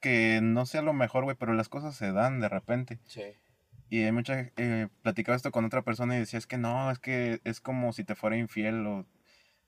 [0.00, 2.98] que no sea lo mejor, güey, pero las cosas se dan de repente.
[3.04, 3.22] Sí.
[3.88, 6.98] Y hay mucha, eh, platicaba esto con otra persona y decía, es que no, es
[6.98, 9.06] que es como si te fuera infiel o,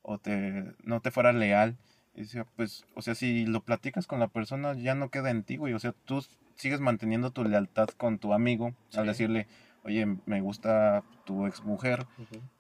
[0.03, 1.77] o te, no te fuera leal.
[2.15, 5.45] Y decía, pues, o sea, si lo platicas con la persona, ya no queda en
[5.45, 5.75] ti, güey.
[5.75, 6.25] O sea, tú
[6.57, 9.47] sigues manteniendo tu lealtad con tu amigo al decirle,
[9.89, 12.07] oye, me gusta tu ex mujer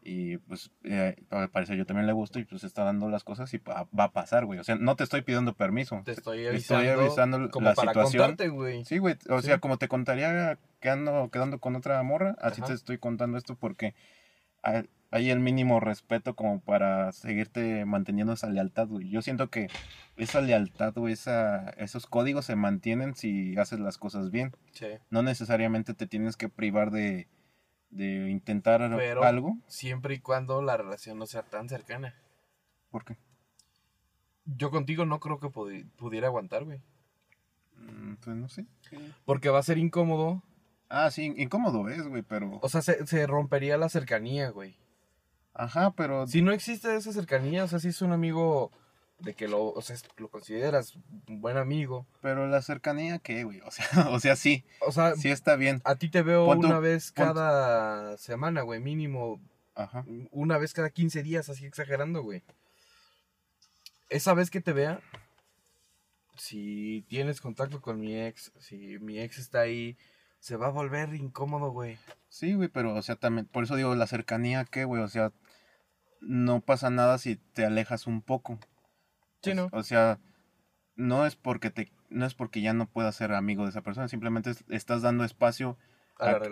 [0.02, 3.52] y pues eh, al parecer yo también le gusto y pues está dando las cosas
[3.52, 4.58] y va, a pasar, güey.
[4.58, 6.02] O sea, no te estoy pidiendo permiso.
[6.04, 8.22] Te estoy avisando, estoy avisando como la para situación.
[8.22, 8.84] contarte, güey.
[8.84, 9.46] Sí, güey, o Sí.
[9.46, 12.68] sea, como te contaría quedando, quedando con otra morra, así Ajá.
[12.68, 13.94] te estoy contando esto porque
[14.62, 19.08] hay, hay el mínimo respeto como para seguirte manteniendo esa lealtad, güey.
[19.08, 19.68] Yo siento que
[20.16, 24.52] esa lealtad, güey, esa, esos códigos se mantienen si haces las cosas bien.
[24.72, 24.86] Sí.
[25.10, 27.26] No necesariamente te tienes que privar de,
[27.90, 29.56] de intentar Pero- algo.
[29.66, 32.14] Siempre y cuando la relación no sea tan cercana.
[32.90, 33.16] ¿Por qué?
[34.44, 36.80] Yo contigo no creo que pudi- pudiera aguantar, güey.
[37.76, 38.66] Mm, Pues no sé.
[39.24, 40.42] Porque va a ser incómodo.
[40.90, 42.58] Ah, sí, incómodo es, güey, pero...
[42.62, 44.76] O sea, se, se rompería la cercanía, güey.
[45.58, 46.26] Ajá, pero...
[46.26, 48.70] Si no existe esa cercanía, o sea, si es un amigo
[49.18, 50.94] de que lo, o sea, lo consideras
[51.26, 52.06] un buen amigo.
[52.22, 53.60] Pero la cercanía, ¿qué, güey?
[53.62, 55.82] O sea, o sea, sí, O sea, sí está bien.
[55.84, 59.40] a ti te veo Pon tu- una vez tu- cada semana, güey, mínimo.
[59.74, 60.04] Ajá.
[60.30, 62.42] Una vez cada 15 días, así exagerando, güey.
[64.08, 65.00] Esa vez que te vea,
[66.36, 69.96] si tienes contacto con mi ex, si mi ex está ahí,
[70.40, 71.98] se va a volver incómodo, güey.
[72.28, 75.02] Sí, güey, pero, o sea, también, por eso digo, la cercanía, ¿qué, güey?
[75.02, 75.32] O sea,
[76.20, 78.58] no pasa nada si te alejas un poco.
[79.42, 79.68] Sí, ¿no?
[79.72, 80.18] O sea,
[80.96, 84.08] no es porque te, no es porque ya no puedas ser amigo de esa persona,
[84.08, 85.76] simplemente es- estás dando espacio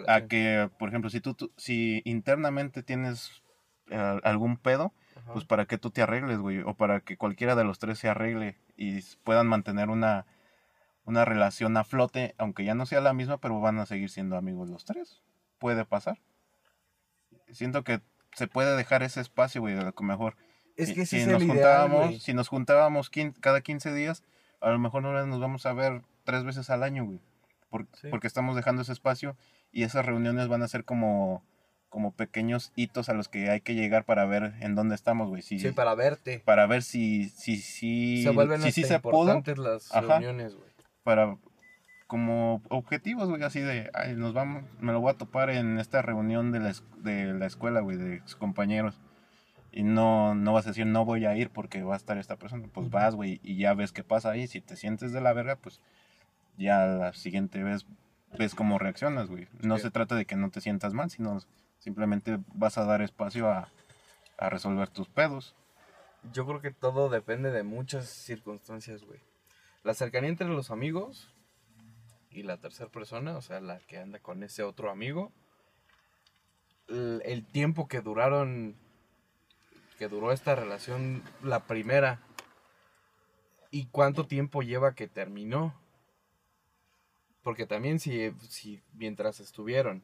[0.09, 3.43] A que, por ejemplo, si tú, tú- si internamente tienes
[3.89, 5.33] eh, algún pedo, Ajá.
[5.33, 8.09] pues para que tú te arregles, güey, o para que cualquiera de los tres se
[8.09, 10.27] arregle y puedan mantener una,
[11.05, 14.37] una relación a flote, aunque ya no sea la misma, pero van a seguir siendo
[14.37, 15.23] amigos los tres.
[15.59, 16.19] Puede pasar.
[17.51, 18.01] Siento que
[18.37, 20.37] se puede dejar ese espacio, güey, a lo mejor.
[20.77, 24.23] es si- que si es nos el juntábamos, si nos juntábamos quin- cada 15 días,
[24.61, 27.21] a lo mejor no nos vamos a ver tres veces al año, güey.
[27.71, 28.09] Por- Sí.
[28.11, 29.37] Porque estamos dejando ese espacio
[29.73, 31.43] y esas reuniones van a ser como,
[31.89, 35.41] como pequeños hitos a los que hay que llegar para ver en dónde estamos, güey.
[35.41, 36.41] Si, Sí, para verte.
[36.45, 40.19] para ver si, si, si, se vuelven si, hasta se pudo, importantes las Ajá.
[40.19, 40.69] reuniones, güey.
[41.03, 41.39] para
[42.07, 46.03] como objetivos, güey, así de, ay, nos vamos, me lo voy a topar en esta
[46.03, 49.01] reunión de la, de la escuela, güey, de sus compañeros.
[49.73, 52.37] Y no, no vas a decir, no voy a ir porque va a estar esta
[52.37, 52.67] persona.
[52.73, 54.47] Pues vas, güey, y ya ves qué pasa ahí.
[54.47, 55.81] Si te sientes de la verga, pues
[56.57, 57.85] ya la siguiente vez
[58.39, 59.49] ves cómo reaccionas, güey.
[59.61, 59.83] No Sí.
[59.83, 61.41] se trata de que no te sientas mal, sino
[61.79, 63.69] simplemente vas a dar espacio a,
[64.39, 65.55] a resolver tus pedos.
[66.33, 69.21] Yo creo que todo depende de muchas circunstancias, güey.
[69.85, 71.33] La cercanía entre los amigos
[72.37, 75.33] y la tercera persona, o sea, la que anda con ese otro amigo.
[76.89, 78.77] El, el tiempo que duraron,
[79.99, 82.21] que duró esta relación, la primera.
[83.71, 85.75] Y cuánto tiempo lleva que terminó.
[87.43, 90.03] Porque también si, si mientras estuvieron,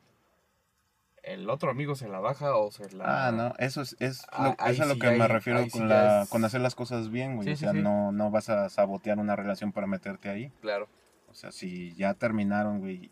[1.23, 3.29] el otro amigo se la baja o se la...
[3.29, 5.63] Ah, no, eso es, es Ah, lo, eso es a lo sí que me refiero
[5.65, 7.49] sí con, la, es- con hacer las cosas bien, güey.
[7.49, 10.53] Sí, o sea, no, no vas a sabotear una relación para meterte ahí.
[10.61, 10.89] Claro.
[11.33, 13.11] O sea, si ya terminaron, güey.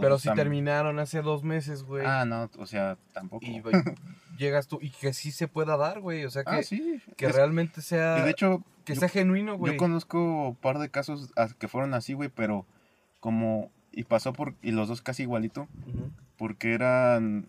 [0.00, 2.04] Pero si están- terminaron hace dos meses, güey.
[2.06, 3.44] Ah, no, o sea, tampoco.
[3.46, 3.60] y
[4.38, 6.24] llegas tú y que sí se pueda dar, güey.
[6.24, 7.00] O sea, que, ah, sí.
[7.16, 8.18] que es- realmente sea.
[8.18, 9.72] y de hecho, que yo, sea genuino, güey.
[9.72, 12.66] yo conozco un par de casos que fueron así, güey, pero
[13.20, 13.70] como.
[13.92, 14.54] Y pasó por.
[14.62, 15.68] Y los dos casi igualito.
[16.36, 17.46] Porque eran.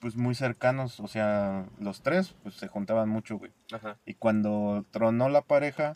[0.00, 1.00] Pues muy cercanos.
[1.00, 3.50] O sea, los tres, pues se juntaban mucho, güey.
[3.72, 3.96] Ajá.
[4.06, 5.94] Y cuando tronó la pareja,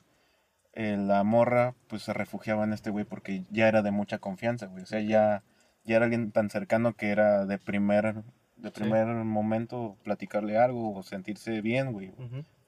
[0.74, 4.66] eh, la morra, pues se refugiaba en este güey porque ya era de mucha confianza,
[4.66, 4.82] güey.
[4.82, 5.42] O sea, ya,
[5.84, 8.22] ya era alguien tan cercano que era de primer,
[8.56, 8.74] de Sí.
[8.80, 12.12] primer momento platicarle algo o sentirse bien, güey.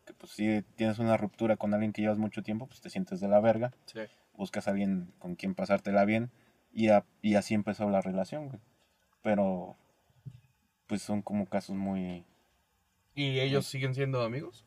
[0.04, 3.20] Que pues si tienes una ruptura con alguien que llevas mucho tiempo, pues te sientes
[3.20, 4.00] de la verga, Sí.
[4.34, 6.30] buscas a alguien con quien pasártela bien
[6.72, 8.60] y, a- y así empezó la relación, güey.
[9.22, 9.76] Pero
[10.86, 12.24] pues son como casos muy...
[13.14, 14.66] ¿Y ellos siguen siendo amigos?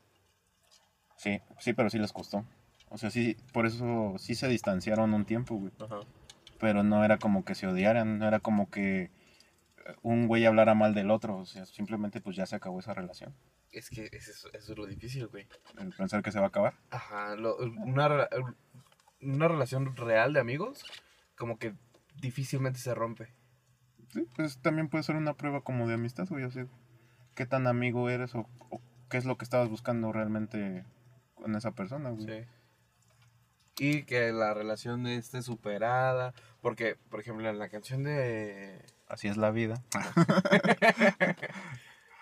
[1.18, 2.43] Sí, sí, pero sí les costó.
[2.89, 5.72] O sea, sí, por eso sí se distanciaron un tiempo, güey.
[5.80, 5.99] Ajá.
[6.59, 9.09] Pero no era como que se odiaran, no era como que eh,
[10.01, 11.38] un güey hablara mal del otro.
[11.38, 13.34] O sea, simplemente pues ya se acabó esa relación.
[13.72, 15.47] Es que eso es, eso es lo difícil, güey.
[15.77, 16.73] El pensar que se va a acabar.
[16.89, 18.27] Ajá, lo- una,
[19.22, 20.84] una relación real de amigos,
[21.35, 21.73] como que
[22.22, 23.27] difícilmente se rompe.
[24.14, 26.45] Sí, pues también puede ser una prueba como de amistad, güey.
[26.45, 26.65] O sea,
[27.35, 30.85] qué tan amigo eres o, o qué es lo que estabas buscando realmente
[31.35, 32.26] con esa persona, güey.
[32.26, 32.47] Sí.
[33.79, 36.33] Y que la relación esté superada.
[36.61, 38.83] Porque, por ejemplo, en la canción de.
[39.07, 39.83] Así es la vida.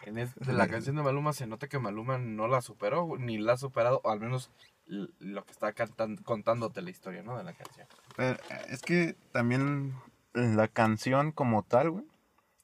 [0.05, 0.15] En
[0.57, 4.01] la canción de Maluma se nota que Maluma no la superó, ni la ha superado,
[4.03, 4.51] o al menos
[4.85, 7.37] lo que está cantan- contándote la historia, ¿no?
[7.37, 7.87] De la canción.
[8.15, 8.37] Pero,
[8.69, 9.95] es que también
[10.33, 12.05] la canción como tal, güey,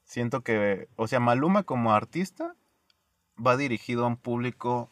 [0.04, 2.54] siento que, o sea, Maluma como artista
[3.44, 4.88] va dirigido a un público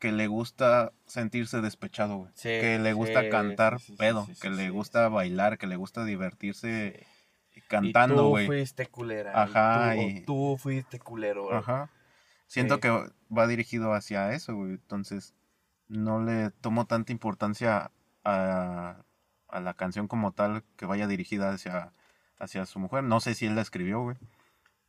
[0.00, 2.30] que le gusta sentirse despechado, güey.
[2.34, 6.04] Sí, que le gusta sí, cantar sí, pedo, que le gusta bailar, que le gusta
[6.04, 7.06] divertirse
[7.68, 8.46] cantando, tú güey.
[8.46, 9.40] fuiste culera.
[9.42, 11.54] Ajá, Y tú, y- tú fuiste culero.
[11.54, 11.90] Ajá.
[12.48, 12.88] Siento que
[13.36, 14.72] va dirigido hacia eso, güey.
[14.72, 15.34] Entonces,
[15.86, 17.92] no le tomo tanta importancia
[18.24, 18.96] a,
[19.48, 21.92] a la canción como tal que vaya dirigida hacia,
[22.38, 23.04] hacia su mujer.
[23.04, 24.16] No sé si él la escribió, güey.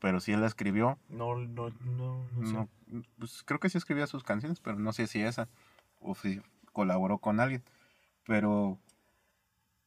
[0.02, 2.54] Pero si él la escribió, No, no, no, no sé.
[2.54, 2.70] no,
[3.20, 5.48] pues creo que sí escribía sus canciones, pero no sé si esa.
[6.00, 6.42] O si
[6.74, 7.64] colaboró con alguien.
[8.26, 8.80] Pero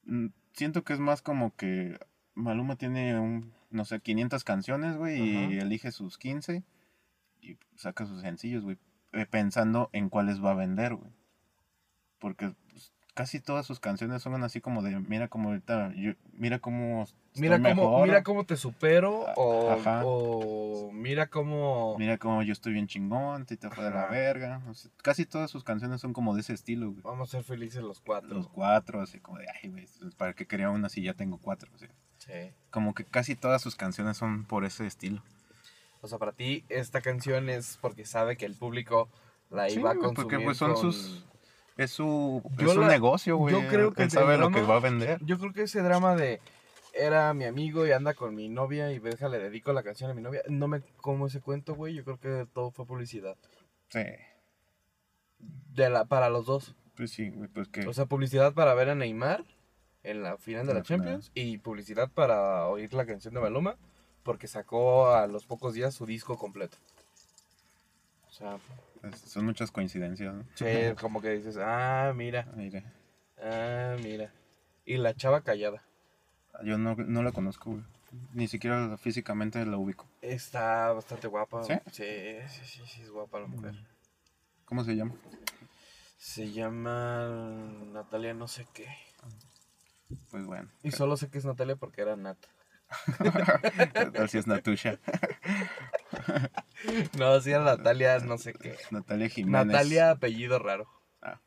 [0.05, 1.99] mm, siento que es más como que
[2.35, 6.62] Maluma tiene un, no sé, 500 canciones, güey, y elige sus 15
[7.43, 8.78] y saca sus sencillos, güey,
[9.12, 11.11] eh, pensando en cuáles va a vender, güey.
[12.20, 12.55] Porque
[13.15, 17.57] casi todas sus canciones son así como de, mira cómo ahorita, yo- mira cómo Mira
[17.59, 20.03] cómo, mejor, mira cómo te supero o, Ajá.
[20.05, 21.97] o mira cómo...
[21.99, 24.62] mira cómo yo estoy bien chingón, te fue de la verga.
[24.69, 27.03] o sea, casi todas sus canciones son como de ese estilo, güey.
[27.03, 28.28] Vamos a ser felices los cuatro.
[28.35, 29.86] Los cuatro, así como de, ay, güey,
[30.16, 31.70] ¿para qué quería una si ya tengo cuatro?
[31.74, 31.89] O sea,
[32.19, 32.53] Sí.
[32.70, 35.23] como que casi todas sus canciones son por ese estilo.
[36.01, 39.09] O sea, para ti esta canción es porque sabe que el público
[39.51, 41.24] la Sí, iba a güey, consumir porque, pues, son con- sus-
[41.77, 43.53] Es su, Yo es su la- negocio, güey.
[43.55, 45.19] yo creo que Él sabe lo que va a vender.
[45.25, 46.41] Yo creo que ese drama de
[46.93, 50.15] era mi amigo y anda con mi novia y deja le dedico la canción a
[50.15, 51.95] mi novia, no me como ese cuento, güey.
[51.95, 53.37] Yo creo que todo fue publicidad.
[53.89, 54.01] Sí,
[55.39, 56.75] De la, para los dos.
[56.97, 57.87] pues sí, güey, pues que...
[57.89, 59.45] O sea, publicidad para ver a Neymar
[60.05, 61.01] en la final de la final.
[61.07, 63.77] Champions y publicidad para oír la canción de Maluma
[64.23, 66.77] porque sacó a los pocos días su disco completo.
[68.29, 68.59] O sea,
[69.13, 70.45] son muchas coincidencias, ¿no?
[70.55, 70.65] sí,
[71.01, 72.83] como que dices, ah, mira, Mira,
[73.43, 74.33] ah, mira.
[74.85, 75.83] Y la chava callada.
[76.63, 77.83] yo no, no la conozco, güey.
[78.33, 80.07] Ni siquiera físicamente la ubico.
[80.23, 81.65] Está bastante guapa.
[81.65, 81.75] ¿Sí?
[81.91, 82.05] Sí,
[82.49, 83.75] sí, sí, sí, es guapa la mujer.
[84.65, 85.15] ¿Cómo se llama?
[86.17, 87.29] Se llama
[87.93, 88.87] Natalia no sé qué.
[90.31, 90.71] Pues bueno.
[90.83, 92.39] Y solo sé que es Natalia porque era Nat.
[94.23, 94.98] Así es Natusha.
[97.19, 98.77] No, sí era Natalia no sé qué.
[98.90, 99.66] Natalia Jiménez.
[99.66, 100.86] Natalia, apellido raro.
[101.23, 101.40] Ah.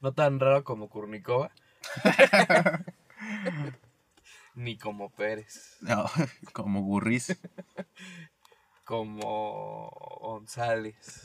[0.00, 1.50] No tan raro como Kurnikova.
[4.54, 5.78] Ni como Pérez.
[5.80, 6.10] No,
[6.52, 7.40] como Gurriz.
[8.84, 9.90] Como
[10.20, 11.22] González.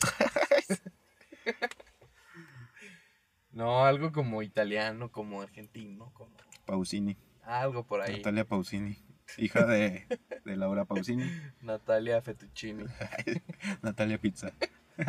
[3.52, 7.18] No, algo como italiano, como argentino, como Pausini.
[7.46, 8.18] Algo por ahí.
[8.18, 8.98] Natalia Pausini.
[9.38, 10.06] Hija de,
[10.46, 11.30] de Laura Pausini.
[11.62, 12.86] Natalia Fettuccini.
[13.82, 14.52] Natalia Pizza.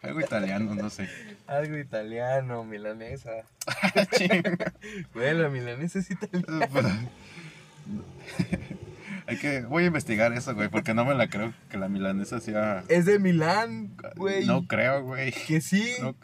[0.00, 1.08] Algo italiano, no sé.
[1.48, 3.32] Algo italiano, milanesa.
[4.12, 4.44] Ching.
[5.12, 7.10] Güey, la milanesa es italiana.
[9.26, 12.38] Hay que, voy a investigar eso, güey, porque no me la creo que la milanesa
[12.38, 12.84] sea.
[12.88, 14.46] Es de Milán, güey.
[14.46, 15.32] No creo, güey.
[15.32, 15.96] Que sí.
[16.00, 16.14] No,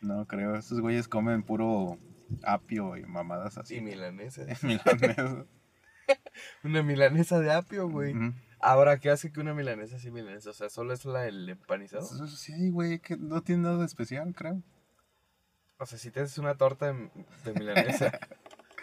[0.00, 0.56] no creo.
[0.56, 1.98] Esos güeyes comen puro
[2.42, 3.80] apio y mamadas Sí, así.
[3.80, 4.42] milanesa.
[4.62, 5.46] Milanesa.
[6.64, 8.14] Una milanesa de apio, güey.
[8.60, 10.50] Ahora, ¿qué hace que una milanesa sea milanesa?
[10.50, 12.02] O sea, solo es la el empanizado.
[12.28, 14.62] Sí, güey, que no tiene nada de especial, creo.
[15.78, 17.10] O sea, si te haces una torta de,
[17.44, 18.18] de milanesa,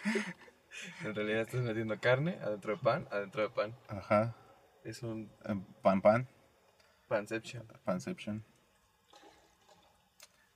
[1.04, 3.74] en realidad estás metiendo carne adentro de pan, adentro de pan.
[3.88, 4.36] Ajá.
[4.84, 6.28] Es un Eh, Pan pan.
[7.08, 7.66] panception.
[7.84, 8.44] Panception.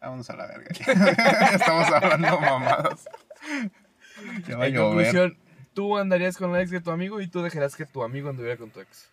[0.00, 0.68] Vámonos a la verga.
[1.54, 3.08] Estamos hablando mamadas.
[4.46, 5.38] Ya va a En conclusión,
[5.74, 8.56] tú andarías con la ex de tu amigo y tú dejarás que tu amigo anduviera
[8.56, 9.10] con tu ex.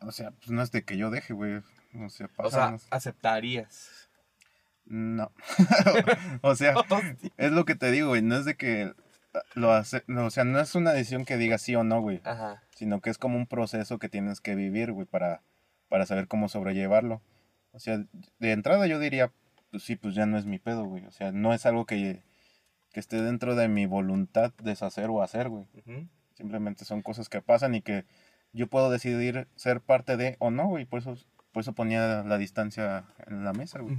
[0.00, 1.56] O sea, pues no es de que yo deje, güey.
[1.98, 4.08] O sea, O sea, pasan- aceptarías.
[4.86, 5.30] no.
[6.42, 6.74] o sea,
[7.36, 8.22] es lo que te digo, güey.
[8.22, 8.94] No es de que
[9.54, 12.20] lo hace, no, o sea, no es una decisión que diga sí o no, güey.
[12.24, 12.62] Ajá.
[12.74, 15.42] Sino que es como un proceso que tienes que vivir, güey, para,
[15.88, 17.20] para saber cómo sobrellevarlo.
[17.72, 18.02] O sea,
[18.38, 19.30] de entrada yo diría,
[19.70, 21.04] pues sí, pues ya no es mi pedo, güey.
[21.06, 22.22] O sea, no es algo que,
[22.92, 25.66] que esté dentro de mi voluntad deshacer o hacer, güey.
[26.34, 28.04] Simplemente son cosas que pasan y que
[28.52, 30.84] yo puedo decidir ser parte de o no, güey.
[30.86, 31.16] Por eso,
[31.52, 33.96] por eso ponía la distancia en la mesa, güey.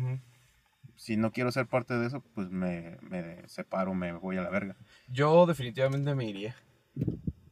[0.95, 4.49] Si no quiero ser parte de eso, pues me, me separo, me voy a la
[4.49, 4.75] verga.
[5.07, 6.55] Yo definitivamente me iría.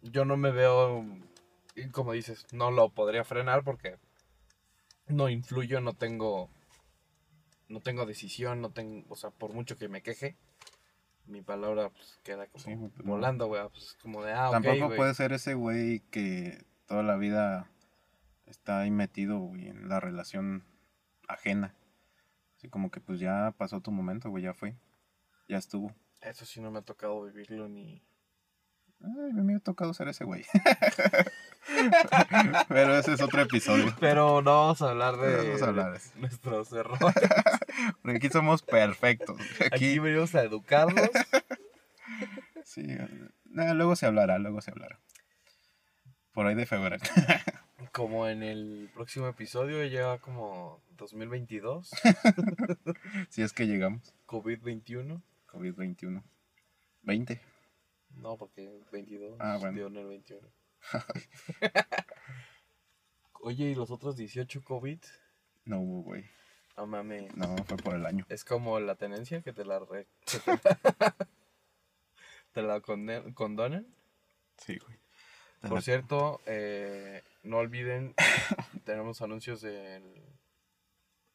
[0.02, 1.06] Yo no me veo,
[1.92, 3.98] como dices, no lo podría frenar porque
[5.08, 6.50] no influyo, no tengo,
[7.70, 10.36] no tengo decisión, no tengo, o sea, por mucho que me queje,
[11.26, 13.14] mi palabra pues queda como Sí, pues, no.
[13.14, 17.70] volando, güey, pues como de, ah, Tampoco puede ser ese güey que toda la vida
[18.48, 20.64] está ahí metido, güey, en la relación
[21.28, 21.76] ajena.
[22.58, 24.76] Así como que pues ya pasó tu momento, güey, ya fue.
[25.48, 25.94] Ya estuvo.
[26.22, 28.02] Eso sí no me ha tocado vivirlo ni...
[29.02, 30.46] Ay, me ha tocado ser ese güey.
[32.68, 33.94] Pero ese es otro episodio.
[34.00, 37.14] Pero no vamos a hablar de Vamos a hablar de nuestros errores.
[38.02, 39.38] Porque aquí somos perfectos.
[39.60, 41.10] Aquí Aquí, venimos a educarlos.
[42.64, 42.82] sí.
[42.88, 45.00] eh, luego se hablará, luego se hablará.
[46.34, 47.04] Por ahí de febrero.
[47.92, 51.90] Como en el próximo episodio, ya como 2022,
[53.30, 54.14] si es que llegamos.
[54.28, 55.22] COVID-21.
[55.48, 56.22] COVID-21.
[57.02, 57.42] 20.
[58.18, 59.38] No, porque 22.
[59.40, 59.76] Ah, bueno.
[59.76, 60.48] dio en el 21.
[63.42, 65.00] Oye, ¿y los otros 18 COVID?
[65.66, 66.26] No hubo, güey.
[66.80, 67.36] No mames.
[67.36, 68.26] No, fue por el año.
[68.30, 70.08] Es como la tenencia que te la, re-
[72.54, 72.80] te, la
[73.36, 73.86] condonan.
[74.58, 74.98] Sí, güey.
[75.68, 78.16] Por cierto, eh, no olviden,
[78.86, 80.24] tenemos anuncios del-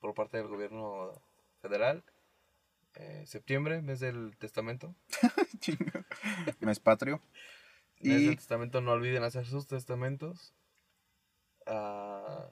[0.00, 1.12] por parte del gobierno
[1.60, 2.02] federal.
[2.94, 4.94] Eh, septiembre, mes del testamento.
[5.60, 6.06] Chinga.
[6.60, 7.20] Mes patrio.
[8.00, 10.54] Mes Y del testamento, no olviden hacer sus testamentos.
[11.66, 12.48] Ah,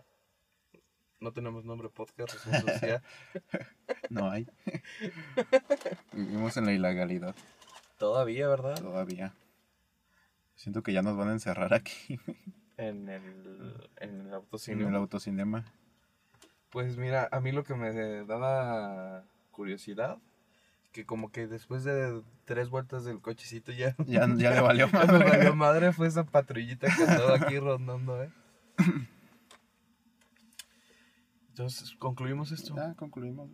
[1.22, 3.02] no tenemos nombre podcast, sociedad.
[4.10, 4.46] no hay.
[6.12, 7.34] Vivimos en la ilegalidad
[7.98, 8.74] Todavía, ¿verdad?
[8.80, 9.32] todavía.
[10.56, 12.18] Siento que ya nos van a encerrar aquí
[12.76, 14.82] En el, en el autocine.
[14.82, 15.64] en el autocinema.
[16.70, 20.18] Pues mira, a mí lo que me daba curiosidad,
[20.92, 24.98] que como que después de tres vueltas del cochecito ya, Ya, ya le valió ya
[24.98, 25.30] me madre.
[25.30, 28.30] valió madre, fue esa patrullita que andaba aquí rondando, ¿eh?
[31.52, 32.74] Entonces, concluimos esto.
[32.74, 33.50] Ya concluimos.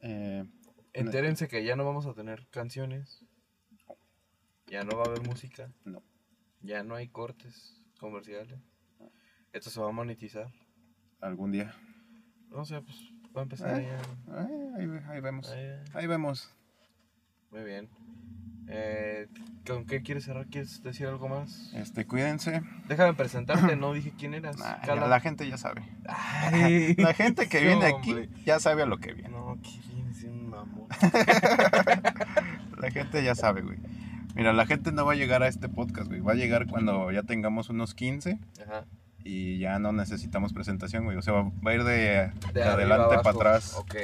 [0.00, 0.44] Eh,
[0.92, 3.24] Entérense que ya no vamos a tener canciones.
[4.66, 5.72] Ya no va a haber música.
[5.84, 6.02] No.
[6.62, 8.58] Ya no hay cortes comerciales.
[9.52, 10.52] Esto se va a monetizar.
[11.20, 11.74] algún día.
[12.48, 12.96] No sé, pues
[13.36, 13.88] va a empezar Eh.
[13.88, 14.76] ya.
[14.76, 15.50] Ahí, ve- ahí vemos.
[15.50, 16.54] Ahí- Ahí vemos.
[17.50, 17.88] Muy bien.
[18.70, 19.26] Eh,
[19.66, 20.46] ¿Con qué quieres cerrar?
[20.46, 21.72] ¿Quieres decir algo más?
[21.74, 22.62] Este, cuídense.
[22.86, 24.58] Déjame presentarte, no dije quién eras.
[24.58, 25.82] Nah, ya la gente ya sabe.
[26.06, 29.30] Ay, La gente que viene aquí ya sabe a lo que viene.
[29.30, 30.86] No, que vienes un mamón.
[32.78, 33.78] La gente ya sabe, güey.
[34.34, 36.20] Mira, la gente no va a llegar a este podcast, güey.
[36.20, 38.84] Va a llegar cuando ya tengamos unos 15 Ajá.
[39.24, 41.16] y ya no necesitamos presentación, güey.
[41.16, 43.96] O sea, va, a ir de, de De adelante para atrás, Ok.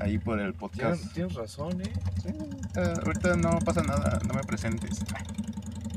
[0.00, 1.12] Ahí por el podcast.
[1.12, 1.92] tienes razón, ¿eh?
[2.22, 5.00] Sí, ahorita, ahorita no pasa nada, no me presentes.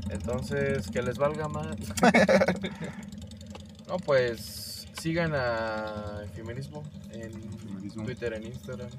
[0.09, 1.77] Entonces, que les valga más.
[3.87, 7.31] no, pues sigan a Efimerismo en.
[7.91, 8.89] Twitter, en Instagram.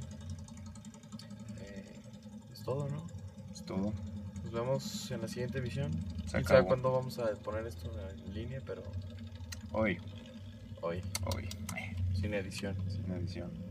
[1.61, 1.95] Eh,
[2.53, 3.07] es todo, ¿no?
[3.53, 3.93] Es todo.
[4.45, 5.61] Nos vemos en la siguiente.
[5.71, 5.89] Se
[6.31, 7.91] Quién sabe cuándo vamos a poner esto
[8.27, 8.83] en línea, pero
[9.73, 9.99] Hoy,
[10.81, 11.01] hoy,
[11.33, 11.49] hoy,
[12.21, 12.77] sin edición.
[12.89, 13.70] sin edición.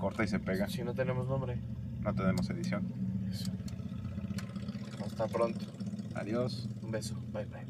[0.00, 0.66] Corta y se pega.
[0.68, 1.58] Si no tenemos nombre.
[2.02, 2.82] No tenemos edición.
[3.30, 3.50] Eso.
[5.04, 5.66] Hasta pronto.
[6.14, 6.68] Adiós.
[6.82, 7.14] Un beso.
[7.32, 7.69] Bye, bye, bye.